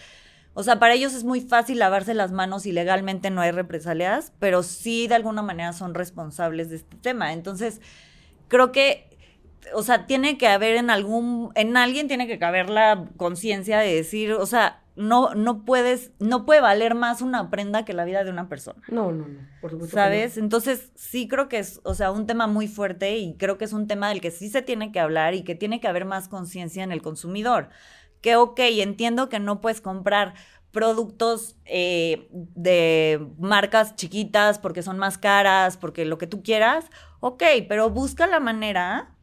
o 0.53 0.63
sea, 0.63 0.79
para 0.79 0.93
ellos 0.93 1.13
es 1.13 1.23
muy 1.23 1.41
fácil 1.41 1.79
lavarse 1.79 2.13
las 2.13 2.31
manos 2.31 2.65
y 2.65 2.71
legalmente 2.71 3.29
no 3.29 3.41
hay 3.41 3.51
represalias, 3.51 4.31
pero 4.39 4.63
sí 4.63 5.07
de 5.07 5.15
alguna 5.15 5.41
manera 5.41 5.73
son 5.73 5.93
responsables 5.93 6.69
de 6.69 6.77
este 6.77 6.97
tema. 6.97 7.33
Entonces, 7.33 7.81
creo 8.47 8.71
que 8.71 9.15
o 9.73 9.83
sea, 9.83 10.05
tiene 10.05 10.37
que 10.37 10.47
haber 10.47 10.75
en 10.75 10.89
algún, 10.89 11.51
en 11.55 11.77
alguien 11.77 12.07
tiene 12.07 12.27
que 12.27 12.39
caber 12.39 12.69
la 12.69 13.05
conciencia 13.17 13.79
de 13.79 13.95
decir, 13.95 14.33
o 14.33 14.45
sea, 14.45 14.83
no, 14.95 15.35
no 15.35 15.65
puedes, 15.65 16.11
no 16.19 16.45
puede 16.45 16.61
valer 16.61 16.95
más 16.95 17.21
una 17.21 17.49
prenda 17.49 17.83
que 17.85 17.93
la 17.93 18.05
vida 18.05 18.23
de 18.23 18.29
una 18.29 18.47
persona. 18.47 18.81
No, 18.87 19.11
no, 19.11 19.27
no, 19.27 19.39
por 19.61 19.71
supuesto. 19.71 19.95
¿Sabes? 19.95 20.37
Entonces, 20.37 20.91
sí 20.95 21.27
creo 21.27 21.49
que 21.49 21.59
es, 21.59 21.81
o 21.83 21.93
sea, 21.93 22.11
un 22.11 22.27
tema 22.27 22.47
muy 22.47 22.67
fuerte 22.67 23.17
y 23.17 23.35
creo 23.35 23.57
que 23.57 23.65
es 23.65 23.73
un 23.73 23.87
tema 23.87 24.09
del 24.09 24.21
que 24.21 24.31
sí 24.31 24.49
se 24.49 24.61
tiene 24.61 24.91
que 24.91 24.99
hablar 24.99 25.33
y 25.33 25.43
que 25.43 25.55
tiene 25.55 25.79
que 25.79 25.87
haber 25.87 26.05
más 26.05 26.27
conciencia 26.27 26.83
en 26.83 26.91
el 26.91 27.01
consumidor. 27.01 27.69
Que, 28.21 28.37
ok, 28.37 28.59
entiendo 28.59 29.29
que 29.29 29.39
no 29.39 29.61
puedes 29.61 29.81
comprar 29.81 30.33
productos 30.71 31.55
eh, 31.63 32.27
de 32.31 33.25
marcas 33.37 33.95
chiquitas 33.95 34.59
porque 34.59 34.81
son 34.81 34.97
más 34.97 35.17
caras, 35.17 35.77
porque 35.77 36.03
lo 36.05 36.17
que 36.17 36.27
tú 36.27 36.43
quieras, 36.43 36.85
ok, 37.21 37.43
pero 37.69 37.89
busca 37.89 38.27
la 38.27 38.39
manera 38.41 39.14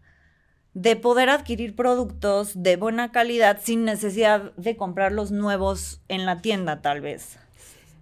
de 0.75 0.97
poder 0.97 1.29
adquirir 1.29 1.77
productos 1.77 2.63
de 2.63 2.77
buena 2.77 3.13
calidad 3.13 3.61
sin 3.63 3.85
necesidad 3.85 4.53
de 4.57 4.77
comprar 4.77 5.13
los 5.13 5.31
nuevos 5.31 6.01
en 6.09 6.25
la 6.25 6.41
tienda, 6.41 6.81
tal 6.81 7.01
vez. 7.01 7.39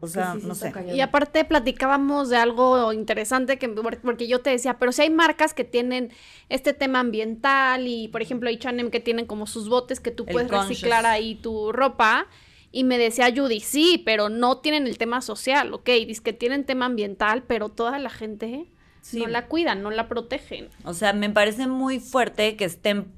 O 0.03 0.07
sea, 0.07 0.35
no 0.35 0.55
sé. 0.55 0.73
Y 0.95 1.01
aparte 1.03 1.45
platicábamos 1.45 2.31
de 2.31 2.39
algo 2.39 2.91
interesante 2.95 3.59
que 3.59 3.68
porque 3.68 4.29
yo 4.29 4.41
te 4.41 4.49
decía, 4.49 4.79
pero 4.79 4.93
si 4.93 5.03
hay 5.03 5.11
marcas 5.11 5.53
que 5.53 5.64
tienen 5.64 6.11
este 6.49 6.73
tema 6.73 7.01
ambiental 7.01 7.87
y 7.87 8.09
por 8.09 8.23
ejemplo 8.23 8.49
H&M 8.49 8.91
que 8.91 9.01
tienen 9.01 9.27
como 9.27 9.47
sus 9.47 9.68
botes 9.68 10.01
que 10.01 10.11
tú 10.11 10.25
puedes 10.25 10.51
reciclar 10.51 11.05
ahí 11.05 11.35
tu 11.35 11.71
ropa 11.71 12.27
y 12.73 12.85
me 12.85 12.97
decía 12.97 13.31
Judy, 13.35 13.61
sí, 13.61 14.03
pero 14.07 14.31
no 14.31 14.59
tienen 14.61 14.87
el 14.87 14.97
tema 14.97 15.21
social, 15.21 15.75
ok, 15.75 15.91
dice 16.07 16.23
que 16.23 16.33
tienen 16.33 16.64
tema 16.64 16.87
ambiental, 16.87 17.43
pero 17.43 17.68
toda 17.68 17.99
la 17.99 18.11
gente 18.11 18.68
no 19.12 19.26
la 19.26 19.46
cuidan, 19.46 19.82
no 19.82 19.90
la 19.90 20.09
protegen. 20.09 20.68
O 20.84 20.94
sea, 20.94 21.12
me 21.12 21.30
parece 21.30 21.66
muy 21.66 22.01
fuerte 22.01 22.57
que 22.57 22.64
estén 22.64 23.12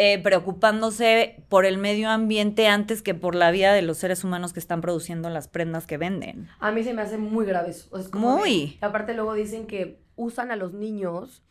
eh, 0.00 0.20
preocupándose 0.22 1.42
por 1.48 1.66
el 1.66 1.76
medio 1.76 2.08
ambiente 2.08 2.68
antes 2.68 3.02
que 3.02 3.14
por 3.14 3.34
la 3.34 3.50
vida 3.50 3.72
de 3.72 3.82
los 3.82 3.98
seres 3.98 4.22
humanos 4.22 4.52
que 4.52 4.60
están 4.60 4.80
produciendo 4.80 5.28
las 5.28 5.48
prendas 5.48 5.88
que 5.88 5.96
venden. 5.96 6.48
A 6.60 6.70
mí 6.70 6.84
se 6.84 6.94
me 6.94 7.02
hace 7.02 7.18
muy 7.18 7.44
grave 7.44 7.70
eso. 7.70 7.90
muy. 8.12 8.78
aparte 8.80 9.14
luego 9.14 9.34
dicen 9.34 9.66
que 9.66 10.00
usan 10.14 10.52
a 10.52 10.56
los 10.56 10.72
niños 10.72 11.42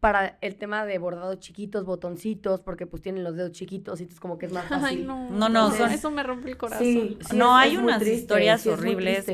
para 0.00 0.38
el 0.40 0.56
tema 0.56 0.86
de 0.86 0.98
bordados 0.98 1.40
chiquitos, 1.40 1.84
botoncitos, 1.84 2.60
porque 2.60 2.86
pues 2.86 3.02
tienen 3.02 3.24
los 3.24 3.36
dedos 3.36 3.52
chiquitos 3.52 4.00
y 4.00 4.04
es 4.04 4.20
como 4.20 4.38
que 4.38 4.46
es 4.46 4.52
más 4.52 4.66
fácil. 4.66 4.86
Ay, 4.86 5.04
no, 5.04 5.30
no, 5.30 5.48
no 5.48 5.86
eso 5.86 6.10
me 6.10 6.22
rompe 6.22 6.50
el 6.50 6.56
corazón. 6.56 6.84
Sí, 6.84 7.18
no, 7.34 7.56
hay 7.56 7.76
unas 7.76 8.06
historias 8.06 8.66
horribles. 8.66 9.26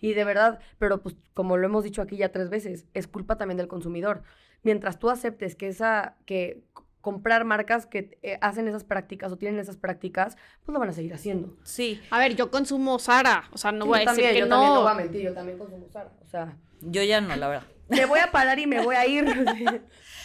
Y 0.00 0.14
de 0.14 0.24
verdad, 0.24 0.58
pero 0.78 1.00
pues 1.00 1.16
como 1.32 1.56
lo 1.56 1.66
hemos 1.66 1.84
dicho 1.84 2.02
aquí 2.02 2.16
ya 2.16 2.30
tres 2.30 2.50
veces, 2.50 2.86
es 2.92 3.06
culpa 3.06 3.36
también 3.36 3.56
del 3.56 3.68
consumidor. 3.68 4.22
Mientras 4.64 4.98
tú 4.98 5.10
aceptes 5.10 5.56
que 5.56 5.68
esa, 5.68 6.16
que 6.24 6.64
comprar 7.00 7.44
marcas 7.44 7.86
que 7.86 8.18
eh, 8.22 8.38
hacen 8.40 8.68
esas 8.68 8.84
prácticas 8.84 9.30
o 9.32 9.36
tienen 9.36 9.60
esas 9.60 9.76
prácticas, 9.76 10.36
pues 10.64 10.72
lo 10.72 10.78
van 10.78 10.88
a 10.88 10.92
seguir 10.92 11.12
haciendo. 11.14 11.56
Sí. 11.64 12.00
A 12.10 12.18
ver, 12.18 12.36
yo 12.36 12.50
consumo 12.50 12.98
Sara, 12.98 13.44
o 13.52 13.58
sea, 13.58 13.72
no 13.72 13.86
voy 13.86 14.00
a 14.00 14.10
decir 14.10 14.24
que 14.24 14.38
yo 14.38 14.46
no. 14.46 14.56
También 14.56 14.74
no 14.74 14.82
voy 14.82 14.90
a 14.90 14.94
mentir, 14.94 15.20
yo 15.22 15.34
también 15.34 15.58
consumo 15.58 15.88
Sara, 15.92 16.12
o 16.20 16.26
sea. 16.26 16.56
Yo 16.80 17.02
ya 17.02 17.20
no, 17.20 17.34
la 17.36 17.48
verdad. 17.48 17.66
Me 17.88 18.06
voy 18.06 18.20
a 18.20 18.30
parar 18.30 18.58
y 18.58 18.66
me 18.66 18.80
voy 18.80 18.96
a 18.96 19.06
ir. 19.06 19.24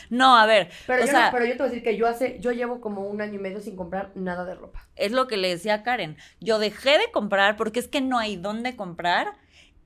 No, 0.09 0.37
a 0.37 0.45
ver. 0.45 0.69
Pero, 0.85 1.05
yo 1.05 1.11
pero 1.31 1.45
yo 1.45 1.51
te 1.51 1.57
voy 1.57 1.67
a 1.67 1.69
decir 1.69 1.83
que 1.83 1.97
yo 1.97 2.07
hace, 2.07 2.37
yo 2.39 2.51
llevo 2.51 2.81
como 2.81 3.07
un 3.07 3.21
año 3.21 3.35
y 3.35 3.39
medio 3.39 3.59
sin 3.59 3.75
comprar 3.75 4.11
nada 4.15 4.45
de 4.45 4.55
ropa. 4.55 4.87
Es 4.95 5.11
lo 5.11 5.27
que 5.27 5.37
le 5.37 5.49
decía 5.49 5.75
a 5.75 5.83
Karen. 5.83 6.17
Yo 6.39 6.59
dejé 6.59 6.97
de 6.97 7.11
comprar 7.11 7.57
porque 7.57 7.79
es 7.79 7.87
que 7.87 8.01
no 8.01 8.17
hay 8.17 8.35
dónde 8.35 8.75
comprar 8.75 9.35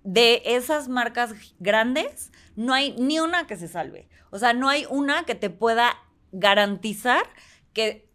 de 0.03 0.41
esas 0.45 0.87
marcas 0.87 1.33
grandes, 1.59 2.31
no 2.55 2.73
hay 2.73 2.95
ni 2.97 3.19
una 3.19 3.47
que 3.47 3.55
se 3.55 3.67
salve. 3.67 4.09
O 4.31 4.39
sea, 4.39 4.53
no 4.53 4.69
hay 4.69 4.85
una 4.89 5.23
que 5.23 5.35
te 5.35 5.49
pueda 5.49 5.97
garantizar 6.31 7.23
que, 7.73 8.09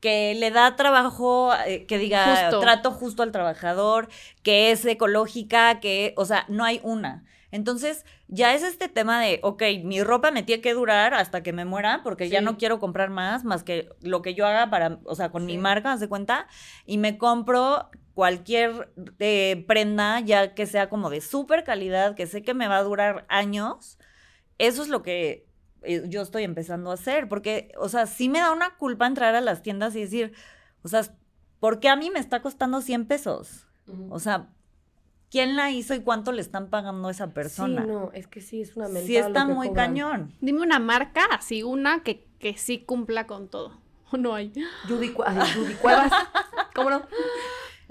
que 0.00 0.34
le 0.34 0.50
da 0.50 0.76
trabajo, 0.76 1.52
eh, 1.66 1.86
que 1.86 1.98
diga 1.98 2.50
trato 2.60 2.90
justo 2.90 3.22
al 3.22 3.32
trabajador, 3.32 4.08
que 4.42 4.70
es 4.70 4.84
ecológica, 4.84 5.80
que, 5.80 6.14
o 6.16 6.24
sea, 6.24 6.44
no 6.48 6.64
hay 6.64 6.80
una. 6.82 7.24
Entonces, 7.52 8.04
ya 8.32 8.54
es 8.54 8.62
este 8.62 8.88
tema 8.88 9.20
de, 9.20 9.40
ok, 9.42 9.62
mi 9.82 10.02
ropa 10.02 10.30
me 10.30 10.44
tiene 10.44 10.62
que 10.62 10.72
durar 10.72 11.14
hasta 11.14 11.42
que 11.42 11.52
me 11.52 11.64
muera, 11.64 12.02
porque 12.04 12.28
ya 12.28 12.40
no 12.40 12.58
quiero 12.58 12.78
comprar 12.78 13.10
más, 13.10 13.44
más 13.44 13.64
que 13.64 13.88
lo 14.02 14.22
que 14.22 14.34
yo 14.34 14.46
haga 14.46 14.70
para, 14.70 15.00
o 15.04 15.16
sea, 15.16 15.30
con 15.30 15.46
mi 15.46 15.58
marca, 15.58 15.92
haz 15.92 15.98
de 15.98 16.08
cuenta, 16.08 16.46
y 16.86 16.98
me 16.98 17.18
compro 17.18 17.90
cualquier 18.14 18.92
eh, 19.18 19.64
prenda, 19.66 20.20
ya 20.20 20.54
que 20.54 20.66
sea 20.66 20.88
como 20.88 21.10
de 21.10 21.20
súper 21.20 21.64
calidad, 21.64 22.14
que 22.14 22.28
sé 22.28 22.42
que 22.42 22.54
me 22.54 22.68
va 22.68 22.78
a 22.78 22.84
durar 22.84 23.26
años, 23.28 23.98
eso 24.58 24.82
es 24.82 24.88
lo 24.88 25.02
que 25.02 25.48
eh, 25.82 26.04
yo 26.06 26.22
estoy 26.22 26.44
empezando 26.44 26.92
a 26.92 26.94
hacer, 26.94 27.28
porque, 27.28 27.72
o 27.78 27.88
sea, 27.88 28.06
sí 28.06 28.28
me 28.28 28.38
da 28.38 28.52
una 28.52 28.76
culpa 28.76 29.08
entrar 29.08 29.34
a 29.34 29.40
las 29.40 29.62
tiendas 29.62 29.96
y 29.96 30.02
decir, 30.02 30.34
o 30.82 30.88
sea, 30.88 31.02
¿por 31.58 31.80
qué 31.80 31.88
a 31.88 31.96
mí 31.96 32.10
me 32.10 32.20
está 32.20 32.42
costando 32.42 32.80
100 32.80 33.06
pesos? 33.06 33.66
O 34.08 34.20
sea, 34.20 34.50
¿quién 35.30 35.56
la 35.56 35.70
hizo 35.70 35.94
y 35.94 36.00
cuánto 36.00 36.32
le 36.32 36.40
están 36.40 36.68
pagando 36.68 37.08
a 37.08 37.10
esa 37.10 37.32
persona? 37.32 37.82
Sí, 37.82 37.88
no, 37.88 38.10
es 38.12 38.26
que 38.26 38.40
sí, 38.40 38.60
es 38.60 38.76
una 38.76 38.86
mentada 38.86 39.06
Sí 39.06 39.16
está 39.16 39.44
muy 39.44 39.72
cañón. 39.72 40.34
Dime 40.40 40.60
una 40.60 40.78
marca, 40.78 41.24
así 41.30 41.62
una 41.62 42.02
que, 42.02 42.26
que 42.38 42.56
sí 42.56 42.80
cumpla 42.80 43.26
con 43.26 43.48
todo. 43.48 43.78
¿O 44.10 44.16
no 44.16 44.34
hay? 44.34 44.52
Judy, 44.88 45.14
Judy 45.14 45.74
Cuevas. 45.74 46.12
¿Cómo 46.74 46.90
no? 46.90 47.02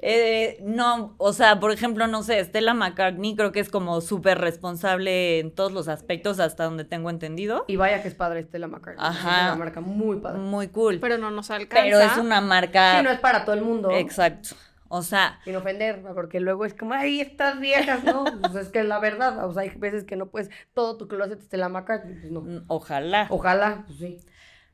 Eh, 0.02 0.60
no, 0.64 1.14
o 1.18 1.34
sea, 1.34 1.60
por 1.60 1.72
ejemplo, 1.74 2.08
no 2.08 2.24
sé, 2.24 2.42
Stella 2.46 2.74
McCartney 2.74 3.36
creo 3.36 3.52
que 3.52 3.60
es 3.60 3.70
como 3.70 4.00
súper 4.00 4.38
responsable 4.38 5.40
en 5.40 5.52
todos 5.52 5.74
los 5.74 5.90
aspectos 5.90 6.40
hasta 6.40 6.64
donde 6.64 6.86
tengo 6.86 7.10
entendido. 7.10 7.66
Y 7.68 7.76
vaya 7.76 8.02
que 8.02 8.08
es 8.08 8.16
padre 8.16 8.44
Stella 8.44 8.68
McCartney. 8.68 9.06
Ajá. 9.06 9.38
Es 9.40 9.46
una 9.48 9.56
marca 9.56 9.82
muy 9.82 10.18
padre. 10.18 10.40
Muy 10.40 10.70
cool. 10.70 11.00
Pero 11.02 11.18
no 11.18 11.32
nos 11.32 11.52
alcanza. 11.52 11.84
Pero 11.84 12.00
es 12.00 12.18
una 12.18 12.40
marca... 12.40 12.98
Sí, 12.98 13.04
no 13.04 13.12
es 13.12 13.20
para 13.20 13.44
todo 13.44 13.56
el 13.56 13.62
mundo. 13.62 13.92
Exacto. 13.92 14.56
O 14.90 15.04
sea... 15.04 15.40
Sin 15.44 15.56
ofender, 15.56 16.04
porque 16.14 16.40
luego 16.40 16.66
es 16.66 16.74
como, 16.74 16.94
ay, 16.94 17.22
estas 17.22 17.60
viejas, 17.60 18.04
¿no? 18.04 18.26
pues 18.42 18.56
es 18.56 18.70
que 18.70 18.80
es 18.80 18.86
la 18.86 19.00
verdad, 19.00 19.46
o 19.48 19.54
sea, 19.54 19.62
hay 19.62 19.70
veces 19.78 20.04
que 20.04 20.16
no 20.16 20.30
puedes, 20.30 20.50
todo 20.74 20.98
tu 20.98 21.08
closet 21.08 21.42
Stella 21.42 21.70
McCartney, 21.70 22.16
pues 22.16 22.32
no. 22.32 22.42
Mm, 22.42 22.66
ojalá. 22.68 23.28
Ojalá, 23.30 23.84
pues 23.86 24.00
sí. 24.00 24.18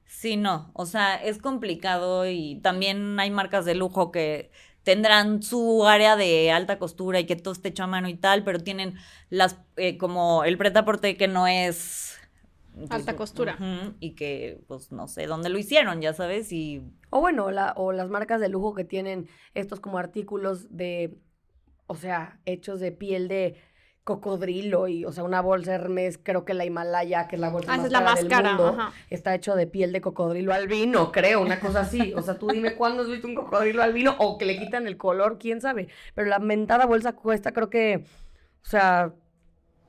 Sí, 0.07 0.37
no, 0.37 0.71
o 0.73 0.85
sea, 0.85 1.15
es 1.15 1.39
complicado 1.39 2.27
y 2.27 2.59
también 2.61 3.19
hay 3.19 3.29
marcas 3.29 3.65
de 3.65 3.75
lujo 3.75 4.11
que 4.11 4.51
tendrán 4.83 5.41
su 5.41 5.85
área 5.87 6.15
de 6.15 6.51
alta 6.51 6.77
costura 6.77 7.19
y 7.19 7.25
que 7.25 7.35
todo 7.35 7.53
esté 7.53 7.69
hecho 7.69 7.83
a 7.83 7.87
mano 7.87 8.07
y 8.07 8.15
tal, 8.15 8.43
pero 8.43 8.59
tienen 8.59 8.95
las 9.29 9.57
eh, 9.77 9.97
como 9.97 10.43
el 10.43 10.57
preta 10.57 10.85
porte 10.85 11.17
que 11.17 11.27
no 11.27 11.47
es 11.47 12.14
alta 12.89 13.15
costura 13.15 13.57
y 13.99 14.15
que 14.15 14.61
pues 14.67 14.91
no 14.91 15.07
sé 15.07 15.27
dónde 15.27 15.49
lo 15.49 15.57
hicieron, 15.57 16.01
ya 16.01 16.13
sabes, 16.13 16.51
y 16.51 16.83
o 17.09 17.21
bueno, 17.21 17.51
la, 17.51 17.73
o 17.77 17.91
las 17.91 18.09
marcas 18.09 18.41
de 18.41 18.49
lujo 18.49 18.73
que 18.73 18.83
tienen 18.83 19.27
estos 19.53 19.79
como 19.79 19.97
artículos 19.97 20.75
de 20.75 21.17
o 21.87 21.95
sea, 21.95 22.39
hechos 22.45 22.79
de 22.79 22.91
piel 22.91 23.27
de 23.27 23.55
cocodrilo 24.03 24.87
y, 24.87 25.03
o 25.03 25.11
sea, 25.11 25.23
una 25.23 25.41
bolsa 25.41 25.73
Hermes, 25.73 26.19
creo 26.21 26.45
que 26.45 26.53
la 26.53 26.63
Himalaya, 26.63 27.27
que 27.27 27.37
es 27.37 27.39
la 27.39 27.49
bolsa 27.49 27.73
ah, 27.73 27.77
más, 27.77 27.85
es 27.87 27.91
la 27.91 28.01
más 28.01 28.23
cara, 28.25 28.53
mundo, 28.53 28.77
está 29.09 29.33
hecho 29.33 29.55
de 29.55 29.65
piel 29.65 29.91
de 29.91 29.99
cocodrilo 29.99 30.53
albino, 30.53 31.11
creo, 31.11 31.41
una 31.41 31.59
cosa 31.59 31.81
así. 31.81 32.13
O 32.15 32.21
sea, 32.21 32.37
tú 32.37 32.47
dime 32.47 32.75
cuándo 32.75 33.01
has 33.01 33.09
visto 33.09 33.27
un 33.27 33.33
cocodrilo 33.33 33.81
albino 33.81 34.15
o 34.19 34.37
que 34.37 34.45
le 34.45 34.59
quitan 34.59 34.87
el 34.87 34.97
color, 34.97 35.39
quién 35.39 35.59
sabe. 35.59 35.87
Pero 36.13 36.29
la 36.29 36.37
mentada 36.37 36.85
bolsa 36.85 37.13
cuesta, 37.13 37.51
creo 37.51 37.71
que, 37.71 38.05
o 38.63 38.69
sea, 38.69 39.11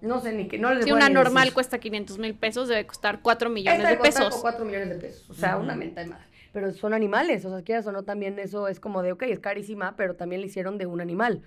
no 0.00 0.20
sé 0.20 0.32
ni 0.32 0.48
qué. 0.48 0.58
No 0.58 0.82
si 0.82 0.92
una 0.92 1.08
normal 1.08 1.52
cuesta 1.52 1.78
500 1.78 2.18
mil 2.18 2.34
pesos, 2.34 2.68
debe 2.68 2.86
costar 2.86 3.20
4 3.22 3.50
millones 3.50 3.88
de 3.88 3.96
pesos. 3.96 4.36
4 4.40 4.64
millones 4.64 4.90
de 4.90 4.96
pesos. 4.96 5.30
O 5.30 5.34
sea, 5.34 5.56
una 5.56 5.74
menta 5.74 6.02
de 6.02 6.08
madre. 6.08 6.24
Pero 6.52 6.72
son 6.72 6.94
animales, 6.94 7.44
o 7.44 7.50
sea, 7.50 7.62
quieras 7.62 7.86
o 7.86 7.92
no, 7.92 8.04
también 8.04 8.38
eso 8.38 8.68
es 8.68 8.80
como 8.80 9.02
de, 9.02 9.12
ok, 9.12 9.24
es 9.24 9.40
carísima, 9.40 9.94
pero 9.96 10.16
también 10.16 10.40
le 10.40 10.46
hicieron 10.46 10.78
de 10.78 10.86
un 10.86 11.00
animal. 11.00 11.42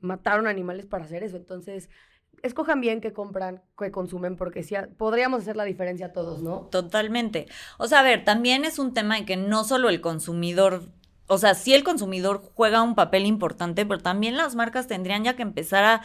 Mataron 0.00 0.46
animales 0.46 0.86
para 0.86 1.04
hacer 1.04 1.22
eso. 1.22 1.36
Entonces, 1.38 1.88
escojan 2.42 2.80
bien 2.80 3.00
qué 3.00 3.12
compran, 3.12 3.62
qué 3.78 3.90
consumen, 3.90 4.36
porque 4.36 4.62
sí, 4.62 4.74
podríamos 4.98 5.42
hacer 5.42 5.56
la 5.56 5.64
diferencia 5.64 6.12
todos, 6.12 6.42
¿no? 6.42 6.68
Totalmente. 6.70 7.46
O 7.78 7.86
sea, 7.86 8.00
a 8.00 8.02
ver, 8.02 8.24
también 8.24 8.64
es 8.64 8.78
un 8.78 8.92
tema 8.94 9.16
de 9.16 9.24
que 9.24 9.36
no 9.36 9.64
solo 9.64 9.88
el 9.88 10.00
consumidor, 10.00 10.82
o 11.26 11.38
sea, 11.38 11.54
sí 11.54 11.74
el 11.74 11.84
consumidor 11.84 12.42
juega 12.54 12.82
un 12.82 12.94
papel 12.94 13.26
importante, 13.26 13.86
pero 13.86 14.00
también 14.00 14.36
las 14.36 14.54
marcas 14.54 14.86
tendrían 14.86 15.24
ya 15.24 15.36
que 15.36 15.42
empezar 15.42 15.84
a 15.84 16.02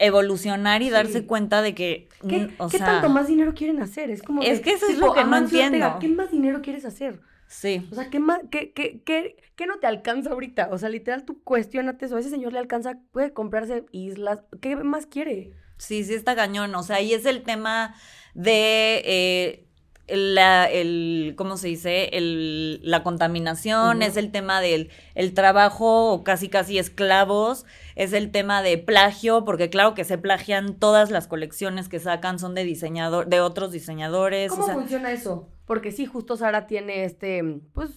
evolucionar 0.00 0.82
y 0.82 0.90
darse 0.90 1.26
cuenta 1.26 1.62
de 1.62 1.74
que 1.74 2.08
¿Qué, 2.28 2.50
¿qué 2.70 2.78
tanto 2.78 3.08
más 3.08 3.28
dinero 3.28 3.54
quieren 3.54 3.80
hacer? 3.80 4.10
Es 4.10 4.22
como 4.22 4.42
es 4.42 4.60
que 4.60 4.72
eso 4.72 4.86
es 4.88 4.98
lo 4.98 5.12
que 5.12 5.24
no 5.24 5.36
entiendo. 5.36 5.98
¿Qué 6.00 6.08
más 6.08 6.30
dinero 6.30 6.60
quieres 6.62 6.84
hacer? 6.84 7.20
Sí. 7.46 7.86
O 7.90 7.94
sea, 7.94 8.10
¿qué, 8.10 8.18
más, 8.18 8.40
qué, 8.50 8.72
qué, 8.72 9.02
qué, 9.04 9.66
no 9.66 9.78
te 9.78 9.86
alcanza 9.86 10.30
ahorita? 10.30 10.68
O 10.72 10.78
sea, 10.78 10.88
literal, 10.88 11.24
tú 11.24 11.42
cuestionate 11.42 12.06
eso. 12.06 12.16
A 12.16 12.20
ese 12.20 12.30
señor 12.30 12.52
le 12.52 12.58
alcanza, 12.58 12.98
puede 13.12 13.32
comprarse 13.32 13.84
islas. 13.92 14.40
¿Qué 14.60 14.76
más 14.76 15.06
quiere? 15.06 15.52
Sí, 15.76 16.04
sí 16.04 16.14
está 16.14 16.34
cañón. 16.34 16.74
O 16.74 16.82
sea, 16.82 16.96
ahí 16.96 17.12
es 17.12 17.26
el 17.26 17.42
tema 17.42 17.94
de... 18.34 19.02
Eh, 19.04 19.66
la, 20.10 20.70
el, 20.70 21.34
¿cómo 21.36 21.56
se 21.56 21.68
dice? 21.68 22.10
El, 22.12 22.80
la 22.82 23.02
contaminación, 23.02 24.02
es 24.02 24.16
el 24.16 24.30
tema 24.30 24.60
del 24.60 24.90
el 25.14 25.34
trabajo 25.34 26.12
o 26.12 26.24
casi 26.24 26.48
casi 26.48 26.78
esclavos, 26.78 27.66
es 27.94 28.12
el 28.12 28.30
tema 28.30 28.62
de 28.62 28.78
plagio, 28.78 29.44
porque 29.44 29.70
claro 29.70 29.94
que 29.94 30.04
se 30.04 30.18
plagian 30.18 30.78
todas 30.78 31.10
las 31.10 31.26
colecciones 31.26 31.88
que 31.88 32.00
sacan 32.00 32.38
son 32.38 32.54
de 32.54 32.64
diseñador, 32.64 33.26
de 33.26 33.40
otros 33.40 33.72
diseñadores. 33.72 34.50
¿Cómo 34.50 34.62
o 34.62 34.66
sea, 34.66 34.74
funciona 34.74 35.12
eso? 35.12 35.48
Porque 35.66 35.92
sí, 35.92 36.06
justo 36.06 36.36
Sara 36.36 36.66
tiene 36.66 37.04
este, 37.04 37.42
pues, 37.72 37.90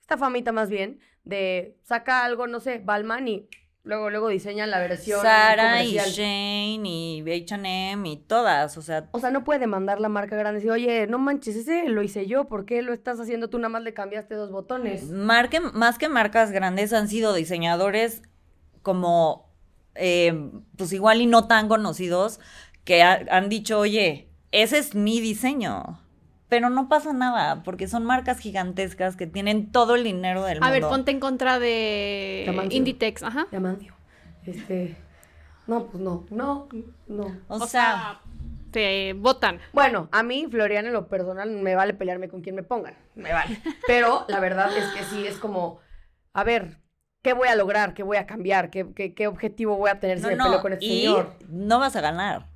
esta 0.00 0.16
famita 0.16 0.52
más 0.52 0.70
bien 0.70 1.00
de 1.24 1.76
saca 1.82 2.24
algo, 2.24 2.46
no 2.46 2.60
sé, 2.60 2.78
Balmain 2.78 3.28
y 3.28 3.48
luego, 3.84 4.10
luego 4.10 4.28
diseñan 4.28 4.70
la 4.70 4.78
versión 4.78 5.20
Sara 5.22 5.82
y. 5.82 5.96
Shane 5.96 6.80
y 6.88 7.20
H&M 7.42 8.08
y 8.08 8.16
todas, 8.16 8.76
o 8.76 8.82
sea, 8.82 9.08
O 9.12 9.20
sea, 9.20 9.30
no 9.30 9.44
puede 9.44 9.60
demandar 9.60 10.00
la 10.00 10.08
marca 10.08 10.36
grande 10.36 10.60
y 10.60 10.62
decir, 10.62 10.70
oye, 10.70 11.06
no 11.06 11.18
manches, 11.18 11.56
ese 11.56 11.88
lo 11.88 12.02
hice 12.02 12.26
yo, 12.26 12.44
¿por 12.48 12.64
qué 12.66 12.82
lo 12.82 12.92
estás 12.92 13.18
haciendo 13.20 13.48
tú? 13.50 13.58
Nada 13.58 13.70
más 13.70 13.82
le 13.82 13.94
cambiaste 13.94 14.34
dos 14.34 14.50
botones. 14.50 15.10
marque, 15.10 15.60
más 15.60 15.98
que 15.98 16.08
marcas 16.08 16.50
grandes 16.52 16.92
han 16.92 17.08
sido 17.08 17.32
diseñadores 17.34 18.22
como, 18.82 19.50
eh, 19.94 20.50
pues 20.76 20.92
igual 20.92 21.20
y 21.20 21.26
no 21.26 21.46
tan 21.46 21.68
conocidos, 21.68 22.40
que 22.84 23.02
ha- 23.02 23.24
han 23.30 23.48
dicho, 23.48 23.78
oye, 23.78 24.28
ese 24.52 24.78
es 24.78 24.94
mi 24.94 25.20
diseño. 25.20 25.99
Pero 26.50 26.68
no 26.68 26.88
pasa 26.88 27.12
nada, 27.12 27.62
porque 27.62 27.86
son 27.86 28.04
marcas 28.04 28.40
gigantescas 28.40 29.16
que 29.16 29.28
tienen 29.28 29.70
todo 29.70 29.94
el 29.94 30.02
dinero 30.04 30.44
del 30.44 30.58
A 30.58 30.60
mundo. 30.60 30.72
ver, 30.72 30.82
ponte 30.82 31.12
en 31.12 31.20
contra 31.20 31.58
de. 31.60 32.44
Inditex, 32.70 33.22
ajá. 33.22 33.46
Diamancio. 33.50 33.94
Este, 34.44 34.96
no, 35.68 35.86
pues 35.86 36.02
no, 36.02 36.26
no, 36.30 36.68
no. 37.06 37.36
O, 37.46 37.66
sea, 37.68 38.20
te 38.72 39.12
votan. 39.12 39.60
Bueno, 39.72 40.08
a 40.10 40.24
mí, 40.24 40.48
Floriana, 40.50 40.88
en 40.88 40.94
lo 40.94 41.06
personal, 41.06 41.48
me 41.50 41.76
vale 41.76 41.94
pelearme 41.94 42.28
con 42.28 42.40
quien 42.40 42.56
me 42.56 42.64
pongan. 42.64 42.96
Me 43.14 43.32
vale. 43.32 43.60
Pero 43.86 44.24
la 44.28 44.40
verdad 44.40 44.76
es 44.76 44.86
que 44.88 45.04
sí, 45.04 45.26
es 45.28 45.36
como, 45.38 45.78
a 46.32 46.42
ver, 46.42 46.78
¿qué 47.22 47.32
voy 47.32 47.46
a 47.46 47.54
lograr? 47.54 47.94
¿Qué 47.94 48.02
voy 48.02 48.16
a 48.16 48.26
cambiar? 48.26 48.70
¿Qué, 48.70 48.92
qué, 48.92 49.14
qué 49.14 49.28
objetivo 49.28 49.76
voy 49.76 49.90
a 49.90 50.00
tener 50.00 50.18
si 50.18 50.24
no, 50.24 50.30
me 50.30 50.36
no, 50.36 50.44
peleo 50.46 50.62
con 50.62 50.72
este 50.72 50.84
y 50.84 51.02
señor? 51.02 51.36
no 51.48 51.78
vas 51.78 51.94
a 51.94 52.00
ganar. 52.00 52.49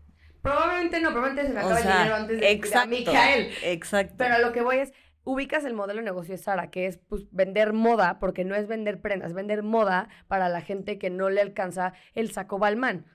Probablemente 0.45 1.01
no, 1.01 1.11
probablemente 1.11 1.49
se 1.49 1.55
me 1.55 1.65
O 1.65 1.65
acaba 1.65 1.81
el 1.81 1.87
dinero 1.87 2.15
antes 2.17 2.37
de, 2.37 2.41
de 2.43 2.47
a 2.47 2.51
exacto, 2.51 2.89
Micael. 2.91 3.51
exacto. 3.63 4.15
Pero 4.19 4.35
a 4.35 4.39
lo 4.41 4.53
que 4.53 4.61
voy 4.61 4.77
es, 4.77 4.93
ubicas 5.25 5.65
el 5.65 5.73
modelo 5.73 6.01
de 6.01 6.05
negocio 6.05 6.33
de 6.33 6.39
Sara, 6.39 6.71
que 6.71 6.87
es 6.87 6.99
pues, 6.99 7.27
vender 7.31 7.73
moda, 7.73 8.19
porque 8.19 8.45
no 8.45 8.55
es 8.55 8.69
vender 8.69 9.01
prendas, 9.01 9.31
es 9.31 9.35
vender 9.35 9.63
moda 9.63 10.11
para 10.29 10.51
la 10.51 10.61
gente 10.61 10.99
que 10.99 11.09
no 11.09 11.31
le 11.31 11.41
alcanza 11.41 11.95
el 12.13 12.31
saco 12.31 12.59
Balmain. 12.59 13.07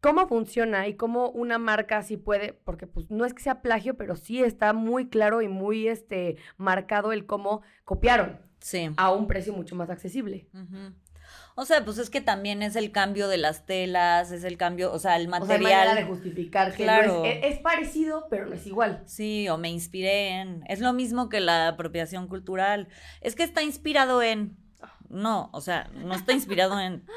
¿Cómo 0.00 0.26
funciona 0.26 0.88
y 0.88 0.94
cómo 0.94 1.30
una 1.30 1.58
marca 1.58 1.98
así 1.98 2.16
puede? 2.16 2.52
Porque 2.52 2.88
pues 2.88 3.08
no 3.12 3.24
es 3.24 3.32
que 3.32 3.44
sea 3.44 3.62
plagio, 3.62 3.96
pero 3.96 4.16
sí 4.16 4.42
está 4.42 4.72
muy 4.72 5.08
claro 5.08 5.42
y 5.42 5.48
muy 5.48 5.86
este, 5.86 6.36
marcado 6.56 7.12
el 7.12 7.26
cómo 7.26 7.62
copiaron 7.84 8.40
sí. 8.58 8.90
a 8.96 9.12
un 9.12 9.28
precio 9.28 9.52
mucho 9.52 9.76
más 9.76 9.88
accesible. 9.88 10.48
Ujú. 10.52 10.94
O 11.56 11.64
sea, 11.64 11.84
pues 11.84 11.98
es 11.98 12.08
que 12.10 12.20
también 12.20 12.62
es 12.62 12.76
el 12.76 12.90
cambio 12.92 13.28
de 13.28 13.36
las 13.36 13.66
telas, 13.66 14.30
es 14.32 14.44
el 14.44 14.56
cambio, 14.56 14.92
o 14.92 14.98
sea, 14.98 15.16
el 15.16 15.26
O 15.26 15.30
sea, 15.30 15.38
hay 15.38 15.40
material. 15.40 15.86
manera 15.88 15.94
de 15.94 16.04
justificar 16.04 16.72
que 16.74 16.84
Claro. 16.84 17.18
no 17.18 17.24
es, 17.26 17.38
es- 17.44 17.54
es 17.54 17.58
parecido, 17.60 18.26
pero 18.30 18.46
no 18.46 18.54
es 18.54 18.66
igual. 18.66 19.02
Sí, 19.06 19.48
o 19.48 19.58
me 19.58 19.68
inspiré 19.68 20.40
en. 20.40 20.64
Es 20.68 20.80
lo 20.80 20.92
mismo 20.92 21.28
que 21.28 21.40
la 21.40 21.68
apropiación 21.68 22.28
cultural. 22.28 22.88
Es 23.20 23.34
que 23.34 23.42
está 23.42 23.62
inspirado 23.62 24.22
en. 24.22 24.56
No, 25.08 25.50
o 25.52 25.60
sea, 25.60 25.90
no 25.94 26.14
está 26.14 26.32
inspirado 26.32 26.78
en. 26.80 27.04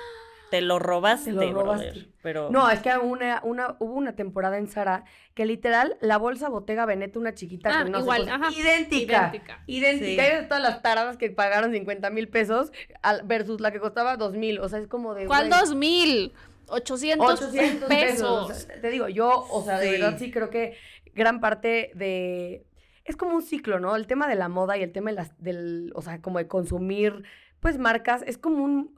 Te 0.54 0.62
lo 0.62 0.78
robaste, 0.78 1.32
Te 1.34 1.47
lo 1.47 1.51
robaste. 1.51 1.88
brother, 1.89 2.08
Pero. 2.22 2.49
No, 2.51 2.70
es 2.70 2.80
que 2.82 2.95
una, 2.95 3.41
una, 3.43 3.76
hubo 3.80 3.93
una 3.95 4.16
temporada 4.16 4.60
en 4.60 4.68
Sara 4.68 5.04
que 5.34 5.47
literal 5.47 5.97
la 5.99 6.18
bolsa 6.18 6.47
Bottega 6.47 6.86
Veneta, 6.86 7.18
una 7.18 7.34
chiquita 7.34 7.72
Ah, 7.80 7.84
que 7.86 7.89
no 7.89 8.01
igual, 8.01 8.30
ajá. 8.30 8.51
idéntica. 8.51 9.30
Idéntica. 9.32 9.64
Idéntica. 9.66 10.24
Sí. 10.24 10.30
Y 10.30 10.36
de 10.38 10.43
todas 10.43 10.62
las 10.62 10.84
taradas 10.84 11.18
que 11.18 11.32
pagaron 11.32 11.72
50 11.74 12.12
mil 12.12 12.28
pesos 12.30 12.72
al- 13.01 13.24
versus 13.24 13.62
la 13.62 13.72
que 13.72 13.80
costaba 13.80 14.16
2 14.16 14.34
mil. 14.36 14.60
O 14.60 14.70
sea, 14.70 14.78
es 14.78 14.88
como 14.88 15.16
de. 15.16 15.26
¿Cuál 15.26 15.47
güey, 15.49 15.60
dos 15.60 15.74
mil? 15.76 16.34
800, 16.68 17.41
800 17.41 17.89
pesos. 17.89 17.89
pesos. 17.89 18.51
O 18.51 18.54
sea, 18.54 18.80
te 18.80 18.89
digo, 18.91 19.08
yo, 19.10 19.47
o 19.49 19.64
sea, 19.64 19.80
de 19.80 19.89
verdad 19.89 20.18
sí 20.20 20.30
creo 20.32 20.51
que 20.51 20.78
gran 21.16 21.39
parte 21.39 21.89
de. 21.95 22.64
Es 23.06 23.18
como 23.18 23.36
un 23.36 23.41
ciclo, 23.41 23.80
¿no? 23.80 23.95
El 23.95 24.06
tema 24.06 24.28
de 24.28 24.36
la 24.36 24.49
moda 24.49 24.78
y 24.78 24.84
el 24.84 24.91
tema 24.91 25.10
de 25.10 25.16
las, 25.16 25.38
del, 25.41 25.91
o 25.95 26.01
sea, 26.04 26.22
como 26.22 26.38
de 26.38 26.47
consumir, 26.47 27.24
pues, 27.60 27.80
marcas, 27.80 28.24
es 28.28 28.38
como 28.38 28.64
un. 28.64 28.95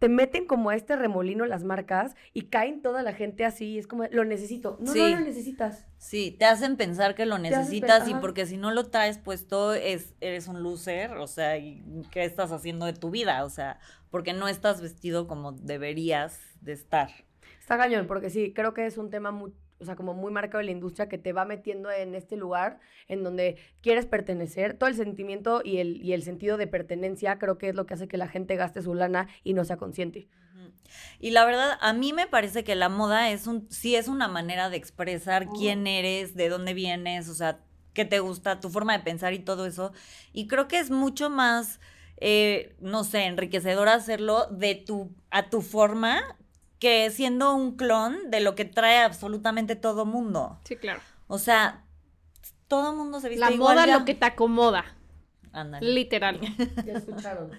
Te 0.00 0.08
meten 0.08 0.46
como 0.46 0.70
a 0.70 0.74
este 0.76 0.96
remolino 0.96 1.44
las 1.44 1.62
marcas 1.62 2.16
y 2.32 2.46
caen 2.46 2.80
toda 2.80 3.02
la 3.02 3.12
gente 3.12 3.44
así. 3.44 3.78
Es 3.78 3.86
como, 3.86 4.04
lo 4.10 4.24
necesito. 4.24 4.78
No, 4.80 4.86
no 4.86 4.92
Sí. 4.94 5.10
lo 5.12 5.20
necesitas. 5.20 5.86
Sí, 5.98 6.34
te 6.38 6.46
hacen 6.46 6.76
pensar 6.78 7.14
que 7.14 7.26
lo 7.26 7.38
necesitas 7.38 8.08
y 8.08 8.14
porque 8.14 8.46
si 8.46 8.56
no 8.56 8.70
lo 8.70 8.86
traes 8.88 9.18
puesto 9.18 9.74
es, 9.74 10.14
eres 10.22 10.48
un 10.48 10.62
loser, 10.62 11.12
o 11.18 11.26
sea, 11.26 11.58
¿y 11.58 11.84
¿qué 12.10 12.24
estás 12.24 12.50
haciendo 12.50 12.86
de 12.86 12.94
tu 12.94 13.10
vida? 13.10 13.44
O 13.44 13.50
sea, 13.50 13.78
porque 14.10 14.32
no 14.32 14.48
estás 14.48 14.80
vestido 14.80 15.28
como 15.28 15.52
deberías 15.52 16.40
de 16.62 16.72
estar. 16.72 17.10
Está 17.60 17.76
cañón, 17.76 18.06
porque 18.06 18.30
sí, 18.30 18.54
creo 18.54 18.72
que 18.72 18.86
es 18.86 18.96
un 18.96 19.10
tema 19.10 19.30
muy, 19.32 19.52
o 19.80 19.84
sea, 19.84 19.96
como 19.96 20.14
muy 20.14 20.32
marcado 20.32 20.60
en 20.60 20.66
la 20.66 20.72
industria 20.72 21.08
que 21.08 21.18
te 21.18 21.32
va 21.32 21.44
metiendo 21.44 21.90
en 21.90 22.14
este 22.14 22.36
lugar 22.36 22.78
en 23.08 23.24
donde 23.24 23.56
quieres 23.80 24.06
pertenecer. 24.06 24.74
Todo 24.74 24.88
el 24.88 24.96
sentimiento 24.96 25.62
y 25.64 25.78
el, 25.78 26.02
y 26.02 26.12
el 26.12 26.22
sentido 26.22 26.56
de 26.56 26.66
pertenencia 26.66 27.38
creo 27.38 27.58
que 27.58 27.70
es 27.70 27.74
lo 27.74 27.86
que 27.86 27.94
hace 27.94 28.08
que 28.08 28.16
la 28.16 28.28
gente 28.28 28.56
gaste 28.56 28.82
su 28.82 28.94
lana 28.94 29.28
y 29.44 29.54
no 29.54 29.64
sea 29.64 29.76
consciente. 29.76 30.28
Y 31.18 31.30
la 31.30 31.44
verdad, 31.44 31.78
a 31.80 31.92
mí 31.92 32.12
me 32.12 32.26
parece 32.26 32.64
que 32.64 32.74
la 32.74 32.88
moda 32.88 33.30
es 33.30 33.46
un, 33.46 33.70
sí 33.70 33.94
es 33.94 34.08
una 34.08 34.28
manera 34.28 34.70
de 34.70 34.76
expresar 34.76 35.46
Oh. 35.48 35.52
quién 35.56 35.86
eres, 35.86 36.34
de 36.34 36.48
dónde 36.48 36.74
vienes, 36.74 37.28
o 37.28 37.34
sea, 37.34 37.60
qué 37.94 38.04
te 38.04 38.18
gusta, 38.20 38.60
tu 38.60 38.70
forma 38.70 38.96
de 38.96 39.04
pensar 39.04 39.32
y 39.32 39.38
todo 39.38 39.66
eso. 39.66 39.92
Y 40.32 40.46
creo 40.46 40.68
que 40.68 40.78
es 40.78 40.90
mucho 40.90 41.30
más, 41.30 41.80
eh, 42.16 42.74
no 42.80 43.04
sé, 43.04 43.24
enriquecedor 43.24 43.88
hacerlo 43.88 44.46
de 44.50 44.74
tu, 44.74 45.14
a 45.30 45.48
tu 45.48 45.62
forma 45.62 46.20
que 46.80 47.10
siendo 47.10 47.54
un 47.54 47.76
clon 47.76 48.30
de 48.30 48.40
lo 48.40 48.56
que 48.56 48.64
trae 48.64 48.98
absolutamente 48.98 49.76
todo 49.76 50.04
mundo. 50.06 50.58
Sí, 50.64 50.74
claro. 50.76 51.00
O 51.28 51.38
sea, 51.38 51.84
todo 52.66 52.92
mundo 52.96 53.20
se 53.20 53.28
viste 53.28 53.44
La 53.44 53.52
igual 53.52 53.76
moda 53.76 53.86
ya. 53.86 53.98
lo 53.98 54.04
que 54.04 54.14
te 54.14 54.24
acomoda, 54.26 54.84
Ándale. 55.52 55.92
literal. 55.92 56.40
¿Ya 56.84 56.94
escucharon? 56.94 57.50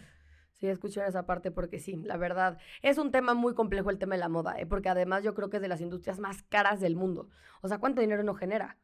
Sí, 0.53 0.67
escucharon 0.67 1.09
esa 1.09 1.25
parte 1.25 1.51
porque 1.51 1.79
sí, 1.79 1.95
la 1.95 2.17
verdad, 2.17 2.57
es 2.81 2.97
un 2.97 3.11
tema 3.11 3.33
muy 3.33 3.53
complejo 3.55 3.89
el 3.89 3.97
tema 3.97 4.15
de 4.15 4.19
la 4.19 4.29
moda, 4.29 4.59
¿eh? 4.59 4.65
porque 4.65 4.89
además 4.89 5.23
yo 5.23 5.33
creo 5.33 5.49
que 5.49 5.57
es 5.57 5.61
de 5.61 5.67
las 5.69 5.81
industrias 5.81 6.19
más 6.19 6.43
caras 6.43 6.79
del 6.81 6.95
mundo. 6.95 7.29
O 7.61 7.67
sea, 7.67 7.79
¿cuánto 7.79 8.01
dinero 8.01 8.23
no 8.23 8.33
genera? 8.35 8.77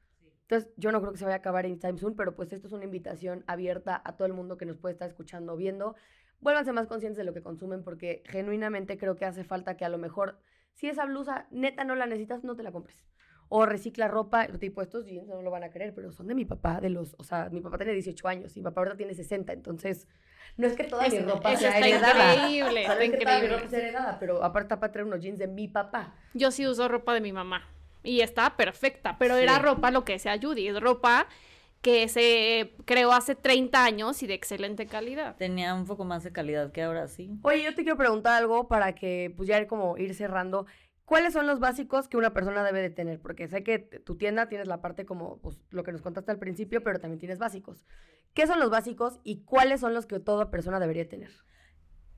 Entonces, 0.44 0.72
yo 0.78 0.94
no 0.94 1.02
creo 1.02 1.12
que 1.12 1.18
se 1.20 1.26
vaya 1.26 1.36
a 1.36 1.40
acabar 1.40 1.66
en 1.66 1.78
time 1.78 1.98
soon, 1.98 2.16
pero 2.16 2.34
pues 2.36 2.54
esto 2.54 2.68
es 2.68 2.74
una 2.74 2.86
invitación 2.86 3.44
abierta 3.48 4.02
a 4.06 4.16
todo 4.16 4.26
el 4.28 4.34
mundo 4.34 4.58
que 4.58 4.66
nos 4.66 4.78
puede 4.78 4.94
estar 4.94 5.10
escuchando 5.10 5.54
o 5.54 5.58
viendo. 5.58 5.96
Vuélvanse 6.40 6.72
más 6.72 6.88
conscientes 6.88 7.18
de 7.18 7.24
lo 7.24 7.34
que 7.34 7.42
consumen 7.42 7.84
porque 7.84 8.24
genuinamente 8.26 8.98
creo 8.98 9.16
que 9.16 9.26
hace 9.26 9.44
falta 9.44 9.76
que 9.78 9.86
a 9.86 9.90
lo 9.90 9.98
mejor, 9.98 10.40
si 10.74 10.88
esa 10.88 11.06
blusa 11.06 11.48
neta 11.52 11.84
no 11.84 11.96
la 11.96 12.06
necesitas, 12.06 12.44
no 12.44 12.56
te 12.56 12.64
la 12.64 12.72
compres. 12.72 13.04
O 13.50 13.66
recicla 13.66 14.08
ropa, 14.10 14.46
tipo 14.60 14.82
estos 14.82 15.06
jeans 15.06 15.28
no 15.28 15.42
lo 15.42 15.50
van 15.50 15.64
a 15.64 15.70
creer, 15.70 15.94
pero 15.96 16.12
son 16.12 16.28
de 16.28 16.36
mi 16.36 16.44
papá, 16.44 16.82
de 16.82 16.90
los, 16.90 17.16
o 17.18 17.24
sea, 17.24 17.50
mi 17.50 17.62
papá 17.62 17.78
tiene 17.78 17.94
18 17.94 18.28
años 18.28 18.56
y 18.56 18.60
mi 18.60 18.66
papá 18.66 18.82
ahorita 18.82 18.98
tiene 18.98 19.14
60, 19.14 19.54
entonces 19.54 20.06
no 20.58 20.68
es 20.68 20.74
que 20.74 20.84
toda 20.84 21.08
mi 21.08 21.20
ropa 21.20 21.52
eso 21.54 21.62
sea 21.62 21.76
está 21.80 21.88
heredada. 21.88 22.34
increíble, 22.36 22.82
está 22.82 22.94
es 23.04 23.10
que 23.12 23.18
toda 23.18 23.32
mi 23.32 23.38
increíble. 23.46 23.58
ropa 23.58 23.70
sea 23.70 23.80
heredada, 23.80 24.20
pero 24.20 24.44
aparte 24.44 24.70
papá 24.70 24.92
trae 24.92 25.06
unos 25.06 25.22
jeans 25.22 25.40
de 25.40 25.48
mi 25.48 25.68
papá. 25.70 26.14
Yo 26.34 26.52
sí 26.52 26.68
uso 26.68 26.88
ropa 26.90 27.14
de 27.14 27.22
mi 27.22 27.32
mamá 27.32 27.66
y 28.04 28.20
está 28.20 28.56
perfecta, 28.58 29.16
pero 29.18 29.36
Sí. 29.38 29.44
era 29.44 29.60
ropa 29.60 29.92
lo 29.92 30.04
que 30.04 30.14
decía 30.14 30.38
Judy, 30.42 30.68
es 30.68 30.80
ropa 30.82 31.28
que 31.82 32.08
se 32.08 32.74
creó 32.86 33.12
hace 33.14 33.36
30 33.36 33.84
años 33.84 34.22
y 34.24 34.28
de 34.28 34.34
excelente 34.34 34.88
calidad. 34.88 35.36
Tenía 35.38 35.74
un 35.74 35.86
poco 35.86 36.06
más 36.06 36.24
de 36.24 36.32
calidad 36.32 36.72
que 36.72 36.84
ahora 36.84 37.08
sí. 37.08 37.40
Oye, 37.44 37.64
yo 37.64 37.76
te 37.76 37.84
quiero 37.84 37.98
preguntar 37.98 38.34
algo 38.34 38.68
para 38.68 38.96
que, 38.96 39.34
pues 39.36 39.48
ya 39.48 39.60
ir 39.60 39.68
como 39.68 39.98
ir 39.98 40.14
cerrando. 40.16 40.66
¿Cuáles 41.06 41.32
son 41.32 41.48
los 41.48 41.60
básicos 41.60 42.10
que 42.10 42.18
una 42.18 42.34
persona 42.34 42.64
debe 42.64 42.82
de 42.82 42.90
tener? 42.90 43.22
Porque 43.22 43.48
sé 43.48 43.64
que 43.64 43.80
tu 43.80 44.18
tienda 44.18 44.50
tienes 44.50 44.68
la 44.68 44.82
parte 44.82 45.06
como, 45.06 45.40
pues, 45.40 45.58
lo 45.70 45.84
que 45.84 45.94
nos 45.94 46.02
contaste 46.02 46.32
al 46.32 46.40
principio, 46.40 46.84
pero 46.84 47.00
también 47.00 47.20
tienes 47.20 47.40
básicos. 47.40 47.86
¿Qué 48.34 48.46
son 48.46 48.60
los 48.60 48.70
básicos 48.70 49.20
y 49.24 49.44
cuáles 49.46 49.80
son 49.80 49.94
los 49.94 50.06
que 50.06 50.20
toda 50.20 50.52
persona 50.52 50.82
debería 50.82 51.08
tener? 51.08 51.32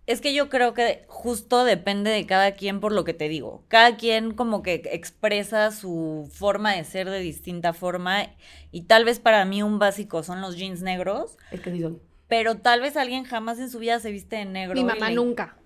Es 0.10 0.22
que 0.22 0.34
yo 0.34 0.50
creo 0.50 0.74
que 0.74 1.06
justo 1.08 1.64
depende 1.66 2.10
de 2.10 2.26
cada 2.26 2.54
quien 2.54 2.80
por 2.80 2.92
lo 2.92 3.04
que 3.04 3.14
te 3.14 3.30
digo. 3.30 3.64
Cada 3.68 3.96
quien 3.96 4.34
como 4.34 4.64
que 4.64 4.82
expresa 4.92 5.72
su 5.72 6.28
forma 6.34 6.74
de 6.74 6.84
ser 6.84 7.10
de 7.10 7.20
distinta 7.20 7.74
forma 7.74 8.24
y 8.72 8.82
tal 8.84 9.06
vez 9.06 9.20
para 9.20 9.46
mí 9.46 9.62
un 9.62 9.78
básico 9.78 10.24
son 10.24 10.42
los 10.42 10.58
jeans 10.58 10.82
negros, 10.82 11.38
Es 11.52 11.62
que 11.62 11.72
sí 11.72 11.82
son. 11.82 12.02
pero 12.28 12.56
tal 12.58 12.82
vez 12.82 12.98
alguien 12.98 13.24
jamás 13.24 13.60
en 13.60 13.70
su 13.70 13.78
vida 13.78 14.00
se 14.00 14.12
viste 14.12 14.38
de 14.38 14.46
negro. 14.46 14.74
Mi 14.74 14.84
mamá 14.84 15.10
le- 15.10 15.16
nunca. 15.16 15.58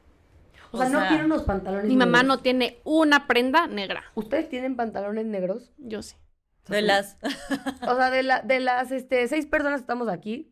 O 0.71 0.77
sea, 0.77 0.89
no 0.89 1.07
tiene 1.07 1.23
unos 1.25 1.43
pantalones 1.43 1.85
Mi 1.85 1.95
mamá 1.95 2.23
negros. 2.23 2.37
no 2.37 2.43
tiene 2.43 2.79
una 2.83 3.27
prenda 3.27 3.67
negra. 3.67 4.03
¿Ustedes 4.15 4.49
tienen 4.49 4.75
pantalones 4.75 5.25
negros? 5.25 5.71
Yo 5.77 6.01
sí. 6.01 6.15
De 6.67 6.81
las... 6.81 7.17
O 7.87 7.95
sea, 7.95 8.09
de, 8.09 8.23
la, 8.23 8.41
de 8.41 8.59
las 8.59 8.91
este, 8.91 9.25
seis 9.27 9.45
personas 9.45 9.79
que 9.79 9.83
estamos 9.83 10.07
aquí, 10.09 10.51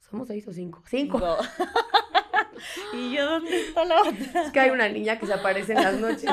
¿somos 0.00 0.26
seis 0.28 0.48
o 0.48 0.52
cinco? 0.52 0.82
Cinco. 0.88 1.36
Y 2.92 3.14
yo, 3.14 3.24
¿dónde 3.24 3.60
está 3.60 3.84
la 3.84 4.00
otra? 4.02 4.42
Es 4.42 4.52
que 4.52 4.60
hay 4.60 4.70
una 4.70 4.88
niña 4.88 5.18
que 5.18 5.26
se 5.26 5.34
aparece 5.34 5.72
en 5.72 5.82
las 5.82 5.98
noches. 5.98 6.30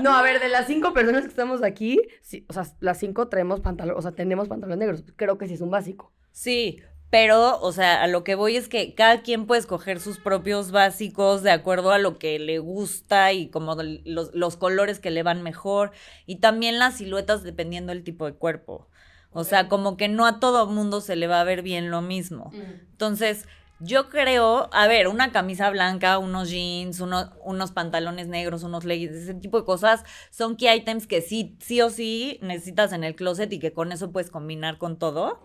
No, 0.00 0.14
a 0.14 0.22
ver, 0.22 0.40
de 0.40 0.48
las 0.48 0.66
cinco 0.66 0.92
personas 0.92 1.22
que 1.22 1.28
estamos 1.28 1.62
aquí, 1.62 2.00
sí, 2.20 2.44
o 2.48 2.52
sea, 2.52 2.66
las 2.80 2.98
cinco 2.98 3.28
traemos 3.28 3.60
pantalón, 3.60 3.96
o 3.96 4.02
sea, 4.02 4.12
tenemos 4.12 4.48
pantalones 4.48 4.78
negros. 4.78 5.04
Creo 5.16 5.38
que 5.38 5.48
sí 5.48 5.54
es 5.54 5.60
un 5.60 5.70
básico. 5.70 6.12
Sí, 6.30 6.80
pero, 7.10 7.60
o 7.60 7.72
sea, 7.72 8.02
a 8.02 8.06
lo 8.06 8.24
que 8.24 8.34
voy 8.34 8.56
es 8.56 8.68
que 8.68 8.94
cada 8.94 9.20
quien 9.20 9.46
puede 9.46 9.60
escoger 9.60 10.00
sus 10.00 10.18
propios 10.18 10.70
básicos 10.70 11.42
de 11.42 11.50
acuerdo 11.50 11.92
a 11.92 11.98
lo 11.98 12.18
que 12.18 12.38
le 12.38 12.58
gusta 12.58 13.34
y 13.34 13.48
como 13.48 13.76
los, 14.04 14.34
los 14.34 14.56
colores 14.56 14.98
que 14.98 15.10
le 15.10 15.22
van 15.22 15.42
mejor 15.42 15.92
y 16.24 16.36
también 16.36 16.78
las 16.78 16.96
siluetas 16.96 17.42
dependiendo 17.42 17.92
del 17.92 18.02
tipo 18.02 18.24
de 18.24 18.32
cuerpo. 18.32 18.88
O 19.30 19.44
sea, 19.44 19.68
como 19.68 19.96
que 19.96 20.08
no 20.08 20.26
a 20.26 20.40
todo 20.40 20.66
mundo 20.66 21.00
se 21.00 21.16
le 21.16 21.26
va 21.26 21.40
a 21.40 21.44
ver 21.44 21.62
bien 21.62 21.90
lo 21.90 22.02
mismo. 22.02 22.50
Entonces, 22.92 23.46
yo 23.84 24.08
creo, 24.08 24.68
a 24.72 24.86
ver, 24.86 25.08
una 25.08 25.32
camisa 25.32 25.68
blanca, 25.70 26.18
unos 26.18 26.50
jeans, 26.50 27.00
uno- 27.00 27.32
unos 27.44 27.72
pantalones 27.72 28.28
negros, 28.28 28.62
unos 28.62 28.84
leggings, 28.84 29.14
ese 29.14 29.34
tipo 29.34 29.58
de 29.58 29.64
cosas 29.64 30.04
son 30.30 30.56
key 30.56 30.68
items 30.68 31.06
que 31.06 31.20
sí, 31.20 31.56
sí 31.60 31.80
o 31.80 31.90
sí 31.90 32.38
necesitas 32.42 32.92
en 32.92 33.02
el 33.04 33.14
closet 33.14 33.52
y 33.52 33.58
que 33.58 33.72
con 33.72 33.90
eso 33.92 34.12
puedes 34.12 34.30
combinar 34.30 34.78
con 34.78 34.98
todo. 34.98 35.42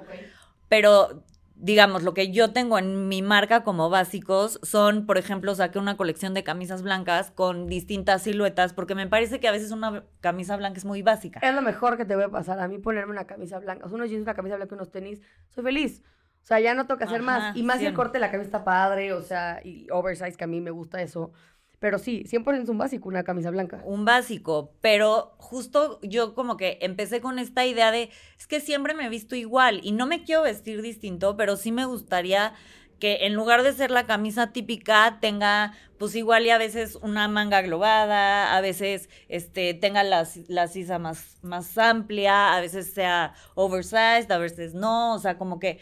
Pero, 0.69 1.23
digamos, 1.55 2.03
lo 2.03 2.13
que 2.13 2.31
yo 2.31 2.51
tengo 2.51 2.77
en 2.77 3.07
mi 3.07 3.21
marca 3.21 3.63
como 3.63 3.89
básicos 3.89 4.59
son, 4.63 5.05
por 5.05 5.17
ejemplo, 5.17 5.55
saqué 5.55 5.79
una 5.79 5.97
colección 5.97 6.33
de 6.33 6.43
camisas 6.43 6.83
blancas 6.83 7.31
con 7.31 7.67
distintas 7.67 8.23
siluetas, 8.23 8.73
porque 8.73 8.93
me 8.95 9.07
parece 9.07 9.39
que 9.39 9.47
a 9.47 9.51
veces 9.51 9.71
una 9.71 10.03
camisa 10.21 10.55
blanca 10.57 10.77
es 10.77 10.85
muy 10.85 11.01
básica. 11.01 11.39
Es 11.41 11.55
lo 11.55 11.61
mejor 11.61 11.97
que 11.97 12.05
te 12.05 12.13
puede 12.15 12.29
pasar. 12.29 12.59
A 12.59 12.67
mí 12.67 12.77
ponerme 12.77 13.11
una 13.13 13.25
camisa 13.25 13.59
blanca, 13.59 13.85
o 13.85 13.89
sea, 13.89 13.95
unos 13.95 14.09
jeans, 14.09 14.23
una 14.23 14.35
camisa 14.35 14.57
blanca, 14.57 14.75
unos 14.75 14.91
tenis, 14.91 15.21
soy 15.49 15.63
feliz. 15.63 16.03
O 16.47 16.51
sea, 16.55 16.61
ya 16.61 16.73
no 16.73 16.87
que 16.87 17.03
hacer 17.03 17.19
Ajá, 17.19 17.23
más. 17.25 17.57
Y 17.57 17.63
más 17.63 17.81
el 17.81 17.93
corte 17.93 18.13
de 18.13 18.19
la 18.21 18.31
camisa 18.31 18.47
está 18.47 18.63
padre, 18.63 19.11
o 19.11 19.21
sea, 19.21 19.59
y 19.65 19.85
oversize, 19.91 20.37
que 20.37 20.45
a 20.45 20.47
mí 20.47 20.61
me 20.61 20.71
gusta 20.71 21.01
eso. 21.01 21.33
Pero 21.79 21.99
sí, 21.99 22.23
100% 22.23 22.63
es 22.63 22.69
un 22.69 22.77
básico 22.77 23.09
una 23.09 23.25
camisa 23.25 23.51
blanca. 23.51 23.81
un 23.83 24.05
básico, 24.05 24.71
pero 24.79 25.35
justo 25.39 25.99
yo 26.03 26.35
como 26.35 26.55
que 26.55 26.77
empecé 26.79 27.19
con 27.19 27.37
esta 27.37 27.65
idea 27.65 27.91
de, 27.91 28.11
es 28.39 28.47
que 28.47 28.61
siempre 28.61 28.93
me 28.93 29.07
he 29.07 29.09
visto 29.09 29.35
igual 29.35 29.81
y 29.83 29.91
no 29.91 30.07
me 30.07 30.23
quiero 30.23 30.43
vestir 30.43 30.81
distinto, 30.81 31.35
pero 31.35 31.57
sí 31.57 31.73
me 31.73 31.83
gustaría 31.83 32.53
que 32.97 33.25
en 33.25 33.33
lugar 33.33 33.61
de 33.61 33.73
ser 33.73 33.91
la 33.91 34.05
camisa 34.07 34.53
típica 34.53 35.17
tenga 35.19 35.73
pues 35.99 36.15
igual 36.15 36.45
y 36.45 36.51
a 36.51 36.57
veces 36.57 36.95
una 36.95 37.27
manga 37.27 37.61
globada, 37.61 38.55
a 38.55 38.61
veces 38.61 39.09
este 39.27 39.73
tenga 39.73 40.03
la, 40.03 40.25
la 40.47 40.67
sisa 40.67 40.97
más, 40.97 41.39
más 41.43 41.77
amplia, 41.77 42.55
a 42.55 42.61
veces 42.61 42.93
sea 42.93 43.33
oversized, 43.53 44.31
a 44.31 44.37
veces 44.37 44.73
no, 44.73 45.13
o 45.13 45.19
sea, 45.19 45.37
como 45.37 45.59
que 45.59 45.79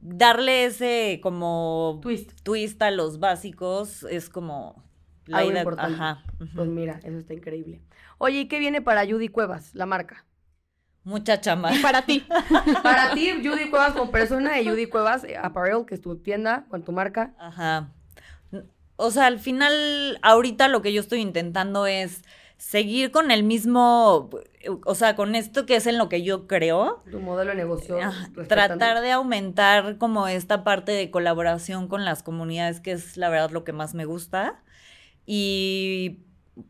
darle 0.00 0.64
ese 0.66 1.20
como 1.22 1.98
Twist. 2.02 2.32
twist 2.42 2.80
a 2.82 2.90
los 2.90 3.18
básicos 3.20 4.04
es 4.04 4.28
como 4.28 4.84
la 5.26 5.38
Algo 5.38 5.50
idea, 5.50 5.60
importante. 5.62 5.94
ajá. 5.94 6.22
Pues 6.54 6.68
mira, 6.68 7.00
eso 7.02 7.18
está 7.18 7.34
increíble. 7.34 7.80
Oye, 8.18 8.40
¿y 8.40 8.48
qué 8.48 8.58
viene 8.58 8.80
para 8.82 9.04
Judy 9.06 9.28
Cuevas, 9.28 9.74
la 9.74 9.86
marca? 9.86 10.24
Mucha 11.04 11.40
chamba. 11.40 11.72
Y 11.74 11.78
para 11.78 12.02
ti. 12.02 12.26
Para 12.82 13.14
ti, 13.14 13.30
Judy 13.44 13.70
Cuevas 13.70 13.92
como 13.92 14.10
persona 14.10 14.60
y 14.60 14.68
Judy 14.68 14.86
Cuevas 14.86 15.22
eh, 15.24 15.36
Apparel, 15.36 15.84
que 15.86 15.94
es 15.94 16.00
tu 16.00 16.16
tienda 16.16 16.66
con 16.68 16.82
tu 16.82 16.90
marca. 16.92 17.32
Ajá. 17.38 17.92
O 18.96 19.10
sea, 19.10 19.26
al 19.26 19.38
final, 19.38 20.18
ahorita 20.22 20.68
lo 20.68 20.82
que 20.82 20.92
yo 20.92 21.00
estoy 21.00 21.20
intentando 21.20 21.86
es 21.86 22.22
seguir 22.58 23.10
con 23.10 23.30
el 23.30 23.42
mismo, 23.42 24.30
o 24.84 24.94
sea, 24.94 25.16
con 25.16 25.34
esto 25.34 25.66
que 25.66 25.76
es 25.76 25.86
en 25.86 25.98
lo 25.98 26.08
que 26.08 26.22
yo 26.22 26.46
creo. 26.46 27.02
Tu 27.10 27.20
modelo 27.20 27.50
de 27.50 27.56
negocio. 27.56 27.98
Respetando. 27.98 28.48
Tratar 28.48 29.00
de 29.02 29.12
aumentar 29.12 29.98
como 29.98 30.28
esta 30.28 30.64
parte 30.64 30.92
de 30.92 31.10
colaboración 31.10 31.88
con 31.88 32.04
las 32.04 32.22
comunidades, 32.22 32.80
que 32.80 32.92
es 32.92 33.16
la 33.16 33.28
verdad 33.28 33.50
lo 33.50 33.64
que 33.64 33.72
más 33.72 33.94
me 33.94 34.04
gusta. 34.04 34.62
Y 35.26 36.20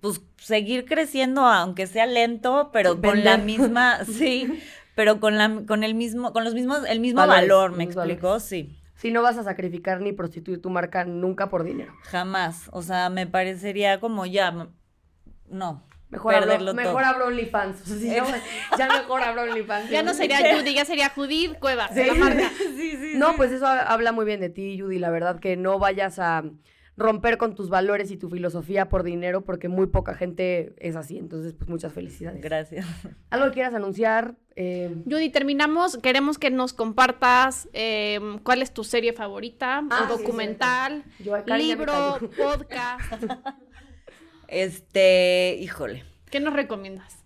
pues 0.00 0.20
seguir 0.38 0.84
creciendo, 0.84 1.42
aunque 1.46 1.86
sea 1.86 2.06
lento, 2.06 2.70
pero 2.72 3.00
con 3.00 3.22
la 3.22 3.36
misma, 3.36 4.04
sí, 4.04 4.60
pero 4.94 5.20
con 5.20 5.38
la, 5.38 5.62
con 5.66 5.84
el 5.84 5.94
mismo, 5.94 6.32
con 6.32 6.42
los 6.42 6.54
mismos, 6.54 6.80
el 6.88 7.00
mismo 7.00 7.20
Valores, 7.20 7.48
valor, 7.48 7.76
¿me 7.76 7.84
explico? 7.84 8.26
valores. 8.28 8.42
Sí. 8.42 8.76
Si 8.96 9.10
no 9.10 9.22
vas 9.22 9.36
a 9.36 9.44
sacrificar 9.44 10.00
ni 10.00 10.12
prostituir 10.12 10.60
tu 10.60 10.70
marca 10.70 11.04
nunca 11.04 11.50
por 11.50 11.64
dinero. 11.64 11.92
Jamás. 12.04 12.68
O 12.72 12.82
sea, 12.82 13.10
me 13.10 13.26
parecería 13.26 14.00
como 14.00 14.24
ya. 14.26 14.68
No. 15.50 15.84
Mejor 16.08 16.34
perderlo 16.34 16.72
mejor 16.72 17.02
todo. 17.02 17.26
OnlyFans. 17.26 17.82
O 17.82 17.84
sea, 17.84 17.96
si 17.96 18.08
no, 18.08 18.24
ya 18.78 18.86
mejor 18.86 19.22
abro 19.22 19.42
OnlyFans. 19.42 19.90
Ya 19.90 20.02
no 20.04 20.14
sería 20.14 20.38
Judy, 20.56 20.72
ya 20.74 20.84
sería 20.84 21.08
Judith 21.10 21.58
Cuevas, 21.58 21.90
Sí. 21.92 22.04
la 22.06 22.14
marca. 22.14 22.50
Sí, 22.76 22.92
sí, 22.92 23.12
No, 23.16 23.30
sí. 23.30 23.34
pues 23.36 23.50
eso 23.52 23.66
ha- 23.66 23.80
habla 23.82 24.12
muy 24.12 24.24
bien 24.24 24.38
de 24.40 24.48
ti, 24.48 24.78
Judy. 24.80 24.98
La 25.00 25.10
verdad 25.10 25.40
que 25.40 25.56
no 25.56 25.78
vayas 25.80 26.18
a 26.20 26.44
romper 26.98 27.36
con 27.38 27.54
tus 27.56 27.68
valores 27.68 28.10
y 28.12 28.16
tu 28.16 28.30
filosofía 28.30 28.88
por 28.88 29.02
dinero, 29.02 29.42
porque 29.44 29.68
muy 29.68 29.86
poca 29.88 30.14
gente 30.14 30.74
es 30.78 30.94
así. 30.96 31.18
Entonces, 31.18 31.52
pues 31.54 31.68
muchas 31.68 31.92
felicidades. 31.92 32.40
Gracias. 32.40 32.86
¿Algo 33.28 33.46
que 33.46 33.52
quieras 33.54 33.74
anunciar? 33.74 34.36
Eh, 34.54 34.94
Judy, 35.04 35.28
terminamos. 35.30 35.98
Queremos 35.98 36.38
que 36.38 36.50
nos 36.50 36.72
compartas 36.72 37.68
eh, 37.72 38.20
cuál 38.44 38.62
es 38.62 38.72
tu 38.72 38.84
serie 38.84 39.12
favorita, 39.12 39.82
Ah, 39.90 40.04
o 40.08 40.16
documental, 40.16 41.04
libro, 41.46 42.18
podcast. 42.36 43.12
Este, 44.48 45.56
híjole. 45.60 46.04
¿Qué 46.30 46.40
nos 46.40 46.54
recomiendas? 46.54 47.24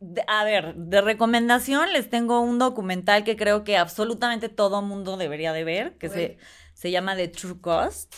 De- 0.00 0.24
a 0.26 0.44
ver, 0.44 0.74
de 0.76 1.00
recomendación 1.00 1.92
les 1.92 2.08
tengo 2.10 2.40
un 2.40 2.58
documental 2.58 3.24
que 3.24 3.36
creo 3.36 3.64
que 3.64 3.76
absolutamente 3.76 4.48
todo 4.48 4.82
mundo 4.82 5.16
debería 5.16 5.52
de 5.52 5.64
ver, 5.64 5.98
que 5.98 6.08
se, 6.08 6.38
se 6.74 6.90
llama 6.90 7.16
The 7.16 7.28
True 7.28 7.60
Cost. 7.60 8.14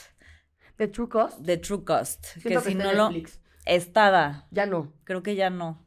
The 0.76 0.88
True 0.88 1.08
Cost. 1.08 1.44
The 1.44 1.56
True 1.58 1.84
Cost. 1.84 2.24
Siento 2.24 2.48
que 2.60 2.64
que, 2.66 2.70
si 2.70 2.74
no 2.76 2.90
en 2.90 2.96
lo... 2.96 3.10
Netflix. 3.10 3.40
Estaba. 3.64 4.46
Ya 4.50 4.66
no. 4.66 4.92
Creo 5.04 5.22
que 5.22 5.36
ya 5.36 5.48
no. 5.50 5.84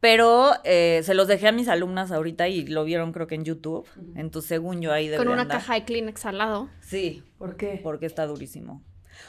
Pero 0.00 0.52
eh, 0.64 1.00
se 1.02 1.14
los 1.14 1.28
dejé 1.28 1.48
a 1.48 1.52
mis 1.52 1.68
alumnas 1.68 2.10
ahorita 2.12 2.48
y 2.48 2.66
lo 2.66 2.84
vieron 2.84 3.12
creo 3.12 3.26
que 3.26 3.34
en 3.34 3.44
YouTube. 3.44 3.86
Entonces, 4.16 4.48
según 4.48 4.80
yo 4.82 4.92
ahí 4.92 5.04
Con 5.06 5.12
debería 5.12 5.32
una 5.32 5.42
andar. 5.42 5.58
caja 5.58 5.74
de 5.74 5.84
Kleenex 5.84 6.24
al 6.26 6.38
lado. 6.38 6.68
Sí, 6.80 7.22
¿Por 7.38 7.56
qué? 7.56 7.80
porque 7.82 8.06
está 8.06 8.26
durísimo. 8.26 8.82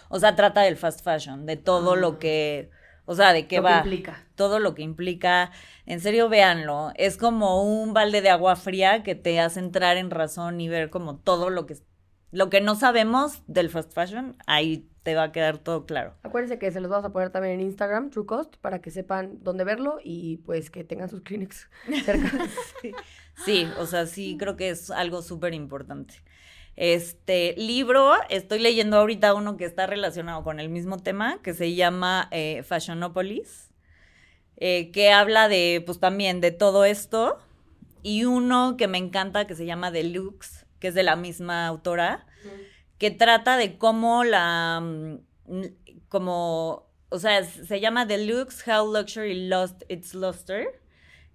O 0.09 0.19
sea, 0.19 0.35
trata 0.35 0.61
del 0.61 0.77
fast 0.77 1.03
fashion, 1.03 1.45
de 1.45 1.57
todo 1.57 1.93
Ah. 1.93 1.97
lo 1.97 2.19
que, 2.19 2.69
o 3.05 3.15
sea, 3.15 3.33
de 3.33 3.47
qué 3.47 3.57
Lo 3.57 3.63
que 3.63 3.69
va, 3.71 3.77
implica. 3.79 4.25
todo 4.35 4.59
lo 4.59 4.75
que 4.75 4.81
implica. 4.83 5.51
En 5.85 5.99
serio, 5.99 6.29
véanlo. 6.29 6.91
Es 6.95 7.17
como 7.17 7.63
un 7.63 7.93
balde 7.93 8.21
de 8.21 8.29
agua 8.29 8.55
fría 8.55 9.03
que 9.03 9.15
te 9.15 9.39
hace 9.39 9.59
entrar 9.59 9.97
en 9.97 10.11
razón 10.11 10.61
y 10.61 10.69
ver 10.69 10.89
como 10.89 11.17
todo 11.17 11.49
lo 11.49 11.65
que, 11.65 11.75
lo 12.31 12.49
que 12.49 12.61
no 12.61 12.75
sabemos 12.75 13.41
del 13.47 13.69
fast 13.69 13.93
fashion, 13.93 14.37
ahí 14.47 14.87
te 15.03 15.15
va 15.15 15.23
a 15.23 15.31
quedar 15.31 15.57
todo 15.57 15.87
claro. 15.87 16.13
Acuérdense 16.21 16.59
que 16.59 16.71
se 16.71 16.79
los 16.79 16.91
vamos 16.91 17.05
a 17.05 17.11
poner 17.11 17.31
también 17.31 17.55
en 17.55 17.61
Instagram, 17.61 18.11
True 18.11 18.27
Cost, 18.27 18.57
para 18.57 18.81
que 18.81 18.91
sepan 18.91 19.39
dónde 19.41 19.63
verlo 19.63 19.97
y 20.03 20.37
pues 20.37 20.69
que 20.69 20.83
tengan 20.83 21.09
sus 21.09 21.21
Kleenex 21.21 21.67
cerca. 22.05 22.31
Sí, 23.45 23.67
o 23.79 23.85
sea, 23.87 24.05
sí 24.05 24.37
creo 24.39 24.55
que 24.55 24.69
es 24.69 24.91
algo 24.91 25.23
súper 25.23 25.55
importante. 25.55 26.13
Este 26.81 27.53
libro, 27.57 28.11
estoy 28.29 28.57
leyendo 28.57 28.97
ahorita 28.97 29.35
uno 29.35 29.55
que 29.55 29.65
está 29.65 29.85
relacionado 29.85 30.43
con 30.43 30.59
el 30.59 30.67
mismo 30.69 30.97
tema, 30.97 31.39
que 31.43 31.53
se 31.53 31.75
llama 31.75 32.27
eh, 32.31 32.63
Fashionopolis, 32.63 33.69
eh, 34.57 34.89
que 34.89 35.11
habla 35.11 35.47
de, 35.47 35.83
pues 35.85 35.99
también 35.99 36.41
de 36.41 36.49
todo 36.49 36.83
esto, 36.83 37.37
y 38.01 38.25
uno 38.25 38.77
que 38.77 38.87
me 38.87 38.97
encanta 38.97 39.45
que 39.45 39.53
se 39.53 39.67
llama 39.67 39.91
Deluxe, 39.91 40.65
que 40.79 40.87
es 40.87 40.95
de 40.95 41.03
la 41.03 41.15
misma 41.15 41.67
autora, 41.67 42.25
que 42.97 43.11
trata 43.11 43.57
de 43.57 43.77
cómo 43.77 44.23
la, 44.23 44.81
mm, 44.81 45.65
como, 46.09 46.89
o 47.09 47.19
sea, 47.19 47.43
se 47.43 47.79
llama 47.79 48.07
Deluxe, 48.07 48.67
How 48.67 48.91
Luxury 48.91 49.47
Lost 49.47 49.83
Its 49.87 50.15
Luster. 50.15 50.80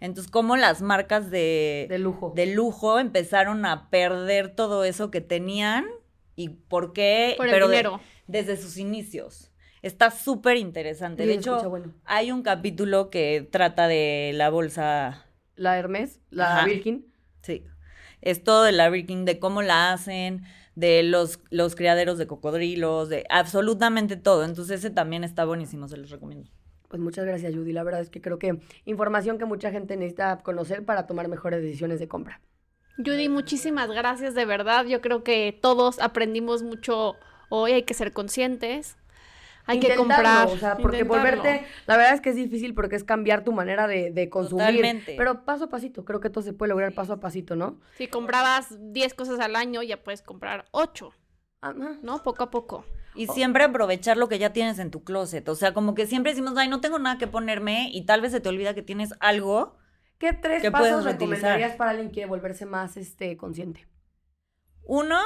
Entonces, 0.01 0.30
cómo 0.30 0.57
las 0.57 0.82
marcas 0.82 1.30
de, 1.30 1.86
De 1.88 1.99
lujo. 1.99 2.32
de 2.36 2.47
lujo 2.47 2.99
empezaron 2.99 3.64
a 3.64 3.88
perder 3.90 4.55
todo 4.55 4.84
eso 4.84 5.11
que 5.11 5.20
tenían 5.20 5.86
y 6.34 6.51
por 6.51 6.92
qué, 6.92 7.34
Por 7.36 7.47
el 7.47 7.53
pero 7.53 7.68
de- 7.68 7.88
desde 8.26 8.57
sus 8.57 8.76
inicios. 8.76 9.51
Está 9.82 10.11
súper 10.11 10.57
interesante. 10.57 11.22
Sí, 11.22 11.28
de 11.28 11.34
hecho, 11.34 11.70
bueno. 11.70 11.92
hay 12.05 12.32
un 12.32 12.42
capítulo 12.42 13.09
que 13.09 13.47
trata 13.51 13.86
de 13.88 14.32
la 14.34 14.51
bolsa 14.51 15.26
La 15.55 15.78
Hermes, 15.78 16.20
la 16.30 16.57
Ajá. 16.59 16.66
Birkin. 16.66 17.07
Sí. 17.42 17.64
Es 18.20 18.42
todo 18.42 18.64
de 18.64 18.72
la 18.72 18.90
Birkin, 18.90 19.24
de 19.24 19.38
cómo 19.38 19.62
la 19.62 19.92
hacen, 19.92 20.42
de 20.74 21.03
los, 21.05 21.38
los 21.51 21.74
criaderos 21.76 22.18
de 22.18 22.26
cocodrilos, 22.26 23.09
de 23.09 23.24
absolutamente 23.30 24.16
todo. 24.16 24.44
Entonces 24.44 24.80
ese 24.80 24.90
también 24.90 25.24
está 25.24 25.44
buenísimo, 25.44 25.86
se 25.88 25.97
los 25.97 26.11
recomiendo. 26.11 26.51
Pues 26.97 27.05
muchas 27.05 27.26
gracias, 27.26 27.55
Judy. 27.55 27.74
La 27.74 27.82
verdad 27.82 28.01
es 28.01 28.09
que 28.09 28.22
creo 28.22 28.38
que 28.38 28.59
información 28.86 29.36
que 29.36 29.44
mucha 29.44 29.70
gente 29.70 29.97
necesita 29.97 30.38
conocer 30.38 30.82
para 30.82 31.07
tomar 31.07 31.28
mejores 31.28 31.61
decisiones 31.61 32.01
de 32.01 32.09
compra. 32.09 32.40
Judy, 32.97 33.28
muchísimas 33.28 33.90
gracias, 33.90 34.34
de 34.34 34.47
verdad. 34.47 34.86
Yo 34.86 35.03
creo 35.03 35.22
que 35.22 35.59
todos 35.61 36.01
aprendimos 36.01 36.62
mucho 36.62 37.16
hoy. 37.51 37.72
Hay 37.72 37.82
que 37.82 37.92
ser 37.92 38.14
conscientes. 38.14 38.97
Hay 39.66 39.78
que 39.78 39.94
comprar. 39.94 40.49
O 40.49 40.57
sea, 40.57 40.78
porque 40.78 41.01
intentarlo. 41.01 41.22
volverte, 41.22 41.66
la 41.86 41.99
verdad 41.99 42.14
es 42.14 42.22
que 42.22 42.30
es 42.30 42.36
difícil 42.36 42.72
porque 42.72 42.97
es 42.97 43.05
cambiar 43.05 43.44
tu 43.44 43.53
manera 43.53 43.86
de, 43.86 44.11
de 44.11 44.30
consumir. 44.30 44.64
Totalmente. 44.64 45.16
Pero 45.18 45.44
paso 45.44 45.64
a 45.64 45.68
pasito, 45.68 46.07
creo 46.07 46.20
que 46.20 46.30
todo 46.30 46.42
se 46.42 46.55
puede 46.55 46.70
lograr 46.70 46.94
paso 46.94 47.12
a 47.12 47.20
pasito, 47.20 47.57
¿no? 47.57 47.78
Si 47.99 48.09
comprabas 48.09 48.68
10 48.78 49.12
cosas 49.12 49.38
al 49.40 49.55
año, 49.55 49.82
ya 49.82 50.03
puedes 50.03 50.22
comprar 50.22 50.64
8, 50.70 51.12
Ajá. 51.61 51.99
¿no? 52.01 52.22
Poco 52.22 52.44
a 52.44 52.51
poco. 52.51 52.86
Y 53.17 53.27
siempre 53.29 53.64
aprovechar 53.64 54.17
lo 54.17 54.29
que 54.29 54.39
ya 54.39 54.53
tienes 54.53 54.79
en 54.79 54.91
tu 54.91 55.03
closet. 55.03 55.49
O 55.49 55.55
sea, 55.55 55.73
como 55.73 55.95
que 55.95 56.07
siempre 56.07 56.33
decimos, 56.33 56.55
ay, 56.57 56.69
no 56.69 56.81
tengo 56.81 56.99
nada 56.99 57.19
que 57.19 57.27
ponerme 57.27 57.91
y 57.93 58.05
tal 58.05 58.21
vez 58.21 58.33
se 58.33 58.41
te 58.41 58.49
olvida 58.49 58.75
que 58.75 58.83
tienes 58.83 59.14
algo. 59.21 59.77
¿Qué 60.19 60.33
tres 60.33 60.62
¿Qué 60.62 60.71
pasos 60.71 61.05
recomendarías 61.05 61.77
para 61.77 61.91
alguien 61.91 62.09
que 62.09 62.14
quiere 62.14 62.29
volverse 62.29 62.67
más 62.67 62.97
este, 62.97 63.37
consciente? 63.37 63.87
Uno, 64.85 65.19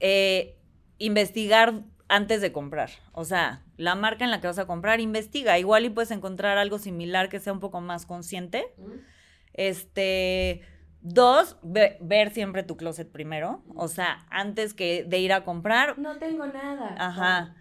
eh, 0.00 0.58
investigar 0.98 1.82
antes 2.08 2.40
de 2.40 2.52
comprar. 2.52 2.90
O 3.12 3.24
sea, 3.24 3.62
la 3.76 3.94
marca 3.94 4.24
en 4.24 4.30
la 4.30 4.40
que 4.40 4.46
vas 4.46 4.58
a 4.58 4.66
comprar, 4.66 5.00
investiga. 5.00 5.58
Igual 5.58 5.84
y 5.84 5.90
puedes 5.90 6.10
encontrar 6.10 6.58
algo 6.58 6.78
similar 6.78 7.28
que 7.28 7.40
sea 7.40 7.52
un 7.52 7.60
poco 7.60 7.80
más 7.80 8.06
consciente. 8.06 8.66
Este. 9.52 10.62
Dos, 11.06 11.58
ve- 11.62 11.98
ver 12.00 12.30
siempre 12.32 12.62
tu 12.62 12.78
closet 12.78 13.12
primero. 13.12 13.62
O 13.76 13.88
sea, 13.88 14.26
antes 14.30 14.72
que 14.72 15.04
de 15.04 15.18
ir 15.18 15.34
a 15.34 15.44
comprar, 15.44 15.98
No 15.98 16.16
tengo 16.18 16.46
nada. 16.46 16.94
Ajá. 16.98 17.54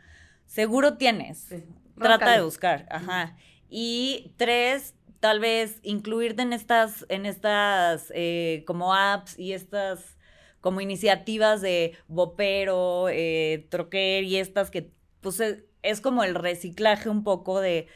Seguro 0.46 0.96
tienes. 0.98 1.40
Sí. 1.40 1.64
Trata 2.00 2.32
de 2.32 2.42
buscar. 2.42 2.88
Ajá. 2.90 3.36
Y 3.70 4.34
tres, 4.38 4.96
tal 5.20 5.42
vez 5.42 5.80
incluirte 5.84 6.42
en 6.42 6.54
estas, 6.54 7.06
en 7.10 7.26
estas 7.26 8.12
eh, 8.16 8.64
como 8.66 8.94
apps 8.96 9.38
y 9.38 9.52
estas 9.52 10.18
como 10.62 10.80
iniciativas 10.80 11.60
de 11.62 11.98
Bopero, 12.08 13.10
eh, 13.10 13.68
Troquer 13.70 14.24
y 14.24 14.38
estas 14.38 14.72
que 14.72 14.94
pues 15.20 15.42
es, 15.42 15.64
es 15.82 16.00
como 16.00 16.24
el 16.24 16.36
reciclaje 16.36 17.10
un 17.10 17.26
poco 17.26 17.60
de 17.60 17.88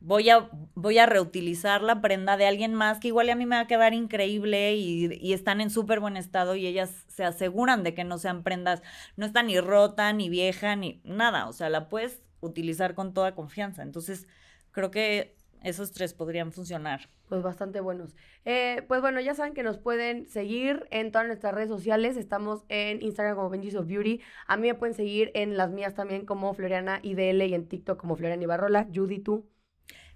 voy 0.00 0.30
a, 0.30 0.48
voy 0.74 0.98
a 0.98 1.06
reutilizar 1.06 1.82
la 1.82 2.00
prenda 2.00 2.36
de 2.36 2.46
alguien 2.46 2.74
más 2.74 3.00
que 3.00 3.08
igual 3.08 3.30
a 3.30 3.34
mí 3.34 3.46
me 3.46 3.56
va 3.56 3.62
a 3.62 3.66
quedar 3.66 3.94
increíble 3.94 4.74
y, 4.76 5.32
están 5.32 5.60
en 5.60 5.70
súper 5.70 6.00
buen 6.00 6.16
estado 6.16 6.56
y 6.56 6.66
ellas 6.66 7.04
se 7.08 7.24
aseguran 7.24 7.82
de 7.82 7.94
que 7.94 8.04
no 8.04 8.18
sean 8.18 8.42
prendas, 8.42 8.82
no 9.16 9.26
está 9.26 9.42
ni 9.42 9.60
rota, 9.60 10.12
ni 10.12 10.28
vieja, 10.28 10.76
ni 10.76 11.00
nada, 11.04 11.48
o 11.48 11.52
sea, 11.52 11.68
la 11.68 11.88
puedes 11.88 12.22
utilizar 12.40 12.94
con 12.94 13.14
toda 13.14 13.34
confianza. 13.34 13.82
Entonces, 13.82 14.26
creo 14.70 14.90
que 14.90 15.36
esos 15.62 15.92
tres 15.92 16.14
podrían 16.14 16.52
funcionar. 16.52 17.08
Pues 17.28 17.42
bastante 17.42 17.80
buenos. 17.80 18.16
Eh, 18.44 18.84
pues 18.88 19.00
bueno, 19.00 19.20
ya 19.20 19.34
saben 19.34 19.52
que 19.52 19.62
nos 19.62 19.76
pueden 19.76 20.26
seguir 20.28 20.86
en 20.90 21.12
todas 21.12 21.26
nuestras 21.26 21.52
redes 21.52 21.68
sociales. 21.68 22.16
Estamos 22.16 22.64
en 22.68 23.02
Instagram 23.02 23.36
como 23.36 23.50
Benjis 23.50 23.74
of 23.74 23.86
Beauty. 23.86 24.20
A 24.46 24.56
mí 24.56 24.68
me 24.68 24.74
pueden 24.74 24.94
seguir 24.94 25.30
en 25.34 25.56
las 25.56 25.70
mías 25.70 25.94
también 25.94 26.24
como 26.24 26.54
Floriana 26.54 27.00
IDL 27.02 27.42
y 27.42 27.54
en 27.54 27.68
TikTok 27.68 28.00
como 28.00 28.16
Floriana 28.16 28.42
Ibarrola. 28.42 28.88
Judy, 28.94 29.18
tú. 29.18 29.46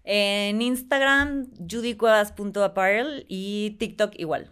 En 0.04 0.60
Instagram, 0.62 1.48
judycuevas.apparel 1.70 3.24
y 3.28 3.76
TikTok 3.78 4.12
igual. 4.18 4.50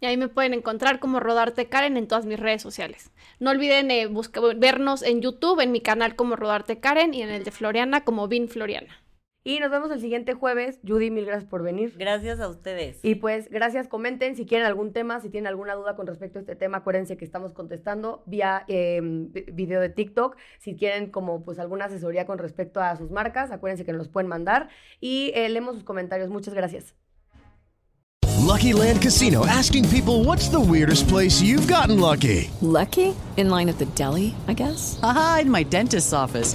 Y 0.00 0.06
ahí 0.06 0.16
me 0.16 0.28
pueden 0.28 0.54
encontrar 0.54 1.00
como 1.00 1.18
Rodarte 1.18 1.68
Karen 1.68 1.96
en 1.96 2.06
todas 2.06 2.24
mis 2.24 2.38
redes 2.38 2.62
sociales. 2.62 3.10
No 3.40 3.50
olviden 3.50 3.90
eh, 3.90 4.08
vernos 4.56 5.02
en 5.02 5.20
YouTube, 5.20 5.60
en 5.60 5.72
mi 5.72 5.80
canal 5.80 6.14
como 6.14 6.36
Rodarte 6.36 6.78
Karen 6.78 7.14
y 7.14 7.22
en 7.22 7.30
el 7.30 7.44
de 7.44 7.50
Floriana 7.50 8.04
como 8.04 8.28
Vin 8.28 8.48
Floriana. 8.48 9.02
Y 9.48 9.60
nos 9.60 9.70
vemos 9.70 9.90
el 9.90 9.98
siguiente 9.98 10.34
jueves. 10.34 10.78
Judy, 10.86 11.10
mil 11.10 11.24
gracias 11.24 11.48
por 11.48 11.62
venir. 11.62 11.94
Gracias 11.96 12.38
a 12.38 12.48
ustedes. 12.48 12.98
Y 13.02 13.14
pues 13.14 13.48
gracias, 13.48 13.88
comenten 13.88 14.36
si 14.36 14.44
quieren 14.44 14.66
algún 14.66 14.92
tema, 14.92 15.20
si 15.20 15.30
tienen 15.30 15.46
alguna 15.46 15.74
duda 15.74 15.96
con 15.96 16.06
respecto 16.06 16.38
a 16.38 16.42
este 16.42 16.54
tema, 16.54 16.78
acuérdense 16.78 17.16
que 17.16 17.24
estamos 17.24 17.54
contestando 17.54 18.22
vía 18.26 18.64
eh, 18.68 19.00
vi- 19.02 19.46
video 19.50 19.80
de 19.80 19.88
TikTok. 19.88 20.36
Si 20.58 20.76
quieren 20.76 21.10
como 21.10 21.46
pues 21.46 21.58
alguna 21.58 21.86
asesoría 21.86 22.26
con 22.26 22.36
respecto 22.36 22.80
a 22.82 22.94
sus 22.96 23.10
marcas, 23.10 23.50
acuérdense 23.50 23.86
que 23.86 23.92
nos 23.92 24.00
los 24.00 24.08
pueden 24.08 24.28
mandar 24.28 24.68
y 25.00 25.32
eh, 25.34 25.48
leemos 25.48 25.76
sus 25.76 25.84
comentarios. 25.84 26.28
Muchas 26.28 26.52
gracias. 26.52 26.94
Lucky 28.46 28.72
Land 28.74 29.00
Casino 29.02 29.46
asking 29.46 29.84
people 29.88 30.24
what's 30.24 30.50
the 30.50 30.60
weirdest 30.60 31.08
place 31.08 31.42
you've 31.42 31.66
gotten 31.66 32.00
lucky? 32.00 32.50
Lucky? 32.60 33.14
In 33.38 33.48
line 33.50 33.70
at 33.70 33.78
the 33.78 33.86
deli, 33.94 34.34
I 34.46 34.52
guess? 34.54 34.98
Aha, 35.02 35.38
in 35.42 35.50
my 35.50 35.64
dentist's 35.64 36.12
office. 36.12 36.54